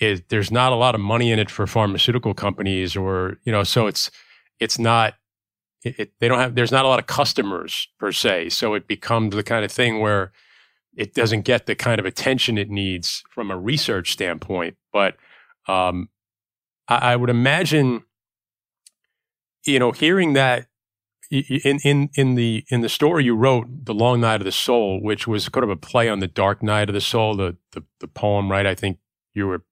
is 0.00 0.22
there's 0.28 0.50
not 0.50 0.72
a 0.72 0.76
lot 0.76 0.94
of 0.94 1.00
money 1.00 1.30
in 1.30 1.38
it 1.38 1.50
for 1.50 1.66
pharmaceutical 1.66 2.34
companies 2.34 2.96
or, 2.96 3.38
you 3.44 3.52
know, 3.52 3.62
so 3.62 3.86
it's, 3.86 4.10
it's 4.58 4.78
not 4.78 5.14
it, 5.84 5.98
it, 5.98 6.12
they 6.18 6.28
don't 6.28 6.38
have 6.38 6.54
there's 6.54 6.72
not 6.72 6.84
a 6.84 6.88
lot 6.88 6.98
of 6.98 7.06
customers 7.06 7.88
per 7.98 8.10
se. 8.10 8.48
So 8.50 8.74
it 8.74 8.88
becomes 8.88 9.34
the 9.34 9.42
kind 9.42 9.64
of 9.64 9.70
thing 9.70 10.00
where 10.00 10.32
it 10.96 11.14
doesn't 11.14 11.42
get 11.42 11.66
the 11.66 11.74
kind 11.74 11.98
of 11.98 12.06
attention 12.06 12.56
it 12.58 12.70
needs 12.70 13.22
from 13.30 13.50
a 13.50 13.58
research 13.58 14.12
standpoint. 14.12 14.76
But 14.92 15.16
um, 15.68 16.08
I, 16.88 17.12
I, 17.12 17.16
would 17.16 17.30
imagine 17.30 18.04
you 19.64 19.78
know 19.78 19.92
hearing 19.92 20.32
that 20.34 20.66
in 21.40 21.78
in 21.84 22.10
in 22.14 22.34
the 22.34 22.64
in 22.68 22.80
the 22.80 22.88
story 22.88 23.24
you 23.24 23.34
wrote 23.34 23.66
the 23.84 23.94
long 23.94 24.20
night 24.20 24.40
of 24.40 24.44
the 24.44 24.52
soul 24.52 25.00
which 25.00 25.26
was 25.26 25.48
kind 25.48 25.64
of 25.64 25.70
a 25.70 25.76
play 25.76 26.08
on 26.08 26.20
the 26.20 26.26
dark 26.26 26.62
night 26.62 26.88
of 26.88 26.94
the 26.94 27.00
soul 27.00 27.34
the 27.36 27.56
the, 27.72 27.82
the 28.00 28.08
poem 28.08 28.50
right 28.50 28.66
i 28.66 28.74
think 28.74 28.98
you 29.34 29.46
were 29.46 29.64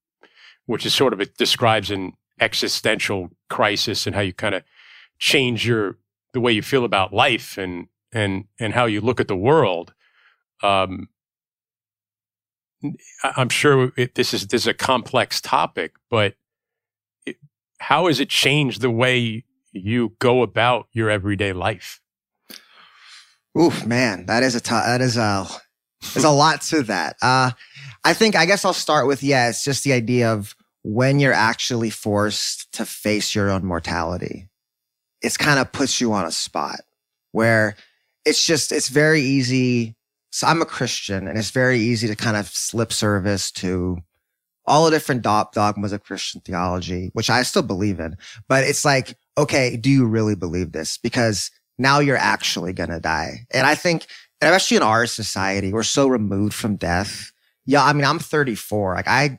which 0.66 0.86
is 0.86 0.94
sort 0.94 1.12
of 1.12 1.20
it 1.20 1.36
describes 1.36 1.90
an 1.90 2.12
existential 2.40 3.30
crisis 3.48 4.06
and 4.06 4.16
how 4.16 4.20
you 4.20 4.32
kind 4.32 4.54
of 4.54 4.62
change 5.18 5.66
your 5.66 5.98
the 6.32 6.40
way 6.40 6.52
you 6.52 6.62
feel 6.62 6.84
about 6.84 7.12
life 7.12 7.56
and 7.58 7.86
and 8.12 8.44
and 8.58 8.74
how 8.74 8.86
you 8.86 9.00
look 9.00 9.20
at 9.20 9.28
the 9.28 9.36
world. 9.36 9.94
Um, 10.62 11.08
I'm 13.36 13.48
sure 13.48 13.92
it, 13.96 14.14
this 14.14 14.34
is 14.34 14.48
this 14.48 14.62
is 14.62 14.66
a 14.66 14.74
complex 14.74 15.40
topic, 15.40 15.94
but 16.10 16.34
it, 17.26 17.36
how 17.78 18.06
has 18.06 18.20
it 18.20 18.28
changed 18.28 18.80
the 18.80 18.90
way 18.90 19.44
you 19.72 20.14
go 20.18 20.42
about 20.42 20.86
your 20.92 21.10
everyday 21.10 21.52
life? 21.52 22.00
Oof, 23.58 23.84
man, 23.84 24.26
that 24.26 24.42
is 24.42 24.54
a 24.54 24.60
t- 24.60 24.70
that 24.70 25.00
is 25.00 25.16
a 25.16 25.46
there's 26.14 26.24
a 26.24 26.30
lot 26.30 26.62
to 26.62 26.82
that. 26.84 27.16
Uh, 27.20 27.50
I 28.04 28.14
think 28.14 28.36
I 28.36 28.46
guess 28.46 28.64
I'll 28.64 28.72
start 28.72 29.06
with 29.06 29.22
yeah, 29.22 29.48
it's 29.48 29.64
just 29.64 29.84
the 29.84 29.92
idea 29.92 30.32
of 30.32 30.54
when 30.82 31.20
you're 31.20 31.32
actually 31.32 31.90
forced 31.90 32.72
to 32.72 32.84
face 32.84 33.34
your 33.34 33.50
own 33.50 33.64
mortality 33.64 34.48
it's 35.22 35.36
kind 35.36 35.58
of 35.58 35.72
puts 35.72 36.00
you 36.00 36.12
on 36.12 36.26
a 36.26 36.32
spot 36.32 36.80
where 37.30 37.76
it's 38.24 38.44
just, 38.44 38.72
it's 38.72 38.88
very 38.88 39.20
easy. 39.20 39.94
So 40.30 40.46
I'm 40.46 40.62
a 40.62 40.66
Christian 40.66 41.28
and 41.28 41.38
it's 41.38 41.50
very 41.50 41.78
easy 41.78 42.08
to 42.08 42.16
kind 42.16 42.36
of 42.36 42.48
slip 42.48 42.92
service 42.92 43.50
to 43.52 43.98
all 44.66 44.84
the 44.84 44.90
different 44.90 45.22
dogmas 45.22 45.92
of 45.92 46.04
Christian 46.04 46.40
theology, 46.40 47.10
which 47.14 47.30
I 47.30 47.42
still 47.42 47.62
believe 47.62 48.00
in. 48.00 48.16
But 48.48 48.64
it's 48.64 48.84
like, 48.84 49.16
okay, 49.36 49.76
do 49.76 49.90
you 49.90 50.06
really 50.06 50.34
believe 50.34 50.72
this? 50.72 50.98
Because 50.98 51.50
now 51.78 52.00
you're 52.00 52.16
actually 52.16 52.72
going 52.72 52.90
to 52.90 53.00
die. 53.00 53.46
And 53.52 53.66
I 53.66 53.74
think, 53.74 54.06
especially 54.40 54.76
in 54.78 54.82
our 54.82 55.06
society, 55.06 55.72
we're 55.72 55.82
so 55.82 56.08
removed 56.08 56.54
from 56.54 56.76
death. 56.76 57.32
Yeah. 57.64 57.84
I 57.84 57.92
mean, 57.92 58.04
I'm 58.04 58.18
34. 58.18 58.94
Like 58.94 59.08
I 59.08 59.38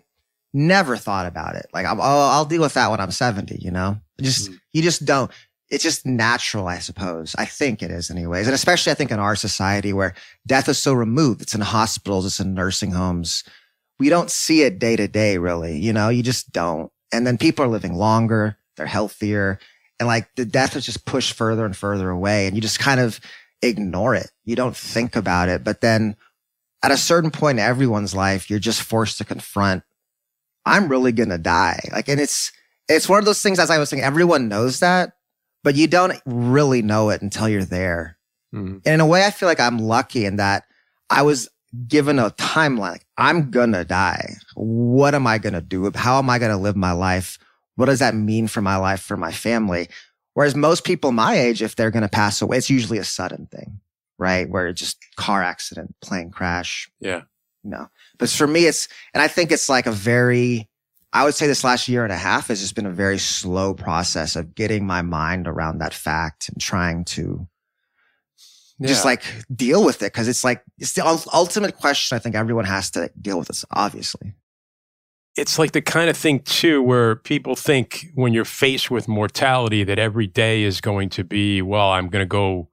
never 0.53 0.97
thought 0.97 1.25
about 1.25 1.55
it. 1.55 1.67
Like 1.73 1.85
i 1.85 1.93
will 1.93 2.01
I'll 2.01 2.45
deal 2.45 2.61
with 2.61 2.73
that 2.73 2.89
when 2.91 2.99
I'm 2.99 3.11
70, 3.11 3.57
you 3.59 3.71
know, 3.71 3.97
just, 4.21 4.51
mm. 4.51 4.59
you 4.71 4.81
just 4.81 5.05
don't 5.05 5.31
it's 5.73 5.83
just 5.83 6.05
natural, 6.05 6.67
I 6.67 6.77
suppose. 6.77 7.33
I 7.35 7.45
think 7.45 7.81
it 7.81 7.89
is, 7.89 8.11
anyways. 8.11 8.45
And 8.45 8.53
especially, 8.53 8.91
I 8.91 8.95
think 8.95 9.09
in 9.09 9.19
our 9.19 9.35
society 9.35 9.91
where 9.91 10.13
death 10.45 10.69
is 10.69 10.77
so 10.77 10.93
removed, 10.93 11.41
it's 11.41 11.55
in 11.55 11.61
hospitals, 11.61 12.27
it's 12.27 12.39
in 12.39 12.53
nursing 12.53 12.91
homes. 12.91 13.43
We 13.99 14.09
don't 14.09 14.29
see 14.29 14.61
it 14.61 14.77
day 14.77 14.95
to 14.95 15.07
day, 15.07 15.39
really. 15.39 15.79
You 15.79 15.91
know, 15.91 16.09
you 16.09 16.21
just 16.21 16.51
don't. 16.51 16.91
And 17.11 17.25
then 17.25 17.39
people 17.39 17.65
are 17.65 17.69
living 17.69 17.95
longer, 17.95 18.55
they're 18.77 18.85
healthier, 18.85 19.57
and 20.03 20.07
like 20.09 20.35
the 20.35 20.43
death 20.43 20.75
is 20.75 20.85
just 20.85 21.05
pushed 21.05 21.31
further 21.31 21.65
and 21.65 21.77
further 21.77 22.09
away. 22.09 22.45
And 22.45 22.57
you 22.57 22.61
just 22.61 22.77
kind 22.77 22.99
of 22.99 23.21
ignore 23.61 24.15
it. 24.15 24.29
You 24.43 24.57
don't 24.57 24.75
think 24.75 25.15
about 25.15 25.47
it. 25.47 25.63
But 25.63 25.79
then 25.79 26.17
at 26.83 26.91
a 26.91 26.97
certain 26.97 27.31
point 27.31 27.57
in 27.57 27.65
everyone's 27.65 28.13
life, 28.13 28.49
you're 28.49 28.59
just 28.59 28.81
forced 28.81 29.17
to 29.19 29.23
confront, 29.23 29.83
I'm 30.65 30.89
really 30.89 31.13
going 31.13 31.29
to 31.29 31.37
die. 31.37 31.79
Like, 31.93 32.09
and 32.09 32.19
it's, 32.19 32.51
it's 32.89 33.07
one 33.07 33.19
of 33.19 33.23
those 33.23 33.41
things, 33.41 33.59
as 33.59 33.69
I 33.69 33.77
was 33.77 33.89
saying, 33.89 34.03
everyone 34.03 34.49
knows 34.49 34.81
that, 34.81 35.13
but 35.63 35.75
you 35.75 35.87
don't 35.87 36.19
really 36.25 36.81
know 36.81 37.09
it 37.09 37.21
until 37.21 37.47
you're 37.47 37.63
there. 37.63 38.17
Mm-hmm. 38.53 38.79
And 38.85 38.93
in 38.95 38.99
a 38.99 39.05
way, 39.05 39.25
I 39.25 39.31
feel 39.31 39.47
like 39.47 39.61
I'm 39.61 39.79
lucky 39.79 40.25
in 40.25 40.35
that 40.35 40.65
I 41.09 41.21
was 41.21 41.47
given 41.87 42.19
a 42.19 42.29
timeline. 42.31 42.79
Like, 42.79 43.05
I'm 43.17 43.51
gonna 43.51 43.85
die. 43.85 44.33
What 44.55 45.15
am 45.15 45.25
I 45.25 45.37
gonna 45.37 45.61
do? 45.61 45.89
How 45.95 46.19
am 46.19 46.29
I 46.29 46.39
gonna 46.39 46.59
live 46.59 46.75
my 46.75 46.91
life? 46.91 47.39
What 47.75 47.87
does 47.87 47.99
that 47.99 48.15
mean 48.15 48.47
for 48.47 48.61
my 48.61 48.77
life, 48.77 49.01
for 49.01 49.17
my 49.17 49.31
family? 49.31 49.89
Whereas 50.33 50.55
most 50.55 50.83
people 50.83 51.11
my 51.11 51.35
age, 51.35 51.61
if 51.61 51.75
they're 51.75 51.91
gonna 51.91 52.09
pass 52.09 52.41
away, 52.41 52.57
it's 52.57 52.69
usually 52.69 52.97
a 52.97 53.03
sudden 53.03 53.47
thing, 53.47 53.79
right? 54.17 54.49
Where 54.49 54.67
it's 54.67 54.79
just 54.79 54.97
car 55.15 55.43
accident, 55.43 55.95
plane 56.01 56.31
crash. 56.31 56.89
Yeah. 56.99 57.23
No. 57.63 57.89
But 58.17 58.29
for 58.29 58.47
me, 58.47 58.65
it's, 58.65 58.87
and 59.13 59.21
I 59.21 59.27
think 59.27 59.51
it's 59.51 59.69
like 59.69 59.85
a 59.85 59.91
very, 59.91 60.69
I 61.13 61.23
would 61.23 61.35
say 61.35 61.47
this 61.47 61.63
last 61.63 61.87
year 61.87 62.03
and 62.03 62.11
a 62.11 62.17
half 62.17 62.47
has 62.47 62.59
just 62.59 62.75
been 62.75 62.85
a 62.85 62.91
very 62.91 63.19
slow 63.19 63.73
process 63.73 64.35
of 64.35 64.55
getting 64.55 64.85
my 64.85 65.01
mind 65.01 65.47
around 65.47 65.77
that 65.77 65.93
fact 65.93 66.49
and 66.49 66.59
trying 66.59 67.05
to 67.05 67.47
yeah. 68.79 68.87
just 68.87 69.05
like 69.05 69.23
deal 69.55 69.85
with 69.85 70.01
it. 70.01 70.11
Cause 70.11 70.27
it's 70.27 70.43
like, 70.43 70.63
it's 70.79 70.93
the 70.93 71.05
ultimate 71.33 71.77
question 71.77 72.15
I 72.15 72.19
think 72.19 72.35
everyone 72.35 72.65
has 72.65 72.91
to 72.91 73.11
deal 73.21 73.37
with 73.37 73.47
this, 73.47 73.63
obviously. 73.71 74.33
It's 75.35 75.57
like 75.57 75.71
the 75.71 75.81
kind 75.81 76.09
of 76.09 76.17
thing, 76.17 76.41
too, 76.41 76.83
where 76.83 77.15
people 77.15 77.55
think 77.55 78.07
when 78.13 78.33
you're 78.33 78.45
faced 78.45 78.91
with 78.91 79.07
mortality 79.07 79.83
that 79.83 79.97
every 79.97 80.27
day 80.27 80.63
is 80.63 80.79
going 80.79 81.09
to 81.09 81.23
be, 81.23 81.61
well, 81.61 81.89
I'm 81.89 82.09
going 82.09 82.21
to 82.21 82.27
go 82.27 82.69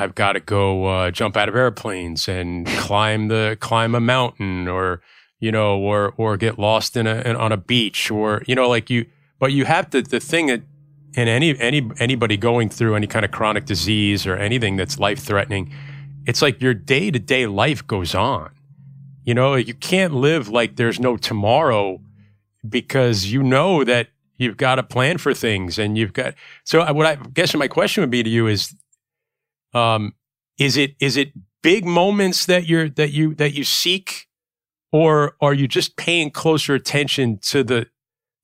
I've 0.00 0.14
got 0.14 0.32
to 0.32 0.40
go 0.40 0.86
uh, 0.86 1.10
jump 1.10 1.36
out 1.36 1.50
of 1.50 1.54
airplanes 1.54 2.26
and 2.26 2.66
climb 2.66 3.28
the 3.28 3.58
climb 3.60 3.94
a 3.94 4.00
mountain 4.00 4.66
or 4.66 5.02
you 5.40 5.50
know, 5.50 5.78
or 5.78 6.14
or 6.16 6.36
get 6.36 6.58
lost 6.58 6.96
in 6.96 7.06
a 7.06 7.16
in, 7.22 7.36
on 7.36 7.52
a 7.52 7.56
beach, 7.56 8.10
or 8.10 8.42
you 8.46 8.54
know, 8.54 8.68
like 8.68 8.88
you. 8.88 9.06
But 9.38 9.52
you 9.52 9.64
have 9.64 9.90
to 9.90 10.02
the 10.02 10.20
thing 10.20 10.46
that, 10.46 10.62
in 11.14 11.28
any 11.28 11.58
any 11.58 11.90
anybody 11.98 12.36
going 12.36 12.68
through 12.68 12.94
any 12.94 13.06
kind 13.06 13.24
of 13.24 13.30
chronic 13.30 13.66
disease 13.66 14.26
or 14.26 14.36
anything 14.36 14.76
that's 14.76 14.98
life 14.98 15.18
threatening, 15.18 15.74
it's 16.26 16.40
like 16.40 16.60
your 16.62 16.74
day 16.74 17.10
to 17.10 17.18
day 17.18 17.46
life 17.46 17.86
goes 17.86 18.14
on. 18.14 18.50
You 19.30 19.34
know, 19.34 19.54
you 19.54 19.74
can't 19.74 20.12
live 20.12 20.48
like 20.48 20.74
there's 20.74 20.98
no 20.98 21.16
tomorrow 21.16 22.00
because 22.68 23.26
you 23.26 23.44
know 23.44 23.84
that 23.84 24.08
you've 24.38 24.56
got 24.56 24.80
a 24.80 24.82
plan 24.82 25.18
for 25.18 25.32
things 25.32 25.78
and 25.78 25.96
you've 25.96 26.12
got. 26.12 26.34
So 26.64 26.92
what 26.92 27.06
I 27.06 27.14
guess 27.14 27.54
my 27.54 27.68
question 27.68 28.00
would 28.00 28.10
be 28.10 28.24
to 28.24 28.28
you 28.28 28.48
is, 28.48 28.74
um, 29.72 30.14
is 30.58 30.76
it 30.76 30.96
is 30.98 31.16
it 31.16 31.30
big 31.62 31.84
moments 31.84 32.46
that 32.46 32.66
you're 32.66 32.88
that 32.88 33.12
you 33.12 33.36
that 33.36 33.54
you 33.54 33.62
seek 33.62 34.26
or 34.90 35.36
are 35.40 35.54
you 35.54 35.68
just 35.68 35.96
paying 35.96 36.32
closer 36.32 36.74
attention 36.74 37.38
to 37.42 37.62
the 37.62 37.86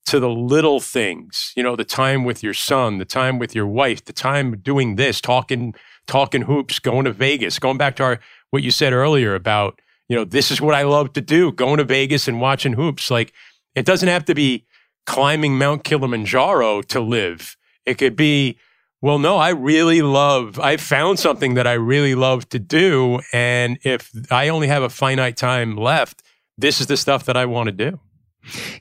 to 0.05 0.21
the 0.21 0.29
little 0.29 0.79
things 0.79 1.51
you 1.57 1.63
know 1.63 1.75
the 1.75 1.83
time 1.83 2.23
with 2.23 2.41
your 2.41 2.53
son 2.53 2.97
the 2.97 3.03
time 3.03 3.39
with 3.39 3.53
your 3.53 3.67
wife 3.67 4.05
the 4.05 4.13
time 4.13 4.57
doing 4.59 4.95
this 4.95 5.19
talking 5.19 5.75
talking 6.07 6.43
hoops 6.43 6.79
going 6.79 7.03
to 7.03 7.11
vegas 7.11 7.59
going 7.59 7.77
back 7.77 7.97
to 7.97 8.03
our 8.03 8.19
what 8.51 8.63
you 8.63 8.71
said 8.71 8.93
earlier 8.93 9.35
about 9.35 9.81
you 10.09 10.15
know 10.15 10.23
this 10.23 10.51
is 10.51 10.61
what 10.61 10.75
i 10.75 10.83
love 10.83 11.13
to 11.13 11.21
do 11.21 11.51
going 11.51 11.77
to 11.77 11.83
vegas 11.83 12.27
and 12.27 12.41
watching 12.41 12.73
hoops 12.73 13.09
like 13.11 13.33
it 13.75 13.85
doesn't 13.85 14.09
have 14.09 14.25
to 14.25 14.35
be 14.35 14.65
climbing 15.05 15.57
mount 15.57 15.83
kilimanjaro 15.83 16.81
to 16.81 16.99
live 16.99 17.55
it 17.85 17.97
could 17.97 18.15
be 18.15 18.57
well 19.01 19.19
no 19.19 19.37
i 19.37 19.49
really 19.49 20.01
love 20.01 20.59
i 20.59 20.77
found 20.77 21.19
something 21.19 21.53
that 21.53 21.67
i 21.67 21.73
really 21.73 22.15
love 22.15 22.47
to 22.49 22.59
do 22.59 23.19
and 23.33 23.77
if 23.83 24.11
i 24.31 24.49
only 24.49 24.67
have 24.67 24.83
a 24.83 24.89
finite 24.89 25.37
time 25.37 25.75
left 25.75 26.23
this 26.57 26.81
is 26.81 26.87
the 26.87 26.97
stuff 26.97 27.25
that 27.25 27.37
I 27.37 27.45
want 27.45 27.67
to 27.67 27.71
do. 27.71 27.99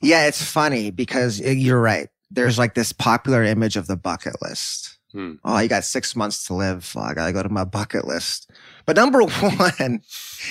Yeah, 0.00 0.26
it's 0.26 0.42
funny 0.42 0.90
because 0.90 1.40
uh, 1.40 1.50
you're 1.50 1.80
right. 1.80 2.08
There's 2.30 2.58
like 2.58 2.74
this 2.74 2.92
popular 2.92 3.42
image 3.42 3.76
of 3.76 3.86
the 3.86 3.96
bucket 3.96 4.40
list, 4.42 4.98
Hmm. 5.12 5.34
Oh, 5.44 5.58
you 5.58 5.68
got 5.68 5.84
six 5.84 6.16
months 6.16 6.46
to 6.46 6.54
live. 6.54 6.92
Oh, 6.96 7.00
I 7.00 7.14
gotta 7.14 7.32
go 7.32 7.42
to 7.42 7.48
my 7.48 7.64
bucket 7.64 8.06
list. 8.06 8.50
But 8.86 8.96
number 8.96 9.20
one, 9.22 10.02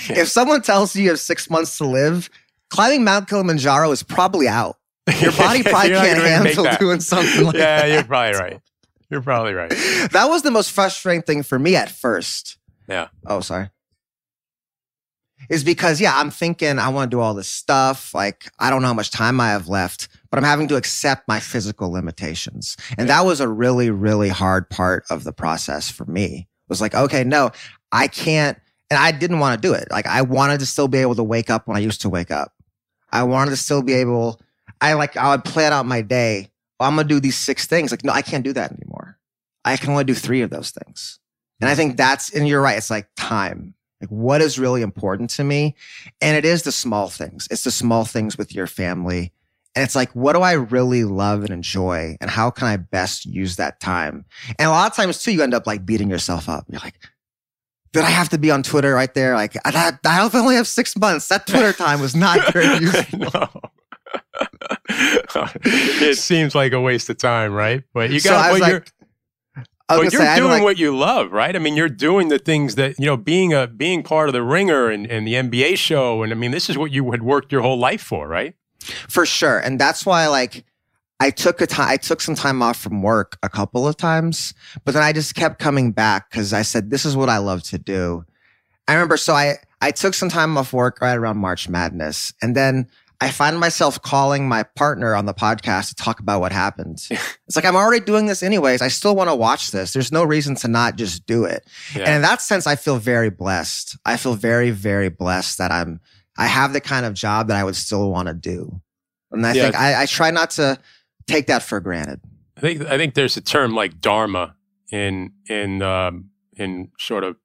if 0.09 0.27
someone 0.27 0.61
tells 0.61 0.95
you 0.95 1.03
you 1.03 1.09
have 1.09 1.19
six 1.19 1.49
months 1.49 1.77
to 1.77 1.85
live, 1.85 2.29
climbing 2.69 3.03
Mount 3.03 3.27
Kilimanjaro 3.27 3.91
is 3.91 4.03
probably 4.03 4.47
out. 4.47 4.77
Your 5.21 5.31
body 5.37 5.63
probably 5.63 5.91
can't 5.91 6.19
handle 6.19 6.67
doing 6.79 6.99
something 6.99 7.45
like 7.45 7.55
yeah, 7.55 7.81
that. 7.81 7.87
Yeah, 7.87 7.93
you're 7.95 8.03
probably 8.03 8.39
right. 8.39 8.61
You're 9.09 9.21
probably 9.21 9.53
right. 9.53 9.69
That 10.11 10.25
was 10.29 10.41
the 10.41 10.51
most 10.51 10.71
frustrating 10.71 11.21
thing 11.21 11.43
for 11.43 11.59
me 11.59 11.75
at 11.75 11.89
first. 11.89 12.57
Yeah. 12.87 13.07
Oh, 13.25 13.39
sorry. 13.39 13.69
Is 15.49 15.63
because, 15.63 16.01
yeah, 16.01 16.17
I'm 16.17 16.31
thinking 16.31 16.79
I 16.79 16.89
want 16.89 17.11
to 17.11 17.15
do 17.15 17.21
all 17.21 17.35
this 17.35 17.47
stuff. 17.47 18.13
Like, 18.13 18.49
I 18.57 18.69
don't 18.69 18.81
know 18.81 18.87
how 18.87 18.93
much 18.93 19.11
time 19.11 19.39
I 19.39 19.49
have 19.49 19.67
left, 19.67 20.07
but 20.31 20.37
I'm 20.37 20.43
having 20.43 20.67
to 20.69 20.75
accept 20.75 21.27
my 21.27 21.39
physical 21.39 21.91
limitations. 21.91 22.77
And 22.97 23.09
that 23.09 23.25
was 23.25 23.39
a 23.39 23.47
really, 23.47 23.91
really 23.91 24.29
hard 24.29 24.69
part 24.69 25.05
of 25.11 25.23
the 25.23 25.33
process 25.33 25.91
for 25.91 26.05
me. 26.05 26.47
It 26.47 26.69
was 26.69 26.81
like, 26.81 26.95
okay, 26.95 27.23
no, 27.23 27.51
I 27.95 28.07
can't. 28.07 28.59
And 28.91 28.99
I 28.99 29.11
didn't 29.11 29.39
want 29.39 29.59
to 29.59 29.67
do 29.67 29.73
it. 29.73 29.87
Like, 29.89 30.05
I 30.05 30.21
wanted 30.21 30.59
to 30.59 30.65
still 30.65 30.87
be 30.87 30.99
able 30.99 31.15
to 31.15 31.23
wake 31.23 31.49
up 31.49 31.67
when 31.67 31.75
I 31.75 31.79
used 31.79 32.01
to 32.01 32.09
wake 32.09 32.29
up. 32.29 32.53
I 33.11 33.23
wanted 33.23 33.51
to 33.51 33.57
still 33.57 33.81
be 33.81 33.93
able, 33.93 34.39
I 34.81 34.93
like, 34.93 35.17
I 35.17 35.31
would 35.31 35.43
plan 35.43 35.73
out 35.73 35.85
my 35.85 36.01
day. 36.01 36.51
"Oh, 36.79 36.85
I'm 36.85 36.95
going 36.95 37.07
to 37.07 37.13
do 37.13 37.19
these 37.19 37.37
six 37.37 37.65
things. 37.65 37.89
Like, 37.89 38.03
no, 38.03 38.11
I 38.11 38.21
can't 38.21 38.43
do 38.43 38.53
that 38.53 38.71
anymore. 38.71 39.17
I 39.63 39.77
can 39.77 39.89
only 39.89 40.03
do 40.03 40.13
three 40.13 40.41
of 40.41 40.51
those 40.51 40.71
things. 40.71 41.19
And 41.61 41.69
I 41.69 41.75
think 41.75 41.97
that's, 41.97 42.31
and 42.31 42.47
you're 42.47 42.61
right, 42.61 42.77
it's 42.77 42.89
like 42.89 43.07
time. 43.15 43.73
Like, 44.01 44.09
what 44.09 44.41
is 44.41 44.59
really 44.59 44.81
important 44.81 45.29
to 45.31 45.43
me? 45.43 45.75
And 46.21 46.37
it 46.37 46.45
is 46.45 46.63
the 46.63 46.71
small 46.71 47.09
things. 47.09 47.47
It's 47.49 47.63
the 47.63 47.71
small 47.71 48.05
things 48.05 48.37
with 48.37 48.53
your 48.53 48.67
family. 48.67 49.31
And 49.73 49.83
it's 49.83 49.95
like, 49.95 50.11
what 50.11 50.33
do 50.33 50.41
I 50.41 50.53
really 50.53 51.05
love 51.05 51.41
and 51.41 51.49
enjoy? 51.49 52.17
And 52.21 52.29
how 52.29 52.51
can 52.51 52.67
I 52.67 52.77
best 52.77 53.25
use 53.25 53.55
that 53.55 53.79
time? 53.79 54.25
And 54.59 54.67
a 54.67 54.71
lot 54.71 54.91
of 54.91 54.95
times, 54.95 55.23
too, 55.23 55.31
you 55.33 55.41
end 55.41 55.53
up 55.53 55.65
like 55.65 55.85
beating 55.85 56.09
yourself 56.09 56.47
up. 56.47 56.65
You're 56.69 56.81
like, 56.81 56.99
did 57.95 58.03
I 58.03 58.09
have 58.09 58.27
to 58.29 58.37
be 58.37 58.51
on 58.51 58.61
Twitter 58.61 58.93
right 58.93 59.13
there? 59.13 59.35
Like, 59.35 59.55
I, 59.63 59.93
I 60.05 60.29
only 60.33 60.55
have 60.55 60.67
six 60.67 60.97
months. 60.97 61.29
That 61.29 61.47
Twitter 61.47 61.71
time 61.85 62.01
was 62.01 62.13
not 62.13 62.51
very 62.51 62.77
useful. 62.79 63.19
no. 63.19 63.49
it 65.65 66.17
seems 66.17 66.53
like 66.55 66.73
a 66.73 66.81
waste 66.81 67.09
of 67.09 67.17
time, 67.17 67.53
right? 67.53 67.83
But 67.93 68.09
you 68.09 68.19
got 68.19 68.51
but 68.51 68.67
you're, 68.67 68.79
like, 68.79 68.91
but 69.87 70.01
you're 70.03 70.11
say, 70.11 70.17
I 70.19 70.25
had 70.25 70.35
to, 70.35 70.41
doing 70.41 70.51
like- 70.51 70.63
what 70.63 70.77
you 70.77 70.95
love, 70.95 71.31
right? 71.31 71.55
I 71.55 71.59
mean, 71.59 71.77
you're 71.77 71.87
doing 71.87 72.27
the 72.27 72.39
things 72.39 72.75
that 72.75 72.99
you 72.99 73.05
know, 73.05 73.15
being 73.15 73.53
a 73.53 73.67
being 73.67 74.03
part 74.03 74.27
of 74.27 74.33
the 74.33 74.43
Ringer 74.43 74.89
and, 74.89 75.07
and 75.07 75.25
the 75.25 75.33
NBA 75.33 75.77
show, 75.77 76.21
and 76.21 76.33
I 76.33 76.35
mean, 76.35 76.51
this 76.51 76.69
is 76.69 76.77
what 76.77 76.91
you 76.91 77.11
had 77.11 77.23
worked 77.23 77.51
your 77.51 77.61
whole 77.61 77.79
life 77.79 78.01
for, 78.01 78.27
right? 78.27 78.55
For 79.07 79.25
sure. 79.25 79.59
And 79.59 79.79
that's 79.79 80.05
why 80.05 80.27
like 80.27 80.65
I 81.19 81.29
took 81.29 81.61
a 81.61 81.67
time 81.67 81.87
I 81.89 81.97
took 81.97 82.19
some 82.21 82.35
time 82.35 82.61
off 82.61 82.77
from 82.77 83.01
work 83.01 83.37
a 83.41 83.49
couple 83.49 83.87
of 83.87 83.95
times, 83.97 84.53
but 84.83 84.93
then 84.93 85.03
I 85.03 85.13
just 85.13 85.33
kept 85.35 85.59
coming 85.59 85.91
back 85.91 86.29
because 86.29 86.53
I 86.53 86.61
said, 86.61 86.89
this 86.89 87.05
is 87.05 87.15
what 87.15 87.29
I 87.29 87.37
love 87.37 87.63
to 87.63 87.77
do. 87.77 88.25
I 88.87 88.93
remember 88.93 89.17
so 89.17 89.33
I 89.33 89.55
I 89.81 89.91
took 89.91 90.13
some 90.13 90.29
time 90.29 90.57
off 90.57 90.73
work 90.73 90.99
right 91.01 91.15
around 91.17 91.37
March 91.37 91.69
Madness. 91.69 92.33
And 92.41 92.55
then 92.55 92.87
I 93.21 93.29
find 93.29 93.57
myself 93.59 94.01
calling 94.01 94.47
my 94.49 94.63
partner 94.63 95.15
on 95.15 95.25
the 95.25 95.33
podcast 95.33 95.87
to 95.89 95.95
talk 95.95 96.19
about 96.19 96.41
what 96.41 96.51
happened. 96.51 96.97
it's 97.09 97.55
like 97.55 97.63
I'm 97.65 97.75
already 97.77 98.03
doing 98.03 98.25
this 98.25 98.43
anyways. 98.43 98.81
I 98.81 98.89
still 98.89 99.15
want 99.15 99.29
to 99.29 99.35
watch 99.35 99.71
this. 99.71 99.93
There's 99.93 100.11
no 100.11 100.23
reason 100.23 100.55
to 100.55 100.67
not 100.67 100.97
just 100.97 101.25
do 101.25 101.45
it. 101.45 101.65
Yeah. 101.95 102.03
And 102.03 102.15
in 102.15 102.21
that 102.23 102.41
sense, 102.41 102.67
I 102.67 102.75
feel 102.75 102.97
very 102.97 103.29
blessed. 103.29 103.97
I 104.05 104.17
feel 104.17 104.35
very, 104.35 104.71
very 104.71 105.09
blessed 105.09 105.59
that 105.59 105.71
I'm, 105.71 106.01
I 106.37 106.47
have 106.47 106.73
the 106.73 106.81
kind 106.81 107.05
of 107.05 107.13
job 107.13 107.47
that 107.47 107.55
I 107.57 107.63
would 107.63 107.77
still 107.77 108.11
want 108.11 108.27
to 108.27 108.33
do. 108.33 108.81
And 109.31 109.45
I 109.47 109.53
Yeah. 109.53 109.63
think 109.63 109.75
I, 109.75 110.01
I 110.03 110.05
try 110.07 110.29
not 110.31 110.49
to 110.51 110.77
take 111.27 111.47
that 111.47 111.63
for 111.63 111.79
granted. 111.79 112.21
I 112.57 112.61
think 112.61 112.81
I 112.83 112.97
think 112.97 113.13
there's 113.13 113.37
a 113.37 113.41
term 113.41 113.75
like 113.75 113.99
dharma 113.99 114.55
in 114.91 115.33
in 115.49 115.81
um, 115.81 116.29
in 116.53 116.91
sort 116.97 117.23
of 117.23 117.37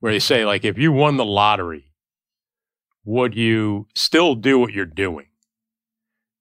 where 0.00 0.12
they 0.12 0.18
say 0.18 0.44
like 0.44 0.64
if 0.64 0.78
you 0.78 0.92
won 0.92 1.16
the 1.16 1.24
lottery, 1.24 1.92
would 3.04 3.34
you 3.34 3.88
still 3.94 4.34
do 4.34 4.58
what 4.58 4.72
you're 4.72 4.84
doing? 4.84 5.26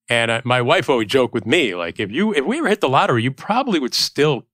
And 0.08 0.30
uh, 0.30 0.42
my 0.46 0.62
wife 0.62 0.90
always 0.90 1.08
joke 1.08 1.34
with 1.34 1.48
me 1.48 1.74
like 1.74 2.00
if 2.00 2.12
you 2.12 2.34
if 2.34 2.46
we 2.46 2.60
ever 2.60 2.70
hit 2.70 2.82
the 2.82 2.90
lottery, 2.90 3.24
you 3.24 3.32
probably 3.32 3.80
would 3.80 3.96
still 3.96 4.46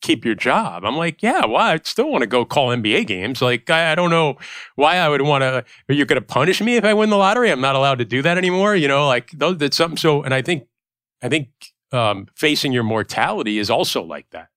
keep 0.00 0.24
your 0.24 0.34
job. 0.34 0.84
I'm 0.84 0.96
like, 0.96 1.22
yeah, 1.22 1.44
why? 1.46 1.72
I'd 1.72 1.86
still 1.86 2.08
want 2.08 2.22
to 2.22 2.26
go 2.26 2.44
call 2.44 2.68
NBA 2.68 3.06
games. 3.06 3.42
Like 3.42 3.68
I, 3.70 3.92
I 3.92 3.94
don't 3.94 4.10
know 4.10 4.36
why 4.76 4.96
I 4.96 5.08
would 5.08 5.22
want 5.22 5.42
to. 5.42 5.64
Are 5.88 5.94
you 5.94 6.04
going 6.04 6.20
to 6.20 6.26
punish 6.26 6.60
me 6.60 6.76
if 6.76 6.84
I 6.84 6.94
win 6.94 7.10
the 7.10 7.16
lottery? 7.16 7.50
I'm 7.50 7.60
not 7.60 7.76
allowed 7.76 7.98
to 7.98 8.04
do 8.04 8.22
that 8.22 8.38
anymore. 8.38 8.74
You 8.74 8.88
know, 8.88 9.06
like 9.06 9.30
that's 9.32 9.76
something. 9.76 9.96
So, 9.96 10.22
and 10.22 10.34
I 10.34 10.42
think 10.42 10.66
I 11.22 11.28
think 11.28 11.48
um, 11.92 12.28
facing 12.34 12.72
your 12.72 12.82
mortality 12.82 13.58
is 13.58 13.70
also 13.70 14.02
like 14.02 14.28
that. 14.30 14.48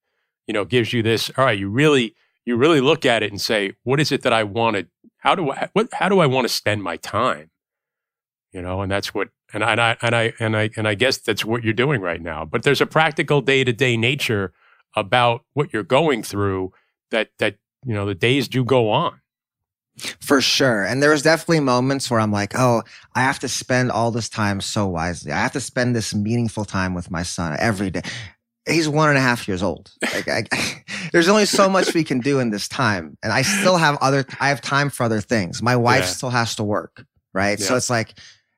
You 0.47 0.53
know, 0.53 0.65
gives 0.65 0.91
you 0.93 1.01
this. 1.01 1.31
All 1.37 1.45
right, 1.45 1.57
you 1.57 1.69
really, 1.69 2.15
you 2.45 2.55
really 2.55 2.81
look 2.81 3.05
at 3.05 3.23
it 3.23 3.31
and 3.31 3.39
say, 3.39 3.73
what 3.83 3.99
is 3.99 4.11
it 4.11 4.23
that 4.23 4.33
I 4.33 4.43
want 4.43 4.75
to? 4.75 4.87
How 5.17 5.35
do 5.35 5.51
I? 5.51 5.69
What? 5.73 5.89
How 5.93 6.09
do 6.09 6.19
I 6.19 6.25
want 6.25 6.45
to 6.45 6.53
spend 6.53 6.83
my 6.83 6.97
time? 6.97 7.51
You 8.51 8.61
know, 8.61 8.81
and 8.81 8.91
that's 8.91 9.13
what. 9.13 9.29
And 9.53 9.63
I, 9.63 9.71
and 9.71 9.81
I 9.81 9.97
and 10.01 10.15
I 10.15 10.33
and 10.39 10.57
I 10.57 10.69
and 10.75 10.87
I 10.87 10.95
guess 10.95 11.17
that's 11.17 11.45
what 11.45 11.63
you're 11.63 11.73
doing 11.73 12.01
right 12.01 12.21
now. 12.21 12.45
But 12.45 12.63
there's 12.63 12.81
a 12.81 12.85
practical 12.85 13.41
day 13.41 13.63
to 13.63 13.73
day 13.73 13.97
nature 13.97 14.53
about 14.95 15.45
what 15.53 15.71
you're 15.73 15.83
going 15.83 16.23
through. 16.23 16.73
That 17.11 17.29
that 17.39 17.57
you 17.85 17.93
know 17.93 18.05
the 18.05 18.15
days 18.15 18.47
do 18.47 18.63
go 18.63 18.89
on. 18.89 19.20
For 20.19 20.41
sure. 20.41 20.83
And 20.83 21.01
there 21.03 21.11
was 21.11 21.21
definitely 21.21 21.59
moments 21.59 22.09
where 22.09 22.19
I'm 22.19 22.31
like, 22.31 22.53
oh, 22.57 22.81
I 23.13 23.21
have 23.21 23.39
to 23.39 23.47
spend 23.47 23.91
all 23.91 24.09
this 24.11 24.29
time 24.29 24.61
so 24.61 24.87
wisely. 24.87 25.31
I 25.31 25.39
have 25.39 25.51
to 25.51 25.59
spend 25.59 25.95
this 25.95 26.15
meaningful 26.15 26.65
time 26.65 26.93
with 26.93 27.11
my 27.11 27.23
son 27.23 27.55
every 27.59 27.91
day. 27.91 28.01
He's 28.67 28.87
one 28.87 29.09
and 29.09 29.17
a 29.17 29.21
half 29.21 29.47
years 29.47 29.61
old. 29.61 29.91
Like, 30.01 30.27
I, 30.27 30.43
there's 31.11 31.27
only 31.27 31.45
so 31.45 31.67
much 31.69 31.93
we 31.93 32.03
can 32.03 32.19
do 32.19 32.39
in 32.39 32.51
this 32.51 32.67
time. 32.67 33.17
And 33.21 33.33
I 33.33 33.41
still 33.41 33.77
have 33.77 33.97
other, 34.01 34.25
I 34.39 34.49
have 34.49 34.61
time 34.61 34.89
for 34.89 35.03
other 35.03 35.19
things. 35.21 35.61
My 35.61 35.75
wife 35.75 36.01
Yeah. 36.01 36.05
still 36.07 36.29
has 36.29 36.55
to 36.55 36.63
work. 36.63 37.05
Right. 37.33 37.59
So 37.59 37.75
it's 37.75 37.89
like, 37.89 38.13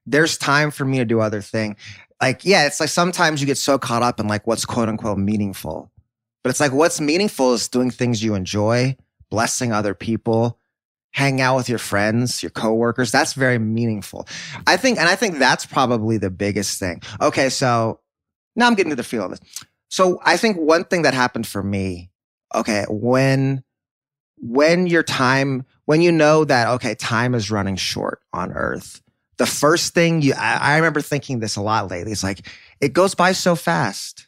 there's 0.06 0.38
time 0.38 0.72
for 0.72 0.86
me 0.86 0.98
to 0.98 1.06
do 1.06 1.20
other 1.20 1.42
thing. 1.42 1.78
Like, 2.22 2.46
yeah, 2.46 2.66
it's 2.68 2.80
like 2.80 2.90
sometimes 2.90 3.42
you 3.42 3.48
get 3.48 3.58
so 3.58 3.78
caught 3.78 4.04
up 4.04 4.20
in 4.20 4.28
like 4.28 4.46
what's 4.48 4.66
quote 4.66 4.90
unquote 4.90 5.18
meaningful. 5.18 5.92
But 6.44 6.50
it's 6.52 6.60
like 6.60 6.74
what's 6.74 7.00
meaningful 7.02 7.54
is 7.54 7.68
doing 7.70 7.90
things 7.92 8.22
you 8.24 8.36
enjoy, 8.36 8.98
blessing 9.30 9.72
other 9.72 9.94
people, 9.94 10.60
hang 11.14 11.40
out 11.40 11.56
with 11.56 11.70
your 11.70 11.80
friends, 11.80 12.44
your 12.44 12.50
coworkers. 12.50 13.12
That's 13.12 13.34
very 13.34 13.60
meaningful. 13.60 14.28
I 14.68 14.78
think, 14.78 15.00
and 15.00 15.08
I 15.08 15.16
think 15.16 15.38
that's 15.38 15.66
probably 15.66 16.18
the 16.18 16.32
biggest 16.32 16.80
thing. 16.80 17.02
Okay, 17.22 17.50
so 17.50 18.00
now 18.56 18.68
I'm 18.68 18.76
getting 18.76 18.90
to 18.90 18.96
the 18.96 19.04
feel 19.04 19.24
of 19.24 19.32
this. 19.32 19.40
So 19.90 20.20
I 20.26 20.38
think 20.38 20.58
one 20.58 20.84
thing 20.86 21.04
that 21.04 21.14
happened 21.14 21.48
for 21.48 21.64
me, 21.64 22.10
okay, 22.54 22.86
when 22.90 23.64
when 24.46 24.88
your 24.88 25.04
time, 25.04 25.66
when 25.86 26.02
you 26.02 26.12
know 26.12 26.44
that 26.46 26.68
okay, 26.70 26.96
time 26.96 27.36
is 27.36 27.52
running 27.52 27.76
short 27.76 28.20
on 28.34 28.52
Earth, 28.52 29.02
the 29.38 29.46
first 29.46 29.94
thing 29.94 30.22
you 30.22 30.34
I, 30.34 30.58
I 30.58 30.76
remember 30.78 31.00
thinking 31.00 31.40
this 31.40 31.56
a 31.56 31.62
lot 31.62 31.92
lately. 31.92 32.12
It's 32.12 32.24
like 32.24 32.48
it 32.82 32.94
goes 32.94 33.14
by 33.14 33.34
so 33.34 33.56
fast. 33.56 34.28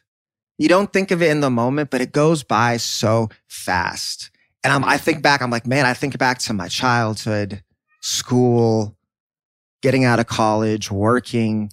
You 0.56 0.68
don't 0.68 0.92
think 0.92 1.10
of 1.10 1.20
it 1.20 1.30
in 1.30 1.40
the 1.40 1.50
moment, 1.50 1.90
but 1.90 2.00
it 2.00 2.12
goes 2.12 2.42
by 2.42 2.78
so 2.78 3.28
fast. 3.48 4.30
And 4.66 4.72
I'm, 4.72 4.84
I 4.84 4.96
think 4.98 5.22
back, 5.22 5.42
I'm 5.42 5.50
like, 5.52 5.64
man, 5.64 5.86
I 5.86 5.94
think 5.94 6.18
back 6.18 6.38
to 6.40 6.52
my 6.52 6.66
childhood, 6.66 7.62
school, 8.00 8.96
getting 9.80 10.04
out 10.04 10.18
of 10.18 10.26
college, 10.26 10.90
working, 10.90 11.70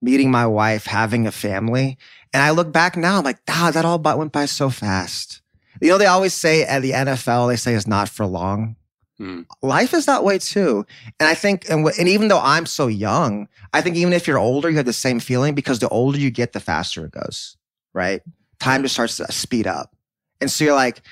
meeting 0.00 0.30
my 0.30 0.46
wife, 0.46 0.86
having 0.86 1.26
a 1.26 1.32
family. 1.32 1.98
And 2.32 2.42
I 2.42 2.52
look 2.52 2.72
back 2.72 2.96
now, 2.96 3.18
I'm 3.18 3.24
like, 3.24 3.40
ah, 3.46 3.70
that 3.74 3.84
all 3.84 3.98
but 3.98 4.16
went 4.16 4.32
by 4.32 4.46
so 4.46 4.70
fast. 4.70 5.42
You 5.82 5.90
know, 5.90 5.98
they 5.98 6.06
always 6.06 6.32
say 6.32 6.62
at 6.62 6.80
the 6.80 6.92
NFL, 6.92 7.50
they 7.50 7.56
say 7.56 7.74
it's 7.74 7.86
not 7.86 8.08
for 8.08 8.24
long. 8.24 8.76
Hmm. 9.18 9.42
Life 9.60 9.92
is 9.92 10.06
that 10.06 10.24
way 10.24 10.38
too. 10.38 10.86
And 11.18 11.28
I 11.28 11.34
think, 11.34 11.68
and, 11.68 11.86
wh- 11.86 11.98
and 11.98 12.08
even 12.08 12.28
though 12.28 12.40
I'm 12.40 12.64
so 12.64 12.86
young, 12.86 13.48
I 13.74 13.82
think 13.82 13.96
even 13.96 14.14
if 14.14 14.26
you're 14.26 14.38
older, 14.38 14.70
you 14.70 14.78
have 14.78 14.86
the 14.86 14.94
same 14.94 15.20
feeling 15.20 15.54
because 15.54 15.80
the 15.80 15.90
older 15.90 16.16
you 16.18 16.30
get, 16.30 16.54
the 16.54 16.60
faster 16.60 17.04
it 17.04 17.12
goes, 17.12 17.58
right? 17.92 18.22
Time 18.60 18.80
just 18.80 18.94
starts 18.94 19.18
to 19.18 19.30
speed 19.30 19.66
up. 19.66 19.94
And 20.40 20.50
so 20.50 20.64
you're 20.64 20.74
like, 20.74 21.02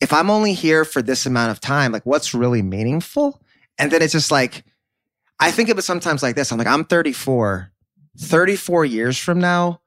if 0.00 0.12
I'm 0.12 0.30
only 0.30 0.52
here 0.52 0.84
for 0.84 1.02
this 1.02 1.26
amount 1.26 1.50
of 1.50 1.60
time, 1.60 1.92
like 1.92 2.04
what's 2.04 2.34
really 2.34 2.62
meaningful? 2.62 3.40
And 3.78 3.90
then 3.90 4.02
it's 4.02 4.12
just 4.12 4.30
like, 4.30 4.64
I 5.40 5.50
think 5.50 5.68
of 5.68 5.78
it 5.78 5.82
sometimes 5.82 6.22
like 6.22 6.36
this. 6.36 6.52
I'm 6.52 6.58
like, 6.58 6.66
I'm 6.66 6.84
34, 6.84 7.70
34 8.18 8.84
years 8.84 9.18
from 9.18 9.40
now, 9.40 9.80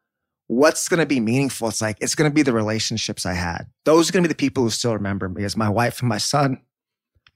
what's 0.48 0.90
going 0.90 1.00
to 1.00 1.06
be 1.06 1.20
meaningful? 1.20 1.68
It's 1.70 1.82
like, 1.82 1.98
it's 2.02 2.16
going 2.16 2.30
to 2.30 2.34
be 2.34 2.42
the 2.42 2.54
relationships 2.54 3.26
I 3.26 3.34
had. 3.34 3.68
Those 3.86 4.10
are 4.10 4.14
going 4.14 4.24
to 4.24 4.30
be 4.30 4.34
the 4.34 4.38
people 4.38 4.64
who 4.64 4.70
still 4.70 4.94
remember 4.94 5.30
me 5.30 5.44
as 5.44 5.58
my 5.58 5.70
wife 5.70 6.02
and 6.02 6.10
my 6.10 6.18
son, 6.18 6.62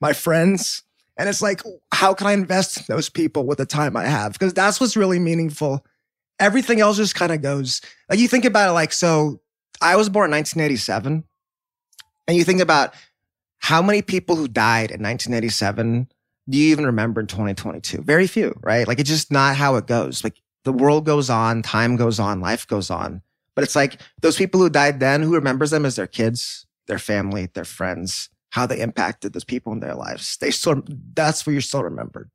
my 0.00 0.12
friends. 0.12 0.82
And 1.18 1.28
it's 1.28 1.42
like, 1.42 1.62
how 1.92 2.14
can 2.14 2.26
I 2.26 2.32
invest 2.32 2.78
in 2.78 2.84
those 2.88 3.08
people 3.08 3.46
with 3.46 3.58
the 3.58 3.66
time 3.66 3.96
I 3.96 4.06
have? 4.06 4.32
Because 4.32 4.54
that's 4.54 4.80
what's 4.80 4.96
really 4.96 5.18
meaningful. 5.18 5.84
Everything 6.40 6.80
else 6.80 6.96
just 6.96 7.14
kind 7.14 7.32
of 7.32 7.42
goes, 7.42 7.80
like 8.08 8.18
you 8.18 8.28
think 8.28 8.44
about 8.44 8.70
it 8.70 8.72
like, 8.72 8.92
so 8.92 9.40
I 9.80 9.96
was 9.96 10.08
born 10.08 10.30
in 10.30 10.36
1987. 10.36 11.24
And 12.26 12.36
you 12.36 12.44
think 12.44 12.60
about 12.60 12.94
how 13.58 13.82
many 13.82 14.02
people 14.02 14.36
who 14.36 14.48
died 14.48 14.90
in 14.90 15.02
1987 15.02 16.08
do 16.48 16.58
you 16.58 16.70
even 16.72 16.86
remember 16.86 17.20
in 17.20 17.26
2022? 17.26 18.02
Very 18.02 18.26
few, 18.26 18.58
right? 18.62 18.86
Like 18.86 18.98
it's 18.98 19.08
just 19.08 19.30
not 19.30 19.56
how 19.56 19.76
it 19.76 19.86
goes. 19.86 20.24
Like 20.24 20.40
the 20.64 20.72
world 20.72 21.06
goes 21.06 21.30
on, 21.30 21.62
time 21.62 21.96
goes 21.96 22.18
on, 22.18 22.40
life 22.40 22.66
goes 22.66 22.90
on. 22.90 23.22
But 23.54 23.64
it's 23.64 23.76
like 23.76 24.00
those 24.20 24.36
people 24.36 24.60
who 24.60 24.70
died 24.70 24.98
then, 24.98 25.22
who 25.22 25.34
remembers 25.34 25.70
them 25.70 25.84
as 25.84 25.96
their 25.96 26.06
kids, 26.06 26.66
their 26.86 26.98
family, 26.98 27.48
their 27.52 27.64
friends, 27.64 28.28
how 28.50 28.66
they 28.66 28.80
impacted 28.80 29.32
those 29.32 29.44
people 29.44 29.72
in 29.72 29.80
their 29.80 29.94
lives. 29.94 30.36
They 30.38 30.50
still, 30.50 30.82
that's 31.14 31.46
where 31.46 31.52
you're 31.52 31.62
still 31.62 31.84
remembered. 31.84 32.30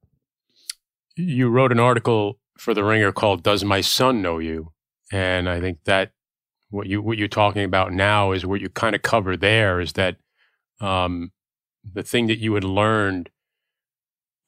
You 1.15 1.49
wrote 1.49 1.71
an 1.71 1.79
article 1.79 2.39
for 2.57 2.73
the 2.73 2.83
Ringer 2.83 3.11
called 3.11 3.43
"Does 3.43 3.63
My 3.63 3.81
Son 3.81 4.21
Know 4.21 4.39
You?" 4.39 4.71
and 5.11 5.49
I 5.49 5.59
think 5.59 5.79
that 5.85 6.11
what 6.69 6.87
you 6.87 7.01
what 7.01 7.17
you're 7.17 7.27
talking 7.27 7.63
about 7.63 7.93
now 7.93 8.31
is 8.31 8.45
what 8.45 8.61
you 8.61 8.69
kind 8.69 8.95
of 8.95 9.01
cover 9.01 9.37
there 9.37 9.79
is 9.79 9.93
that 9.93 10.17
um, 10.81 11.31
the 11.93 12.03
thing 12.03 12.27
that 12.27 12.39
you 12.39 12.53
had 12.53 12.63
learned. 12.63 13.29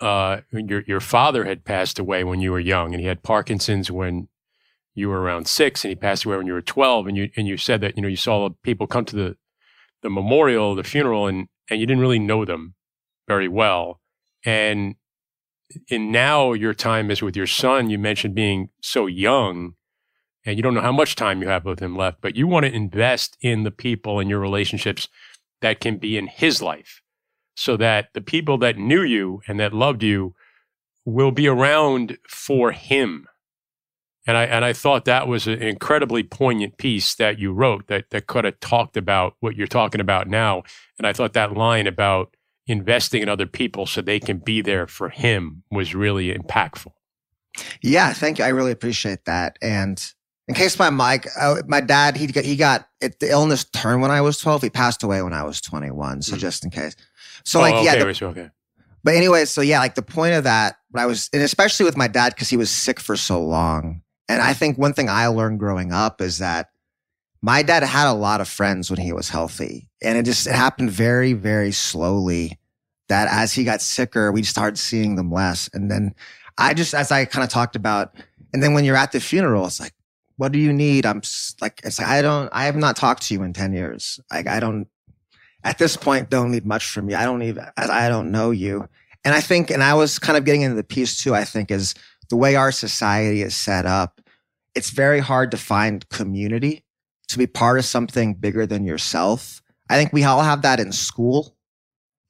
Uh, 0.02 0.40
your 0.54 0.82
your 0.88 1.02
father 1.02 1.44
had 1.44 1.66
passed 1.66 2.00
away 2.00 2.24
when 2.24 2.40
you 2.40 2.52
were 2.52 2.60
young, 2.60 2.94
and 2.94 3.02
he 3.02 3.08
had 3.08 3.22
Parkinson's 3.22 3.92
when 3.92 4.30
you 4.96 5.10
were 5.10 5.20
around 5.20 5.46
six, 5.46 5.84
and 5.84 5.90
he 5.90 5.96
passed 5.96 6.24
away 6.24 6.38
when 6.38 6.48
you 6.48 6.54
were 6.54 6.62
twelve. 6.62 7.06
And 7.06 7.18
you 7.18 7.30
and 7.36 7.48
you 7.48 7.58
said 7.58 7.82
that 7.82 7.98
you 7.98 8.02
know 8.02 8.08
you 8.08 8.16
saw 8.16 8.50
people 8.64 8.88
come 8.88 9.04
to 9.06 9.16
the 9.16 9.38
the 10.02 10.10
memorial, 10.10 10.74
the 10.74 10.86
funeral, 10.86 11.28
and 11.28 11.50
and 11.70 11.82
you 11.82 11.86
didn't 11.86 12.02
really 12.02 12.20
know 12.20 12.46
them 12.46 12.76
very 13.28 13.50
well. 13.50 14.00
And 14.46 14.96
in 15.90 16.12
now 16.12 16.54
your 16.54 16.74
time 16.74 17.12
is 17.12 17.22
with 17.22 17.36
your 17.36 17.48
son. 17.48 17.90
You 17.90 18.00
mentioned 18.00 18.36
being 18.36 18.70
so 18.82 19.06
young 19.06 19.76
and 20.46 20.58
you 20.58 20.64
don't 20.64 20.74
know 20.74 20.82
how 20.82 20.92
much 20.92 21.16
time 21.16 21.42
you 21.42 21.48
have 21.48 21.66
with 21.66 21.80
him 21.80 21.96
left, 21.96 22.22
but 22.22 22.36
you 22.36 22.48
want 22.48 22.66
to 22.66 22.74
invest 22.74 23.38
in 23.42 23.64
the 23.64 23.72
people 23.72 24.20
and 24.20 24.30
your 24.30 24.40
relationships 24.40 25.08
that 25.62 25.80
can 25.80 25.98
be 25.98 26.18
in 26.18 26.28
his 26.28 26.62
life 26.62 27.02
so 27.56 27.76
that 27.78 28.10
the 28.14 28.22
people 28.22 28.58
that 28.60 28.78
knew 28.78 29.02
you 29.02 29.42
and 29.48 29.60
that 29.60 29.74
loved 29.74 30.02
you 30.02 30.34
will 31.06 31.32
be 31.32 31.48
around 31.48 32.18
for 32.28 32.72
him. 32.72 33.28
And 34.26 34.38
I 34.38 34.46
and 34.46 34.64
I 34.64 34.74
thought 34.74 35.06
that 35.06 35.28
was 35.28 35.48
an 35.48 35.62
incredibly 35.62 36.24
poignant 36.24 36.78
piece 36.78 37.16
that 37.16 37.40
you 37.40 37.52
wrote 37.52 37.88
that 37.88 38.12
that 38.12 38.28
could 38.28 38.46
have 38.46 38.60
talked 38.60 38.96
about 38.96 39.36
what 39.40 39.56
you're 39.56 39.68
talking 39.68 40.00
about 40.00 40.28
now. 40.28 40.64
And 40.98 41.08
I 41.08 41.14
thought 41.14 41.34
that 41.34 41.54
line 41.54 41.88
about 41.88 42.36
investing 42.68 43.24
in 43.24 43.30
other 43.30 43.48
people 43.48 43.86
so 43.86 44.02
they 44.02 44.20
can 44.20 44.38
be 44.38 44.62
there 44.62 44.86
for 44.86 45.10
him 45.10 45.64
was 45.72 45.96
really 45.96 46.34
impactful. 46.34 46.92
Yeah, 47.82 48.14
thank 48.14 48.38
you. 48.38 48.46
I 48.46 48.50
really 48.50 48.72
appreciate 48.72 49.26
that. 49.26 49.58
And 49.62 50.00
in 50.50 50.56
case 50.56 50.80
my 50.80 50.90
mic, 50.90 51.28
uh, 51.40 51.62
my 51.68 51.80
dad, 51.80 52.18
he 52.18 52.26
got, 52.26 52.44
he 52.44 52.56
got 52.56 52.88
it, 53.02 53.20
the 53.20 53.30
illness 53.30 53.66
turned 53.66 54.02
when 54.02 54.10
I 54.10 54.20
was 54.22 54.40
12. 54.40 54.64
He 54.64 54.70
passed 54.72 55.04
away 55.04 55.22
when 55.22 55.32
I 55.32 55.44
was 55.44 55.62
21. 55.62 56.24
So 56.24 56.32
mm-hmm. 56.32 56.40
just 56.40 56.66
in 56.66 56.72
case. 56.72 56.96
So 57.46 57.60
oh, 57.60 57.62
like, 57.62 57.76
okay, 57.76 57.86
yeah. 57.86 58.04
The, 58.04 58.26
okay. 58.26 58.50
But 59.04 59.14
anyway, 59.14 59.46
so 59.46 59.62
yeah, 59.62 59.78
like 59.78 59.94
the 59.94 60.02
point 60.02 60.34
of 60.34 60.46
that, 60.46 60.78
I 60.96 61.06
was, 61.06 61.30
and 61.34 61.44
especially 61.44 61.86
with 61.86 61.96
my 61.96 62.08
dad, 62.08 62.36
cause 62.36 62.50
he 62.50 62.58
was 62.58 62.72
sick 62.72 63.00
for 63.00 63.16
so 63.16 63.40
long. 63.40 64.02
And 64.28 64.42
I 64.42 64.54
think 64.54 64.80
one 64.80 64.94
thing 64.94 65.08
I 65.08 65.28
learned 65.28 65.60
growing 65.60 65.94
up 65.94 66.20
is 66.20 66.40
that 66.40 66.72
my 67.44 67.62
dad 67.62 67.84
had 67.84 68.10
a 68.10 68.14
lot 68.14 68.42
of 68.42 68.48
friends 68.48 68.90
when 68.90 69.00
he 69.00 69.14
was 69.14 69.30
healthy. 69.30 69.88
And 70.02 70.18
it 70.18 70.26
just, 70.26 70.48
it 70.48 70.56
happened 70.56 70.90
very, 70.90 71.34
very 71.34 71.72
slowly 71.72 72.58
that 73.08 73.28
as 73.32 73.54
he 73.54 73.64
got 73.64 73.84
sicker, 73.84 74.32
we 74.32 74.42
started 74.42 74.80
seeing 74.80 75.16
them 75.16 75.32
less. 75.32 75.70
And 75.74 75.92
then 75.92 76.16
I 76.58 76.74
just, 76.74 76.96
as 76.96 77.12
I 77.12 77.26
kind 77.26 77.44
of 77.44 77.52
talked 77.52 77.76
about, 77.76 78.16
and 78.52 78.64
then 78.64 78.74
when 78.74 78.84
you're 78.84 78.96
at 78.96 79.12
the 79.12 79.20
funeral, 79.20 79.68
it's 79.68 79.80
like, 79.80 79.94
what 80.40 80.54
do 80.54 80.58
you 80.58 80.72
need? 80.72 81.06
I'm 81.06 81.22
like, 81.60 81.82
like, 81.84 82.00
I 82.00 82.22
don't, 82.22 82.50
I 82.54 82.64
have 82.64 82.78
not 82.78 82.96
talked 82.96 83.24
to 83.24 83.34
you 83.34 83.44
in 83.44 83.52
10 83.52 83.74
years. 83.74 84.22
Like, 84.32 84.48
I 84.48 84.62
don't, 84.62 84.88
at 85.66 85.78
this 85.78 85.98
point, 85.98 86.30
don't 86.30 86.52
need 86.52 86.66
much 86.66 86.88
from 86.88 87.10
you. 87.10 87.18
I 87.18 87.26
don't 87.26 87.44
even, 87.44 87.66
I 87.76 88.08
don't 88.08 88.32
know 88.32 88.52
you. 88.52 88.88
And 89.26 89.36
I 89.36 89.42
think, 89.42 89.70
and 89.70 89.84
I 89.84 89.96
was 89.96 90.18
kind 90.18 90.38
of 90.38 90.46
getting 90.46 90.62
into 90.62 90.78
the 90.78 90.84
piece 90.84 91.22
too, 91.22 91.36
I 91.36 91.44
think 91.44 91.70
is 91.70 91.94
the 92.30 92.38
way 92.38 92.56
our 92.56 92.72
society 92.72 93.42
is 93.42 93.54
set 93.54 93.86
up. 93.86 94.22
It's 94.76 94.92
very 94.92 95.20
hard 95.20 95.52
to 95.52 95.58
find 95.58 96.08
community 96.08 96.86
to 97.28 97.38
be 97.38 97.46
part 97.46 97.78
of 97.78 97.84
something 97.84 98.34
bigger 98.34 98.66
than 98.66 98.86
yourself. 98.86 99.62
I 99.90 99.98
think 99.98 100.14
we 100.14 100.24
all 100.24 100.42
have 100.42 100.62
that 100.62 100.80
in 100.80 100.94
school 100.94 101.54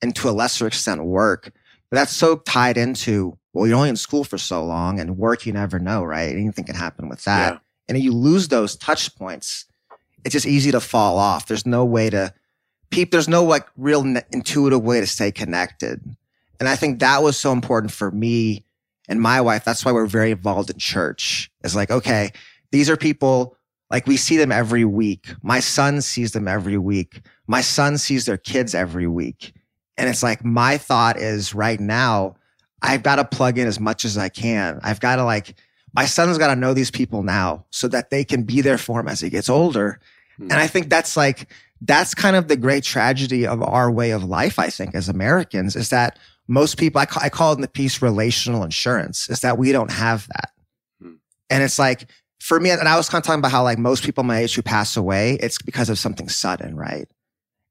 and 0.02 0.16
to 0.16 0.30
a 0.30 0.32
lesser 0.32 0.66
extent 0.66 1.06
work, 1.06 1.52
but 1.92 1.98
that's 1.98 2.16
so 2.16 2.38
tied 2.38 2.76
into, 2.76 3.38
well, 3.54 3.68
you're 3.68 3.78
only 3.78 3.90
in 3.90 3.96
school 3.98 4.24
for 4.24 4.40
so 4.40 4.66
long 4.66 5.00
and 5.00 5.16
work, 5.16 5.46
you 5.46 5.54
never 5.54 5.78
know, 5.78 6.04
right? 6.04 6.36
Anything 6.36 6.66
can 6.66 6.74
happen 6.74 7.08
with 7.08 7.24
that. 7.26 7.54
Yeah 7.54 7.60
and 7.90 7.98
you 7.98 8.14
lose 8.14 8.48
those 8.48 8.78
touch 8.78 9.14
points, 9.16 9.66
it's 10.24 10.34
just 10.34 10.46
easy 10.46 10.72
to 10.72 10.80
fall 10.80 11.18
off. 11.18 11.48
There's 11.48 11.66
no 11.66 11.84
way 11.84 12.10
to 12.10 12.34
peep. 12.92 13.12
There's 13.12 13.28
no 13.28 13.44
like 13.44 13.68
real 13.76 14.02
intuitive 14.32 14.84
way 14.84 15.00
to 15.00 15.08
stay 15.08 15.32
connected. 15.32 16.02
And 16.60 16.70
I 16.70 16.76
think 16.76 17.00
that 17.00 17.24
was 17.24 17.38
so 17.38 17.52
important 17.52 17.92
for 17.92 18.12
me 18.12 18.64
and 19.08 19.20
my 19.22 19.42
wife. 19.42 19.66
That's 19.66 19.84
why 19.84 19.92
we're 19.92 20.06
very 20.06 20.32
involved 20.32 20.70
in 20.70 20.78
church. 20.78 21.52
It's 21.64 21.76
like, 21.76 21.90
okay, 21.90 22.32
these 22.72 22.90
are 22.90 22.98
people 22.98 23.58
like 23.90 24.06
we 24.06 24.18
see 24.18 24.38
them 24.38 24.52
every 24.52 24.86
week. 24.86 25.34
My 25.42 25.60
son 25.60 26.02
sees 26.02 26.32
them 26.32 26.48
every 26.48 26.78
week. 26.78 27.22
My 27.48 27.62
son 27.62 27.98
sees 27.98 28.26
their 28.26 28.38
kids 28.38 28.76
every 28.76 29.08
week. 29.08 29.54
And 29.98 30.08
it's 30.08 30.22
like, 30.22 30.46
my 30.46 30.78
thought 30.78 31.18
is 31.18 31.56
right 31.56 31.80
now, 31.80 32.36
I've 32.82 33.04
got 33.04 33.16
to 33.16 33.26
plug 33.26 33.58
in 33.58 33.68
as 33.68 33.80
much 33.80 34.06
as 34.06 34.18
I 34.18 34.30
can. 34.30 34.80
I've 34.84 35.00
got 35.00 35.18
to 35.18 35.26
like 35.26 35.56
my 35.94 36.06
son's 36.06 36.38
got 36.38 36.48
to 36.48 36.56
know 36.56 36.74
these 36.74 36.92
people 36.92 37.24
now 37.24 37.66
so 37.72 37.88
that 37.88 38.10
they 38.10 38.24
can 38.24 38.44
be 38.44 38.62
there 38.62 38.78
for 38.78 39.00
him 39.00 39.08
as 39.08 39.20
he 39.22 39.30
gets 39.30 39.50
older. 39.50 40.00
Mm. 40.40 40.44
And 40.44 40.54
I 40.54 40.68
think 40.68 40.90
that's 40.90 41.18
like, 41.18 41.48
that's 41.82 42.14
kind 42.14 42.36
of 42.36 42.48
the 42.48 42.58
great 42.58 42.84
tragedy 42.84 43.48
of 43.48 43.62
our 43.64 43.90
way 43.90 44.12
of 44.12 44.24
life, 44.24 44.60
I 44.60 44.70
think, 44.70 44.94
as 44.96 45.10
Americans, 45.10 45.76
is 45.76 45.90
that 45.90 46.20
most 46.48 46.78
people, 46.78 47.00
I 47.00 47.06
call, 47.06 47.24
I 47.24 47.30
call 47.30 47.54
it 47.54 47.56
in 47.56 47.62
the 47.62 47.68
piece 47.68 48.02
relational 48.02 48.64
insurance, 48.64 49.30
is 49.30 49.40
that 49.42 49.58
we 49.58 49.72
don't 49.72 49.92
have 49.92 50.28
that. 50.28 50.52
Mm. 51.02 51.18
And 51.50 51.64
it's 51.64 51.80
like, 51.80 52.08
for 52.40 52.60
me, 52.60 52.70
and 52.70 52.88
I 52.88 52.98
was 52.98 53.10
kind 53.10 53.22
of 53.22 53.26
talking 53.26 53.40
about 53.40 53.52
how 53.52 53.64
like 53.64 53.78
most 53.78 54.04
people 54.04 54.24
my 54.24 54.40
age 54.40 54.56
who 54.56 54.62
pass 54.62 54.96
away, 54.96 55.38
it's 55.42 55.62
because 55.62 55.90
of 55.90 56.00
something 56.00 56.30
sudden, 56.30 56.76
right? 56.76 57.08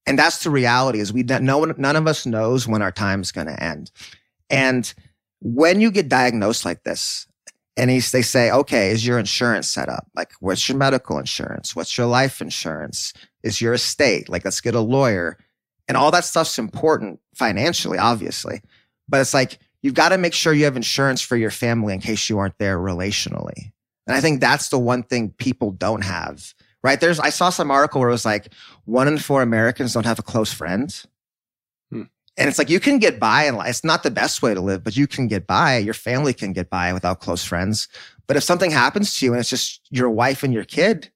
And 0.07 0.19
that's 0.19 0.43
the 0.43 0.51
reality 0.51 1.01
is 1.01 1.13
we, 1.13 1.23
no 1.23 1.59
one, 1.59 1.75
none 1.77 1.97
of 1.97 2.07
us 2.07 2.27
knows 2.27 2.67
when 2.67 2.83
our 2.83 2.93
time 2.93 3.21
is 3.21 3.31
going 3.31 3.47
to 3.47 3.63
end. 3.63 3.91
And 4.51 4.93
when 5.41 5.81
you 5.81 5.91
get 5.91 6.09
diagnosed 6.09 6.65
like 6.65 6.83
this, 6.85 7.27
and 7.79 7.91
he's, 7.91 8.11
they 8.11 8.23
say, 8.23 8.51
okay, 8.51 8.91
is 8.91 9.07
your 9.07 9.21
insurance 9.21 9.69
set 9.69 9.89
up? 9.89 10.09
Like, 10.17 10.33
what's 10.41 10.69
your 10.69 10.77
medical 10.77 11.17
insurance? 11.19 11.77
What's 11.77 11.97
your 11.97 12.09
life 12.09 12.41
insurance? 12.41 13.13
Is 13.45 13.61
your 13.61 13.73
estate? 13.73 14.29
Like, 14.29 14.45
let's 14.45 14.61
get 14.61 14.75
a 14.75 14.81
lawyer. 14.81 15.39
And 15.87 15.97
all 15.97 16.11
that 16.11 16.25
stuff's 16.25 16.59
important 16.59 17.21
financially, 17.37 17.97
obviously. 17.97 18.63
But 19.09 19.21
it's 19.21 19.33
like, 19.33 19.61
you've 19.81 19.95
got 19.95 20.09
to 20.09 20.19
make 20.19 20.35
sure 20.35 20.53
you 20.53 20.65
have 20.65 20.77
insurance 20.77 21.23
for 21.23 21.37
your 21.37 21.53
family 21.53 21.95
in 21.95 22.01
case 22.01 22.29
you 22.29 22.39
aren't 22.39 22.59
there 22.59 22.79
relationally. 22.79 23.71
And 24.09 24.17
I 24.17 24.21
think 24.21 24.41
that's 24.41 24.71
the 24.71 24.79
one 24.79 25.05
thing 25.05 25.31
people 25.39 25.71
don't 25.71 26.03
have, 26.03 26.55
right? 26.83 27.01
There's, 27.01 27.21
I 27.21 27.31
saw 27.31 27.49
some 27.49 27.71
article 27.71 28.01
where 28.01 28.09
it 28.09 28.13
was 28.13 28.25
like 28.25 28.53
one 28.87 29.07
in 29.07 29.19
four 29.19 29.41
Americans 29.41 29.95
don't 29.95 30.05
have 30.05 30.19
a 30.19 30.23
close 30.23 30.53
friend. 30.53 30.93
And 32.39 32.49
it's 32.49 32.57
like 32.57 32.71
you 32.71 32.79
can 32.79 32.99
get 32.99 33.19
by, 33.19 33.45
and 33.45 33.59
it's 33.67 33.83
not 33.83 34.05
the 34.05 34.13
best 34.13 34.43
way 34.43 34.55
to 34.55 34.61
live, 34.61 34.85
but 34.85 34.97
you 34.97 35.09
can 35.09 35.27
get 35.27 35.47
by. 35.47 35.77
Your 35.79 35.95
family 35.95 36.33
can 36.33 36.53
get 36.53 36.71
by 36.71 36.93
without 36.93 37.19
close 37.19 37.45
friends. 37.45 37.89
But 38.29 38.37
if 38.37 38.45
something 38.45 38.71
happens 38.71 39.19
to 39.19 39.25
you 39.25 39.33
and 39.33 39.41
it's 39.41 39.51
just 39.51 39.81
your 39.91 40.09
wife 40.09 40.45
and 40.45 40.55
your 40.55 40.65
kid, 40.65 41.11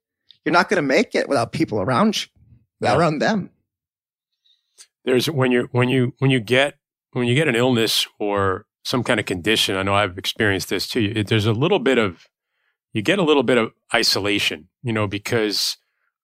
you're 0.44 0.52
not 0.52 0.68
going 0.68 0.82
to 0.82 0.86
make 0.86 1.14
it 1.14 1.28
without 1.28 1.52
people 1.52 1.80
around 1.80 2.20
you, 2.20 2.28
yeah. 2.80 2.96
around 2.96 3.20
them. 3.20 3.50
There's 5.04 5.30
when 5.30 5.52
you 5.52 5.68
when 5.72 5.88
you 5.88 6.14
when 6.18 6.30
you 6.30 6.40
get 6.40 6.74
when 7.12 7.26
you 7.26 7.34
get 7.34 7.48
an 7.48 7.54
illness 7.54 8.06
or 8.18 8.66
some 8.84 9.04
kind 9.04 9.20
of 9.20 9.26
condition. 9.26 9.76
I 9.76 9.82
know 9.82 9.94
I've 9.94 10.18
experienced 10.18 10.70
this 10.70 10.88
too. 10.88 11.22
there's 11.24 11.46
a 11.46 11.52
little 11.52 11.78
bit 11.78 11.98
of 11.98 12.26
you 12.92 13.02
get 13.02 13.18
a 13.18 13.22
little 13.22 13.42
bit 13.42 13.58
of 13.58 13.72
isolation, 13.94 14.68
you 14.82 14.92
know, 14.92 15.06
because 15.06 15.76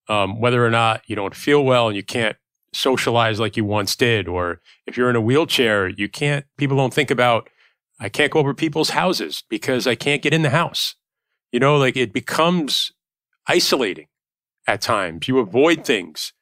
um, 0.09 0.41
whether 0.41 0.65
or 0.65 0.71
not 0.71 1.03
you 1.07 1.17
don't 1.17 1.35
feel 1.35 1.65
well 1.65 1.89
and 1.89 1.97
you 1.97 2.03
can't 2.03 2.37
socialize 2.73 3.41
like 3.41 3.57
you 3.57 3.65
once 3.65 3.97
did. 3.97 4.29
Or 4.29 4.61
if 4.87 4.97
you're 4.97 5.11
in 5.11 5.17
a 5.17 5.21
wheelchair, 5.21 5.89
you 5.89 6.09
can't, 6.09 6.45
people 6.57 6.77
don't 6.77 6.95
think 6.95 7.11
about, 7.11 7.49
I 8.01 8.09
can't 8.09 8.33
go 8.33 8.39
over 8.39 8.55
people's 8.55 8.91
houses 8.91 9.43
because 9.49 9.87
I 9.87 9.95
can't 9.95 10.23
get 10.23 10.35
in 10.35 10.43
the 10.43 10.51
house. 10.51 10.95
You 11.53 11.61
know, 11.61 11.77
like 11.77 11.97
it 11.97 12.13
becomes 12.13 12.93
isolating 13.47 14.07
at 14.67 14.81
times. 14.81 15.29
You 15.29 15.39
avoid 15.39 15.85
things 15.85 16.33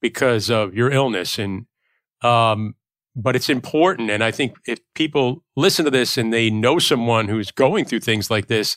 because 0.00 0.50
of 0.50 0.74
your 0.74 0.90
illness. 0.90 1.38
And, 1.38 1.66
um, 2.22 2.74
but 3.14 3.36
it's 3.36 3.48
important. 3.48 4.10
And 4.10 4.24
I 4.24 4.30
think 4.30 4.56
if 4.66 4.80
people 4.94 5.44
listen 5.56 5.84
to 5.84 5.90
this 5.90 6.18
and 6.18 6.32
they 6.32 6.50
know 6.50 6.78
someone 6.78 7.28
who's 7.28 7.50
going 7.50 7.84
through 7.84 8.00
things 8.00 8.30
like 8.30 8.48
this, 8.48 8.76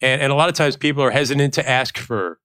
and, 0.00 0.20
and 0.20 0.32
a 0.32 0.34
lot 0.34 0.48
of 0.48 0.54
times 0.54 0.76
people 0.76 1.02
are 1.02 1.10
hesitant 1.10 1.54
to 1.54 1.68
ask 1.68 1.96
for 1.96 2.38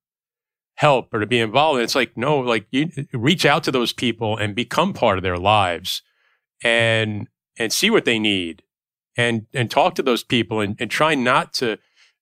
help 0.77 1.11
or 1.11 1.19
to 1.19 1.25
be 1.25 1.39
involved. 1.39 1.77
And 1.77 1.83
it's 1.83 1.95
like, 1.95 2.15
no, 2.15 2.39
like 2.39 2.67
you 2.71 2.89
reach 3.11 3.45
out 3.45 3.63
to 3.63 3.71
those 3.71 3.93
people 3.93 4.37
and 4.37 4.55
become 4.55 4.93
part 4.93 5.17
of 5.17 5.23
their 5.23 5.37
lives 5.37 6.01
and 6.63 7.27
and 7.57 7.73
see 7.73 7.89
what 7.89 8.05
they 8.05 8.19
need 8.19 8.63
and 9.17 9.47
and 9.53 9.69
talk 9.69 9.95
to 9.95 10.03
those 10.03 10.23
people 10.23 10.59
and, 10.61 10.75
and 10.79 10.89
try 10.89 11.15
not 11.15 11.53
to, 11.55 11.77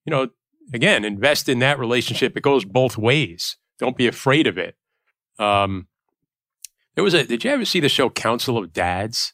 you 0.06 0.12
know, 0.12 0.30
again, 0.74 1.03
invest 1.03 1.47
in 1.49 1.60
that 1.60 1.78
relationship. 1.78 2.36
It 2.36 2.43
goes 2.43 2.66
both 2.66 2.97
ways. 2.97 3.58
Don't 3.78 3.97
be 3.97 4.08
afraid 4.08 4.47
of 4.47 4.58
it. 4.58 4.76
Um 5.38 5.88
there 6.95 7.03
was 7.03 7.14
a 7.14 7.26
did 7.26 7.43
you 7.43 7.51
ever 7.51 7.66
see 7.66 7.82
the 7.82 7.89
show 7.89 8.10
Council 8.10 8.58
of 8.58 8.72
Dads? 8.72 9.34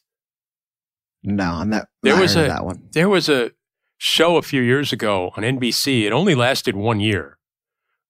No, 1.22 1.44
I'm 1.44 1.70
not 1.70 1.86
there 2.02 2.18
was 2.18 2.34
a, 2.34 2.48
that 2.48 2.64
one. 2.64 2.88
There 2.90 3.08
was 3.08 3.28
a 3.28 3.52
show 3.98 4.36
a 4.36 4.42
few 4.42 4.62
years 4.62 4.92
ago 4.92 5.30
on 5.36 5.44
NBC. 5.44 6.02
It 6.02 6.12
only 6.12 6.34
lasted 6.34 6.74
one 6.74 6.98
year 6.98 7.38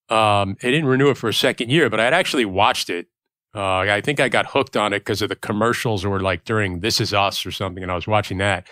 Um, 0.09 0.57
didn't 0.61 0.86
renew 0.86 1.11
it 1.11 1.16
for 1.16 1.28
a 1.28 1.34
second 1.34 1.70
year, 1.70 1.88
but 1.88 2.00
I 2.00 2.05
had 2.05 2.14
actually 2.14 2.44
watched 2.44 2.90
it. 2.90 3.07
Uh, 3.55 3.78
I 3.80 4.00
think 4.00 4.18
I 4.20 4.28
got 4.28 4.46
hooked 4.46 4.76
on 4.76 4.92
it 4.92 5.00
because 5.00 5.22
of 5.22 5.28
the 5.28 5.36
commercials 5.36 6.05
or 6.05 6.20
like 6.20 6.44
during 6.44 6.80
This 6.80 7.00
Is 7.00 7.12
Us 7.12 7.44
or 7.44 7.50
something, 7.50 7.82
and 7.82 7.92
I 7.92 7.94
was 7.94 8.07
watching 8.07 8.38
that. 8.38 8.66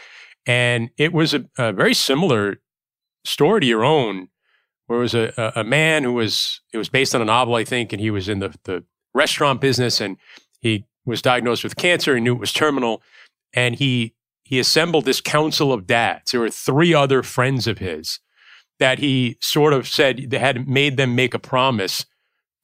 And 0.47 0.91
it 0.97 1.13
was 1.13 1.35
a, 1.35 1.45
a 1.59 1.73
very 1.73 1.95
similar 1.95 2.61
story 3.25 3.61
to 3.61 3.67
your 3.67 3.85
own, 3.85 4.29
where 4.87 4.99
it 4.99 5.03
was 5.03 5.15
a, 5.15 5.33
a, 5.37 5.61
a 5.61 5.65
man 5.65 6.05
who 6.05 6.15
was, 6.15 6.63
it 6.73 6.79
was 6.79 6.89
based 6.89 7.15
on 7.15 7.23
a 7.23 7.27
novel, 7.27 7.55
I 7.55 7.65
think, 7.65 7.93
and 7.93 8.01
he 8.01 8.11
was 8.11 8.29
in 8.29 8.39
the, 8.39 8.55
the 8.65 8.85
restaurant 9.15 9.61
business 9.61 10.01
and 10.01 10.17
he 10.61 10.87
was 11.05 11.23
diagnosed 11.23 11.63
with 11.63 11.77
cancer 11.77 12.15
He 12.15 12.21
knew 12.21 12.35
it 12.35 12.41
was 12.41 12.53
terminal. 12.53 13.03
And 13.53 13.75
he, 13.75 14.15
he 14.43 14.59
assembled 14.59 15.05
this 15.05 15.21
council 15.21 15.73
of 15.73 15.87
dads. 15.87 16.33
There 16.33 16.41
were 16.41 16.51
three 16.51 16.95
other 16.95 17.23
friends 17.23 17.67
of 17.67 17.79
his 17.79 18.21
that 18.81 18.99
he 18.99 19.37
sort 19.41 19.73
of 19.73 19.87
said 19.87 20.31
they 20.31 20.39
had 20.39 20.69
made 20.69 20.97
them 20.97 21.15
make 21.15 21.35
a 21.35 21.39
promise 21.39 22.07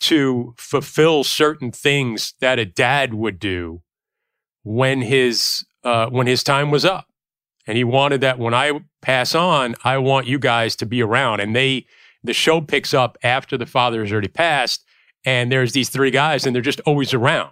to 0.01 0.55
fulfill 0.59 1.23
certain 1.23 1.71
things 1.71 2.35
that 2.41 2.59
a 2.59 2.65
dad 2.65 3.15
would 3.15 3.39
do 3.39 3.83
when 4.65 5.03
his 5.03 5.65
uh, 5.85 6.09
when 6.09 6.27
his 6.27 6.43
time 6.43 6.73
was 6.73 6.85
up 6.85 7.07
and 7.67 7.77
he 7.77 7.85
wanted 7.85 8.21
that 8.21 8.39
when 8.39 8.55
I 8.55 8.81
pass 9.03 9.35
on, 9.35 9.75
I 9.85 9.99
want 9.99 10.27
you 10.27 10.39
guys 10.39 10.77
to 10.77 10.87
be 10.87 11.03
around. 11.03 11.41
And 11.41 11.55
they, 11.55 11.87
the 12.23 12.33
show 12.33 12.61
picks 12.61 12.95
up 12.95 13.19
after 13.23 13.59
the 13.59 13.67
father 13.67 14.03
has 14.03 14.13
already 14.13 14.29
passed, 14.29 14.85
and 15.25 15.51
there's 15.51 15.73
these 15.73 15.89
three 15.89 16.11
guys, 16.11 16.47
and 16.47 16.55
they're 16.55 16.63
just 16.63 16.81
always 16.81 17.13
around. 17.13 17.51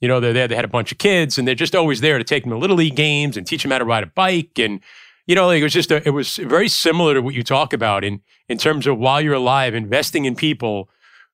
You 0.00 0.08
know, 0.08 0.18
they're 0.18 0.32
there. 0.32 0.48
They 0.48 0.56
had 0.56 0.64
a 0.64 0.68
bunch 0.68 0.90
of 0.90 0.98
kids, 0.98 1.38
and 1.38 1.46
they're 1.46 1.54
just 1.54 1.76
always 1.76 2.00
there 2.00 2.18
to 2.18 2.24
take 2.24 2.42
them 2.42 2.50
to 2.50 2.58
little 2.58 2.76
league 2.76 2.96
games 2.96 3.36
and 3.36 3.46
teach 3.46 3.62
them 3.62 3.70
how 3.70 3.78
to 3.78 3.84
ride 3.84 4.02
a 4.02 4.06
bike. 4.06 4.58
And 4.58 4.80
you 5.26 5.34
know, 5.34 5.46
like 5.46 5.60
it 5.60 5.62
was 5.62 5.72
just 5.72 5.90
a, 5.90 6.06
it 6.06 6.10
was 6.10 6.36
very 6.36 6.68
similar 6.68 7.14
to 7.14 7.22
what 7.22 7.34
you 7.34 7.42
talk 7.42 7.72
about 7.72 8.04
in 8.04 8.20
in 8.48 8.58
terms 8.58 8.86
of 8.86 8.98
while 8.98 9.20
you're 9.20 9.34
alive, 9.34 9.74
investing 9.74 10.24
in 10.24 10.34
people 10.34 10.88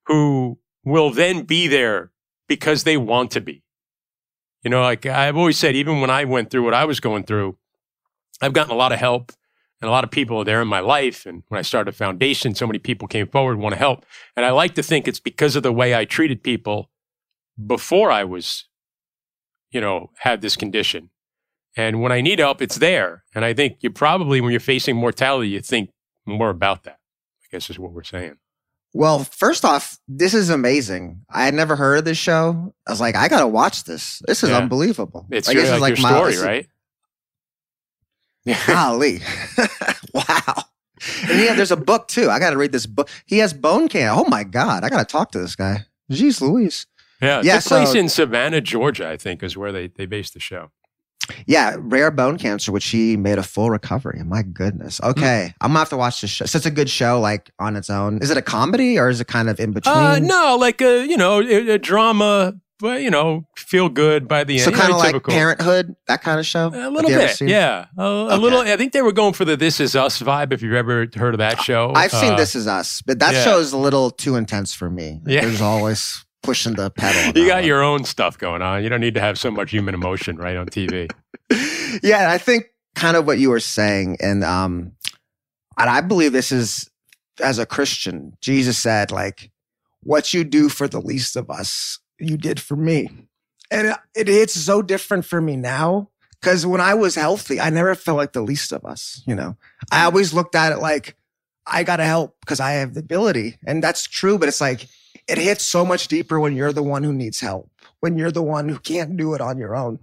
who 0.07 0.59
will 0.85 1.11
then 1.11 1.43
be 1.43 1.67
there 1.67 2.11
because 2.49 2.85
they 2.85 2.97
want 2.97 3.31
to 3.33 3.41
be. 3.41 3.63
You 4.63 4.71
know, 4.71 4.83
like 4.83 5.07
I've 5.07 5.37
always 5.37 5.59
said, 5.59 5.77
even 5.77 6.01
when 6.01 6.11
I 6.11 6.25
went 6.25 6.51
through 6.51 6.65
what 6.65 6.75
I 6.75 6.85
was 6.85 7.01
going 7.01 7.25
through, 7.25 7.57
I've 8.41 8.53
gotten 8.53 8.73
a 8.73 8.77
lot 8.77 8.93
of 8.93 8.99
help 8.99 9.33
and 9.81 9.89
a 9.89 9.93
lot 9.93 10.05
of 10.05 10.11
people 10.11 10.39
are 10.39 10.45
there 10.45 10.61
in 10.61 10.69
my 10.69 10.81
life. 10.81 11.25
And 11.27 11.43
when 11.49 11.59
I 11.59 11.63
started 11.63 11.91
a 11.91 11.97
foundation, 11.97 12.55
so 12.55 12.67
many 12.67 12.79
people 12.79 13.07
came 13.07 13.29
forward, 13.29 13.59
want 13.59 13.75
to 13.75 13.79
help. 13.79 14.05
And 14.37 14.45
I 14.45 14.51
like 14.51 14.75
to 14.75 14.83
think 14.83 15.07
it's 15.07 15.21
because 15.21 15.55
of 15.57 15.63
the 15.63 15.73
way 15.73 15.95
I 15.95 16.05
treated 16.05 16.43
people 16.43 16.91
before 17.65 18.11
I 18.11 18.25
was, 18.25 18.65
you 19.71 19.81
know, 19.81 20.11
had 20.19 20.41
this 20.41 20.57
condition. 20.57 21.11
And 21.79 22.03
when 22.03 22.11
I 22.11 22.21
need 22.21 22.41
help, 22.41 22.61
it's 22.61 22.77
there. 22.77 23.23
And 23.37 23.45
I 23.45 23.55
think 23.55 23.79
you 23.83 23.91
probably, 23.91 24.41
when 24.41 24.51
you're 24.51 24.59
facing 24.59 24.97
mortality, 24.97 25.51
you 25.51 25.61
think 25.61 25.91
more 26.27 26.51
about 26.51 26.83
that. 26.83 26.99
I 27.45 27.47
guess 27.53 27.71
is 27.71 27.79
what 27.79 27.93
we're 27.93 28.03
saying. 28.03 28.35
Well, 28.93 29.21
first 29.21 29.65
off, 29.65 29.97
this 30.09 30.35
is 30.35 30.51
amazing. 30.51 31.21
I 31.31 31.45
had 31.45 31.55
never 31.55 31.77
heard 31.77 31.99
of 31.99 32.05
this 32.05 32.19
show. 32.19 32.75
I 32.87 32.91
was 32.91 33.01
like, 33.01 33.15
I 33.15 33.29
gotta 33.29 33.47
watch 33.47 33.85
this. 33.85 34.21
This 34.27 34.43
is 34.43 34.51
Yeah. 34.51 34.57
unbelievable. 34.59 35.27
It's 35.31 35.47
like, 35.47 35.55
your, 35.55 35.63
this 35.65 35.73
is 35.75 35.81
like, 35.81 35.97
your 35.99 36.03
my- 36.03 36.11
story, 36.33 36.37
right? 36.45 36.67
Yeah. 38.45 38.61
Golly. 38.67 39.21
wow. 40.15 40.65
And 41.29 41.39
yeah, 41.41 41.55
there's 41.55 41.71
a 41.71 41.77
book 41.77 42.09
too. 42.09 42.29
I 42.29 42.41
got 42.41 42.51
to 42.51 42.57
read 42.57 42.73
this 42.73 42.87
book. 42.87 43.09
He 43.27 43.39
has 43.39 43.53
bone 43.53 43.89
cancer. 43.89 44.21
Oh 44.21 44.29
my 44.29 44.43
God. 44.43 44.83
I 44.83 44.89
got 44.89 44.99
to 44.99 45.05
talk 45.05 45.31
to 45.33 45.39
this 45.39 45.55
guy. 45.55 45.85
Jeez 46.11 46.41
Louise. 46.41 46.87
Yeah. 47.23 47.41
Yeah, 47.45 47.61
Took 47.61 47.69
place 47.69 47.95
in 47.95 48.09
Savannah, 48.09 48.61
Georgia, 48.61 49.09
I 49.09 49.17
think, 49.17 49.43
is 49.45 49.57
where 49.57 49.71
they, 49.71 49.87
they 49.89 50.07
based 50.07 50.35
the 50.35 50.41
show. 50.41 50.71
Yeah, 51.47 51.77
rare 51.79 52.11
bone 52.11 52.39
cancer, 52.39 52.73
which 52.73 52.87
he 52.87 53.17
made 53.17 53.39
a 53.39 53.43
full 53.43 53.71
recovery. 53.71 54.23
My 54.25 54.43
goodness. 54.43 55.01
Okay. 55.03 55.53
I'm 55.61 55.69
going 55.69 55.75
to 55.75 55.79
have 55.81 55.89
to 55.91 55.97
watch 55.97 56.21
this 56.21 56.31
show. 56.31 56.47
So 56.47 56.57
it's 56.57 56.67
a 56.67 56.71
good 56.71 56.89
show, 56.91 57.21
like 57.21 57.51
on 57.59 57.77
its 57.77 57.91
own. 57.91 58.19
Is 58.19 58.31
it 58.31 58.37
a 58.37 58.43
comedy 58.43 58.99
or 58.99 59.09
is 59.09 59.21
it 59.21 59.27
kind 59.27 59.49
of 59.49 59.59
in 59.61 59.73
between? 59.73 59.95
Uh, 59.95 60.19
no, 60.19 60.57
like 60.59 60.81
a, 60.81 61.07
you 61.07 61.17
know, 61.17 61.41
a, 61.41 61.71
a 61.75 61.79
drama, 61.79 62.55
but, 62.81 63.03
you 63.03 63.11
know, 63.11 63.45
feel 63.57 63.89
good 63.89 64.29
by 64.29 64.45
the 64.45 64.55
end. 64.55 64.63
So 64.63 64.71
kind 64.71 64.93
of 64.93 64.99
like 64.99 65.09
typical. 65.13 65.33
Parenthood, 65.35 65.97
that 66.07 66.23
kind 66.23 66.39
of 66.39 66.47
show? 66.47 66.69
A 66.69 66.89
little 66.91 67.11
bit, 67.11 67.41
yeah. 67.41 67.87
A, 67.99 68.03
a 68.03 68.25
Okay. 68.27 68.37
little. 68.37 68.61
I 68.61 68.77
think 68.77 68.93
they 68.93 69.03
were 69.03 69.11
going 69.13 69.33
for 69.33 69.45
the 69.45 69.57
"This 69.57 69.81
Is 69.81 69.97
Us" 69.97 70.23
vibe. 70.23 70.53
If 70.53 70.63
you've 70.63 70.75
ever 70.75 71.09
heard 71.17 71.35
of 71.35 71.39
that 71.39 71.61
show, 71.61 71.93
I've 71.97 72.13
seen 72.13 72.35
Uh, 72.35 72.37
This 72.37 72.55
Is 72.55 72.69
Us, 72.69 73.03
but 73.03 73.19
that 73.19 73.35
yeah. 73.35 73.43
show 73.45 73.59
is 73.59 73.73
a 73.73 73.77
little 73.79 74.11
too 74.13 74.37
intense 74.37 74.75
for 74.75 74.89
me. 74.89 75.21
Yeah. 75.27 75.41
There's 75.41 75.61
always 75.61 76.25
pushing 76.49 76.75
the 76.77 76.91
pedal. 76.91 77.33
You 77.39 77.47
got 77.47 77.57
one. 77.57 77.65
your 77.65 77.83
own 77.83 78.05
stuff 78.05 78.39
going 78.39 78.63
on. 78.63 78.83
You 78.83 78.89
don't 78.89 79.03
need 79.03 79.15
to 79.15 79.21
have 79.21 79.39
so 79.39 79.51
much 79.51 79.71
human 79.71 79.95
emotion 79.95 80.37
right 80.37 80.57
on 80.57 80.67
TV. 80.67 81.11
yeah, 82.03 82.31
I 82.31 82.39
think 82.39 82.73
kind 82.95 83.19
of 83.19 83.27
what 83.27 83.39
you 83.39 83.51
were 83.51 83.61
saying, 83.61 84.17
and 84.21 84.43
um, 84.43 84.93
and 85.77 85.91
I 85.91 86.01
believe 86.01 86.33
this 86.33 86.51
is 86.51 86.89
as 87.41 87.59
a 87.59 87.67
Christian, 87.67 88.37
Jesus 88.41 88.79
said, 88.79 89.13
like, 89.13 89.51
what 90.03 90.33
you 90.33 90.43
do 90.43 90.71
for 90.71 90.89
the 90.89 91.01
least 91.01 91.37
of 91.37 91.51
us, 91.51 91.99
you 92.19 92.39
did 92.39 92.59
for 92.61 92.77
me. 92.77 93.09
And 93.71 93.89
it, 93.89 93.97
it 94.15 94.29
it's 94.31 94.55
so 94.55 94.81
different 94.81 95.27
for 95.27 95.41
me 95.41 95.57
now. 95.57 96.09
Cause 96.41 96.65
when 96.65 96.81
I 96.81 96.95
was 96.95 97.17
healthy, 97.17 97.61
I 97.61 97.69
never 97.69 97.95
felt 97.95 98.17
like 98.17 98.33
the 98.33 98.43
least 98.43 98.73
of 98.73 98.85
us, 98.85 99.23
you 99.27 99.35
know. 99.35 99.57
I 99.93 100.05
always 100.05 100.33
looked 100.33 100.55
at 100.55 100.73
it 100.73 100.79
like 100.79 101.17
I 101.67 101.83
gotta 101.83 102.05
help 102.05 102.37
because 102.41 102.61
I 102.61 102.73
have 102.73 102.95
the 102.95 103.01
ability. 103.01 103.59
And 103.67 103.83
that's 103.83 104.05
true, 104.05 104.39
but 104.39 104.49
it's 104.49 104.61
like 104.61 104.87
it 105.29 105.39
hits 105.39 105.65
so 105.65 105.85
much 105.85 106.09
deeper 106.09 106.41
when 106.41 106.57
you're 106.57 106.73
the 106.73 106.83
one 106.83 107.03
who 107.05 107.13
needs 107.13 107.41
help, 107.41 107.71
when 108.01 108.17
you're 108.17 108.31
the 108.31 108.43
one 108.43 108.69
who 108.69 108.79
can't 108.79 109.17
do 109.17 109.35
it 109.35 109.41
on 109.41 109.59
your 109.59 109.77
own. 109.77 109.99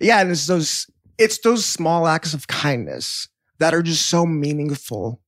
Yeah, 0.00 0.20
and 0.20 0.30
it's 0.30 0.46
those 0.46 0.90
it's 1.18 1.38
those 1.38 1.64
small 1.64 2.06
acts 2.06 2.34
of 2.34 2.46
kindness 2.48 3.28
that 3.58 3.72
are 3.74 3.82
just 3.82 4.06
so 4.08 4.26
meaningful. 4.26 5.20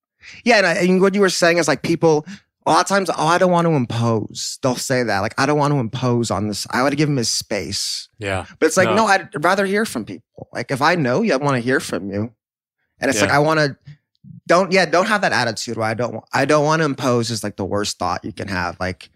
Yeah, 0.44 0.58
and, 0.58 0.66
I, 0.66 0.72
and 0.74 1.00
what 1.00 1.14
you 1.14 1.20
were 1.20 1.30
saying 1.30 1.58
is 1.58 1.68
like 1.68 1.82
people 1.82 2.26
a 2.66 2.72
lot 2.72 2.80
of 2.80 2.88
times, 2.88 3.08
oh, 3.10 3.26
I 3.26 3.38
don't 3.38 3.52
want 3.52 3.66
to 3.68 3.74
impose. 3.74 4.58
They'll 4.60 4.74
say 4.74 5.04
that, 5.04 5.20
like, 5.20 5.34
I 5.38 5.46
don't 5.46 5.56
want 5.56 5.72
to 5.72 5.78
impose 5.78 6.32
on 6.32 6.48
this. 6.48 6.66
I 6.70 6.82
want 6.82 6.90
to 6.90 6.96
give 6.96 7.08
him 7.08 7.16
his 7.16 7.28
space. 7.28 8.08
Yeah, 8.18 8.44
But 8.58 8.66
it's 8.66 8.76
like, 8.76 8.88
No. 8.88 8.96
no, 8.96 9.06
I'd 9.06 9.28
rather 9.44 9.64
hear 9.64 9.84
from 9.84 10.04
people. 10.04 10.48
Like, 10.52 10.72
if 10.72 10.82
I 10.82 10.96
know 10.96 11.22
you, 11.22 11.32
I 11.32 11.36
want 11.36 11.54
to 11.54 11.60
hear 11.60 11.78
from 11.78 12.10
you. 12.10 12.32
And 12.98 13.08
it's 13.08 13.20
like, 13.20 13.30
I 13.30 13.38
want 13.38 13.60
to. 13.60 13.76
Don't 14.47 14.70
yeah, 14.72 14.86
don't 14.86 15.07
have 15.07 15.22
that 15.22 15.32
attitude 15.32 15.76
where 15.76 15.88
I 15.88 15.94
don't. 15.94 16.22
I 16.32 16.44
don't 16.44 16.64
want 16.64 16.80
to 16.80 16.84
impose 16.86 17.30
is 17.30 17.42
like 17.42 17.57
the 17.57 17.64
worst 17.64 17.99
thought 17.99 18.24
you 18.24 18.32
can 18.32 18.49
have. 18.49 18.78
Like, 18.78 19.11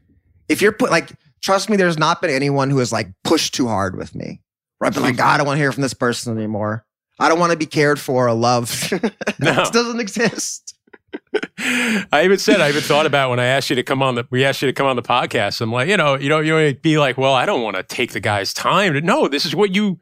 if 0.49 0.61
you're 0.61 0.73
put 0.73 0.91
like, 0.91 1.11
trust 1.41 1.71
me, 1.71 1.77
there's 1.77 1.99
not 1.99 2.21
been 2.21 2.31
anyone 2.31 2.71
who 2.71 2.79
has 2.79 2.93
like 2.93 3.09
pushed 3.23 3.55
too 3.55 3.69
hard 3.69 3.97
with 3.97 4.15
me. 4.15 4.41
Where 4.79 4.89
I've 4.89 4.95
been 4.95 5.03
like, 5.03 5.17
God, 5.17 5.35
I 5.35 5.37
don't 5.39 5.47
want 5.47 5.59
to 5.59 5.63
hear 5.63 5.73
from 5.73 5.83
this 5.83 5.95
person 5.95 6.37
anymore. 6.37 6.85
I 7.19 7.29
don't 7.29 7.39
want 7.39 7.53
to 7.53 7.59
be 7.59 7.67
cared 7.67 8.01
for 8.01 8.29
or 8.29 8.35
loved. 8.35 8.93
No. 9.39 9.63
it 9.63 9.73
doesn't 9.73 10.01
exist. 10.01 10.77
I 11.59 12.23
even 12.25 12.39
said 12.39 12.61
I 12.61 12.69
even 12.69 12.83
thought 12.83 13.07
about 13.07 13.31
when 13.31 13.41
I 13.41 13.47
asked 13.47 13.71
you 13.71 13.77
to 13.77 13.83
come 13.83 14.03
on 14.03 14.17
the 14.17 14.27
we 14.31 14.45
asked 14.45 14.61
you 14.61 14.67
to 14.67 14.73
come 14.73 14.87
on 14.87 14.97
the 14.97 15.03
podcast. 15.03 15.61
I'm 15.61 15.73
like, 15.73 15.89
you 15.89 15.97
know, 15.97 16.15
you 16.15 16.29
know, 16.29 16.41
you 16.41 16.75
be 16.75 16.99
like, 16.99 17.17
well, 17.17 17.33
I 17.33 17.47
don't 17.47 17.63
want 17.63 17.77
to 17.77 17.83
take 17.83 18.13
the 18.13 18.21
guy's 18.21 18.53
time. 18.53 19.03
No, 19.05 19.29
this 19.29 19.47
is 19.47 19.55
what 19.55 19.75
you. 19.75 19.99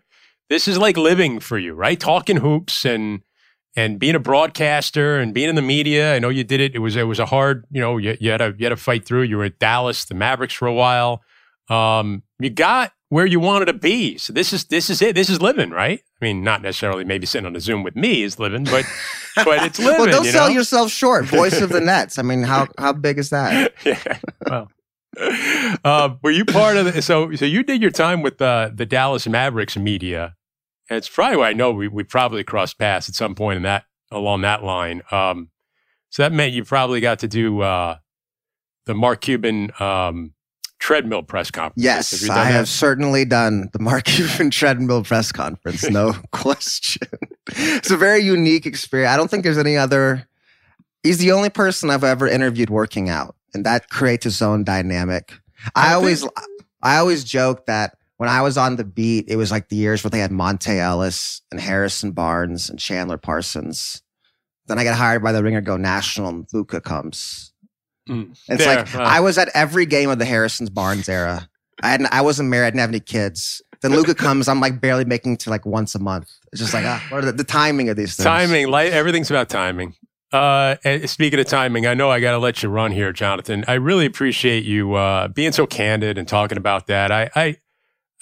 This 0.49 0.67
is 0.67 0.79
like 0.79 0.97
living 0.97 1.41
for 1.41 1.59
you, 1.59 1.75
right? 1.75 2.01
Talking 2.01 2.39
hoops 2.39 2.85
and 2.85 3.21
and 3.79 4.01
being 4.01 4.17
a 4.17 4.19
broadcaster 4.19 5.21
and 5.21 5.33
being 5.33 5.49
in 5.49 5.55
the 5.55 5.63
media. 5.63 6.13
I 6.13 6.19
know 6.19 6.31
you 6.31 6.43
did 6.43 6.61
it. 6.61 6.75
It 6.75 6.81
was 6.81 6.97
it 6.97 7.05
was 7.05 7.21
a 7.21 7.27
hard, 7.27 7.65
you 7.71 7.81
know, 7.81 7.97
you, 7.97 8.17
you 8.21 8.33
had 8.33 8.39
to 8.39 8.53
you 8.59 8.65
had 8.65 8.71
to 8.71 8.77
fight 8.77 9.05
through. 9.05 9.23
You 9.23 9.37
were 9.37 9.45
at 9.45 9.61
Dallas, 9.61 10.05
the 10.05 10.17
Mavericks 10.17 10.55
for 10.55 10.67
a 10.67 10.75
while. 10.75 11.23
Um, 11.69 12.25
you 12.41 12.51
got 12.51 12.93
where 13.11 13.25
you 13.25 13.39
wanted 13.39 13.67
to 13.67 13.75
be. 13.75 14.19
So 14.19 14.33
this 14.33 14.53
is 14.53 14.65
this 14.65 14.91
is 14.91 15.01
it. 15.01 15.15
This 15.15 15.31
is 15.31 15.41
living, 15.41 15.71
right? 15.71 16.03
I 16.21 16.25
mean, 16.25 16.43
not 16.43 16.61
necessarily 16.61 17.05
maybe 17.05 17.25
sitting 17.25 17.47
on 17.47 17.55
a 17.55 17.61
Zoom 17.61 17.85
with 17.85 17.95
me 17.95 18.25
is 18.25 18.41
living, 18.41 18.65
but 18.65 18.85
but 19.37 19.63
it's 19.63 19.79
living. 19.79 20.01
well, 20.01 20.11
don't 20.11 20.25
you 20.25 20.33
sell 20.33 20.51
yourself 20.51 20.91
short. 20.91 21.25
Voice 21.27 21.61
of 21.61 21.71
the 21.71 21.81
Nets. 21.81 22.19
I 22.19 22.23
mean, 22.23 22.43
how 22.43 22.67
how 22.79 22.93
big 22.93 23.17
is 23.17 23.31
that? 23.31 23.75
yeah. 23.85 24.19
Well, 24.45 24.69
uh, 25.85 26.17
were 26.21 26.33
you 26.33 26.45
part 26.45 26.77
of 26.77 26.93
the? 26.93 27.01
So, 27.01 27.33
so 27.37 27.45
you 27.45 27.63
did 27.63 27.81
your 27.81 27.93
time 27.93 28.23
with 28.23 28.43
uh, 28.43 28.71
the 28.75 28.87
Dallas 28.87 29.29
Mavericks 29.29 29.77
media. 29.77 30.35
And 30.89 30.97
it's 30.97 31.09
probably 31.09 31.37
why 31.37 31.51
I 31.51 31.53
know 31.53 31.73
we, 31.73 31.89
we 31.89 32.03
probably 32.03 32.45
crossed 32.45 32.79
paths 32.79 33.09
at 33.09 33.15
some 33.15 33.35
point 33.35 33.59
in 33.59 33.63
that 33.65 33.85
along 34.11 34.43
that 34.43 34.65
line. 34.65 35.03
Um, 35.11 35.51
so 36.11 36.23
that 36.23 36.33
meant 36.33 36.53
you 36.53 36.65
probably 36.65 37.01
got 37.01 37.19
to 37.21 37.29
do 37.29 37.61
uh, 37.61 37.97
the 38.87 38.95
Mark 38.95 39.21
Cuban 39.21 39.71
um, 39.79 40.33
treadmill 40.79 41.23
press 41.23 41.51
conference. 41.51 41.85
Yes, 41.85 42.23
you 42.23 42.33
I 42.33 42.45
that? 42.45 42.53
have 42.53 42.69
certainly 42.69 43.25
done 43.25 43.69
the 43.73 43.79
Mark 43.79 44.05
Cuban 44.05 44.51
treadmill 44.51 45.05
press 45.05 45.33
conference. 45.33 45.89
No 45.91 46.15
question. 46.33 47.09
It's 47.49 47.91
a 47.91 47.97
very 47.97 48.21
unique 48.21 48.65
experience. 48.65 49.11
I 49.11 49.17
don't 49.17 49.31
think 49.31 49.45
there's 49.45 49.59
any 49.59 49.77
other. 49.77 50.27
He's 51.03 51.19
the 51.19 51.33
only 51.33 51.51
person 51.51 51.91
I've 51.91 52.05
ever 52.05 52.27
interviewed 52.27 52.71
working 52.71 53.09
out, 53.09 53.37
and 53.55 53.65
that 53.67 53.91
creates 53.91 54.27
its 54.27 54.43
own 54.43 54.65
dynamic. 54.65 55.33
I 55.75 55.91
I 55.91 55.95
always, 55.95 56.27
I 56.83 56.97
always 56.97 57.25
joke 57.25 57.67
that 57.67 57.98
when 58.19 58.29
I 58.29 58.43
was 58.43 58.59
on 58.59 58.77
the 58.77 58.85
beat, 58.85 59.27
it 59.29 59.37
was 59.37 59.51
like 59.51 59.69
the 59.69 59.77
years 59.77 60.05
where 60.05 60.11
they 60.11 60.19
had 60.19 60.33
Monta 60.33 60.77
Ellis 60.77 61.41
and 61.51 61.61
Harrison 61.61 62.13
Barnes 62.13 62.69
and 62.69 62.79
Chandler 62.79 63.17
Parsons. 63.17 64.03
Then 64.67 64.79
I 64.79 64.85
got 64.85 64.97
hired 64.99 65.23
by 65.23 65.33
the 65.33 65.43
Ringer 65.43 65.61
Go 65.63 65.77
National, 65.77 66.29
and 66.29 66.47
Luka 66.53 66.81
comes. 66.81 67.53
Mm. 68.09 68.37
It's 68.49 68.65
There, 68.65 68.77
like 68.77 68.95
wow. 68.95 69.05
I 69.05 69.21
was 69.21 69.39
at 69.39 69.49
every 69.55 69.87
game 69.87 70.11
of 70.11 70.19
the 70.19 70.25
Harrison's 70.25 70.69
Barnes 70.69 71.09
era. 71.09 71.49
I 71.81 71.91
hadn't, 71.91 72.13
I 72.13 72.21
wasn't 72.21 72.49
married, 72.49 72.67
I 72.67 72.71
didn't 72.71 72.81
have 72.81 72.91
any 72.91 73.01
kids. 73.01 73.63
Then 73.81 73.93
Luka 73.93 74.15
comes, 74.17 74.49
I'm 74.49 74.61
like 74.61 74.81
barely 74.81 75.05
making 75.05 75.37
to 75.39 75.51
like 75.51 75.65
once 75.65 75.95
a 75.95 76.01
month. 76.01 76.29
It's 76.53 76.61
just 76.61 76.75
like 76.75 76.85
ah, 76.85 77.05
what 77.11 77.23
are 77.23 77.27
the, 77.27 77.33
the 77.33 77.45
timing 77.45 77.89
of 77.89 77.97
these 77.97 78.17
things? 78.17 78.25
timing. 78.25 78.69
Like 78.69 78.91
everything's 78.93 79.31
about 79.31 79.49
timing. 79.49 79.95
Uh, 80.33 80.75
speaking 81.07 81.39
of 81.39 81.47
timing, 81.47 81.87
I 81.87 81.95
know 81.95 82.11
I 82.11 82.19
got 82.21 82.33
to 82.33 82.39
let 82.39 82.63
you 82.63 82.69
run 82.69 82.91
here, 82.91 83.13
Jonathan. 83.13 83.65
I 83.69 83.75
really 83.75 84.05
appreciate 84.05 84.65
you 84.65 84.95
uh, 84.95 85.29
being 85.29 85.53
so 85.53 85.67
candid 85.67 86.19
and 86.19 86.27
talking 86.27 86.59
about 86.59 86.89
that. 86.89 87.13
I, 87.13 87.31
I, 87.37 87.57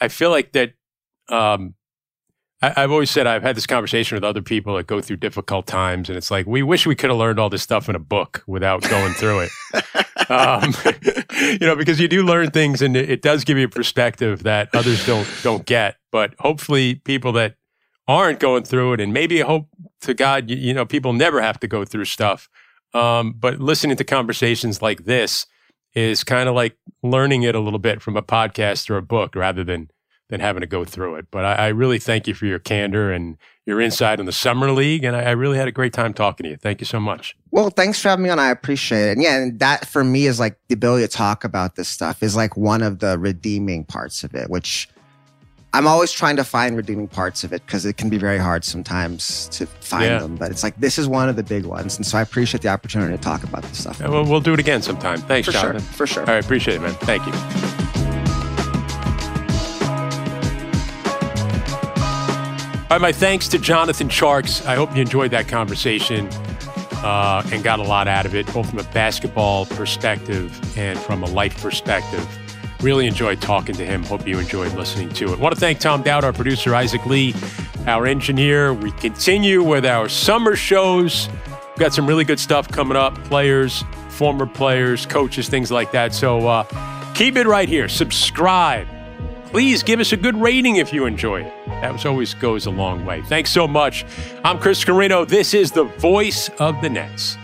I 0.01 0.09
feel 0.09 0.31
like 0.31 0.53
that. 0.53 0.75
Um, 1.29 1.75
I, 2.63 2.81
have 2.81 2.91
always 2.91 3.11
said 3.11 3.27
I've 3.27 3.43
had 3.43 3.57
this 3.57 3.67
conversation 3.67 4.17
with 4.17 4.25
other 4.25 4.41
people 4.41 4.77
that 4.77 4.87
go 4.87 5.01
through 5.01 5.19
difficult 5.19 5.67
times, 5.67 6.09
and 6.09 6.17
it's 6.17 6.31
like 6.31 6.47
we 6.47 6.63
wish 6.63 6.87
we 6.87 6.95
could 6.95 7.11
have 7.11 7.19
learned 7.19 7.39
all 7.39 7.51
this 7.51 7.63
stuff 7.63 7.89
in 7.89 7.95
a 7.95 8.01
book 8.01 8.43
without 8.47 8.83
going 8.83 9.13
through 9.13 9.41
it. 9.41 10.31
um, 10.31 10.75
you 11.61 11.67
know, 11.67 11.77
because 11.77 12.01
you 12.01 12.09
do 12.09 12.23
learn 12.23 12.51
things, 12.51 12.81
and 12.81 12.97
it, 12.97 13.11
it 13.11 13.23
does 13.23 13.45
give 13.45 13.59
you 13.59 13.67
a 13.67 13.69
perspective 13.69 14.43
that 14.45 14.69
others 14.75 15.05
don't 15.05 15.29
don't 15.43 15.67
get. 15.67 15.97
But 16.11 16.35
hopefully, 16.39 16.97
people 16.97 17.33
that 17.33 17.57
aren't 18.09 18.41
going 18.41 18.65
through 18.65 18.95
it, 18.95 19.01
and 19.01 19.13
maybe 19.13 19.41
hope 19.41 19.69
to 20.03 20.15
God, 20.15 20.49
you, 20.49 20.57
you 20.57 20.75
know, 20.75 20.87
people 20.87 21.13
never 21.13 21.43
have 21.43 21.61
to 21.61 21.69
go 21.69 21.85
through 21.85 22.07
stuff. 22.07 22.49
Um, 22.95 23.35
but 23.39 23.61
listening 23.61 23.97
to 23.97 24.05
conversations 24.05 24.81
like 24.81 25.05
this 25.05 25.47
is 25.97 26.23
kind 26.23 26.49
of 26.49 26.55
like 26.55 26.77
learning 27.03 27.43
it 27.43 27.55
a 27.55 27.61
little 27.61 27.79
bit 27.79 28.03
from 28.03 28.17
a 28.17 28.23
podcast 28.23 28.89
or 28.91 28.99
a 28.99 29.03
book 29.03 29.35
rather 29.35 29.65
than 29.65 29.91
than 30.29 30.41
having 30.41 30.61
to 30.61 30.67
go 30.67 30.85
through 30.85 31.15
it. 31.15 31.27
But 31.31 31.45
I, 31.45 31.55
I 31.55 31.69
really 31.69 32.01
thank 32.01 32.27
you 32.27 32.35
for 32.35 32.47
your 32.47 32.59
candor 32.59 33.13
and 33.13 33.39
your 33.65 33.81
insight 33.81 34.19
on 34.19 34.27
the 34.27 34.33
summer 34.33 34.73
league, 34.73 35.05
and 35.05 35.15
I, 35.15 35.23
I, 35.23 35.31
really 35.31 35.57
had 35.57 35.69
a 35.69 35.73
great 35.73 35.93
time 35.93 36.13
talking 36.13 36.45
to 36.45 36.51
you. 36.51 36.57
Thank 36.57 36.81
you 36.81 36.85
so 36.85 36.99
much. 36.99 37.37
Well, 37.53 37.71
thanks 37.71 38.01
for 38.01 38.09
having 38.09 38.25
me 38.25 38.31
on. 38.31 38.39
I 38.39 38.51
appreciate 38.51 39.09
it. 39.09 39.13
And 39.13 39.23
yeah, 39.23 39.37
and 39.37 39.59
that 39.61 39.87
for 39.87 40.03
me 40.03 40.27
is 40.27 40.41
like 40.41 40.59
the 40.69 40.75
ability 40.75 41.07
to 41.07 41.09
talk 41.09 41.45
about 41.45 41.77
this 41.77 41.89
stuff 41.89 42.23
is 42.23 42.35
like 42.35 42.57
one 42.57 42.83
of 42.83 42.99
the 42.99 43.19
redeeming 43.19 43.85
parts 43.85 44.25
of 44.25 44.35
it, 44.35 44.51
which 44.51 44.89
I'm 45.73 45.87
always 45.87 46.11
trying 46.11 46.37
to 46.37 46.45
find 46.45 46.77
redeeming 46.77 47.09
parts 47.09 47.45
of 47.45 47.53
it 47.53 47.65
because 47.67 47.85
it 47.85 47.97
can 47.99 48.09
be 48.09 48.17
very 48.17 48.39
hard 48.39 48.65
sometimes 48.65 49.49
to 49.51 49.67
find 49.67 50.05
yeah. 50.05 50.19
them. 50.19 50.37
But 50.37 50.51
it's 50.51 50.63
like 50.63 50.77
this 50.77 50.99
is 50.99 51.07
one 51.07 51.29
of 51.29 51.37
the 51.37 51.43
big 51.43 51.67
ones, 51.67 51.97
and 51.97 52.07
so 52.07 52.17
I 52.17 52.23
appreciate 52.23 52.63
the 52.63 52.69
opportunity 52.69 53.15
to 53.15 53.23
talk 53.23 53.43
about 53.43 53.63
this 53.65 53.81
stuff. 53.81 54.01
Yeah, 54.01 54.09
well, 54.09 54.25
we'll 54.25 54.41
do 54.41 54.55
it 54.55 54.61
again 54.61 54.81
sometime. 54.81 55.19
Thanks, 55.19 55.47
for 55.47 55.53
Jonathan. 55.53 55.81
Sure, 55.81 55.93
for 55.93 56.07
sure. 56.07 56.23
All 56.23 56.35
right, 56.35 56.45
appreciate 56.45 56.77
it, 56.77 56.81
man. 56.81 56.95
Thank 56.95 57.27
you. 57.27 57.33
All 62.89 62.91
right, 62.91 63.01
my 63.01 63.13
thanks 63.13 63.49
to 63.49 63.59
Jonathan 63.59 64.09
Tjarks. 64.09 64.65
I 64.65 64.77
hope 64.77 64.95
you 64.95 65.03
enjoyed 65.03 65.33
that 65.33 65.49
conversation 65.49 66.29
uh, 67.03 67.43
and 67.53 67.63
got 67.63 67.81
a 67.81 67.83
lot 67.83 68.09
out 68.09 68.25
of 68.25 68.35
it, 68.35 68.47
both 68.55 68.71
from 68.71 68.79
a 68.79 68.85
basketball 68.85 69.67
perspective 69.67 70.79
and 70.79 70.99
from 70.99 71.23
a 71.23 71.27
life 71.27 71.61
perspective. 71.61 72.27
Really 72.81 73.07
enjoyed 73.07 73.41
talking 73.41 73.75
to 73.77 73.85
him. 73.85 74.03
Hope 74.03 74.27
you 74.27 74.39
enjoyed 74.39 74.73
listening 74.75 75.09
to 75.11 75.33
it. 75.33 75.39
Want 75.39 75.55
to 75.55 75.61
thank 75.61 75.79
Tom 75.79 76.03
Dowd, 76.03 76.25
our 76.25 76.33
producer, 76.33 76.75
Isaac 76.75 77.05
Lee, 77.07 77.35
our 77.87 78.07
engineer. 78.07 78.75
We 78.75 78.93
continue 78.93 79.63
with 79.63 79.87
our 79.87 80.09
summer 80.09 80.57
shows. 80.57 81.29
We've 81.49 81.79
got 81.79 81.95
some 81.95 82.07
really 82.07 82.25
good 82.25 82.41
stuff 82.41 82.69
coming 82.69 82.97
up 82.97 83.15
players, 83.25 83.83
former 84.11 84.47
players, 84.47 85.07
coaches, 85.07 85.49
things 85.49 85.71
like 85.71 85.91
that. 85.93 86.15
So 86.15 86.47
uh, 86.47 87.13
keep 87.15 87.37
it 87.37 87.47
right 87.47 87.69
here. 87.69 87.89
Subscribe. 87.89 88.87
Please 89.47 89.83
give 89.83 90.01
us 90.01 90.13
a 90.13 90.17
good 90.17 90.37
rating 90.37 90.77
if 90.77 90.93
you 90.93 91.07
enjoy 91.07 91.43
it. 91.43 91.53
That 91.67 92.05
always 92.05 92.35
goes 92.35 92.67
a 92.67 92.71
long 92.71 93.07
way. 93.07 93.23
Thanks 93.23 93.51
so 93.51 93.67
much. 93.67 94.05
I'm 94.45 94.59
Chris 94.59 94.85
Carrino. 94.85 95.25
This 95.25 95.55
is 95.55 95.71
the 95.71 95.85
voice 95.85 96.51
of 96.59 96.81
the 96.83 96.91
Nets. 96.91 97.39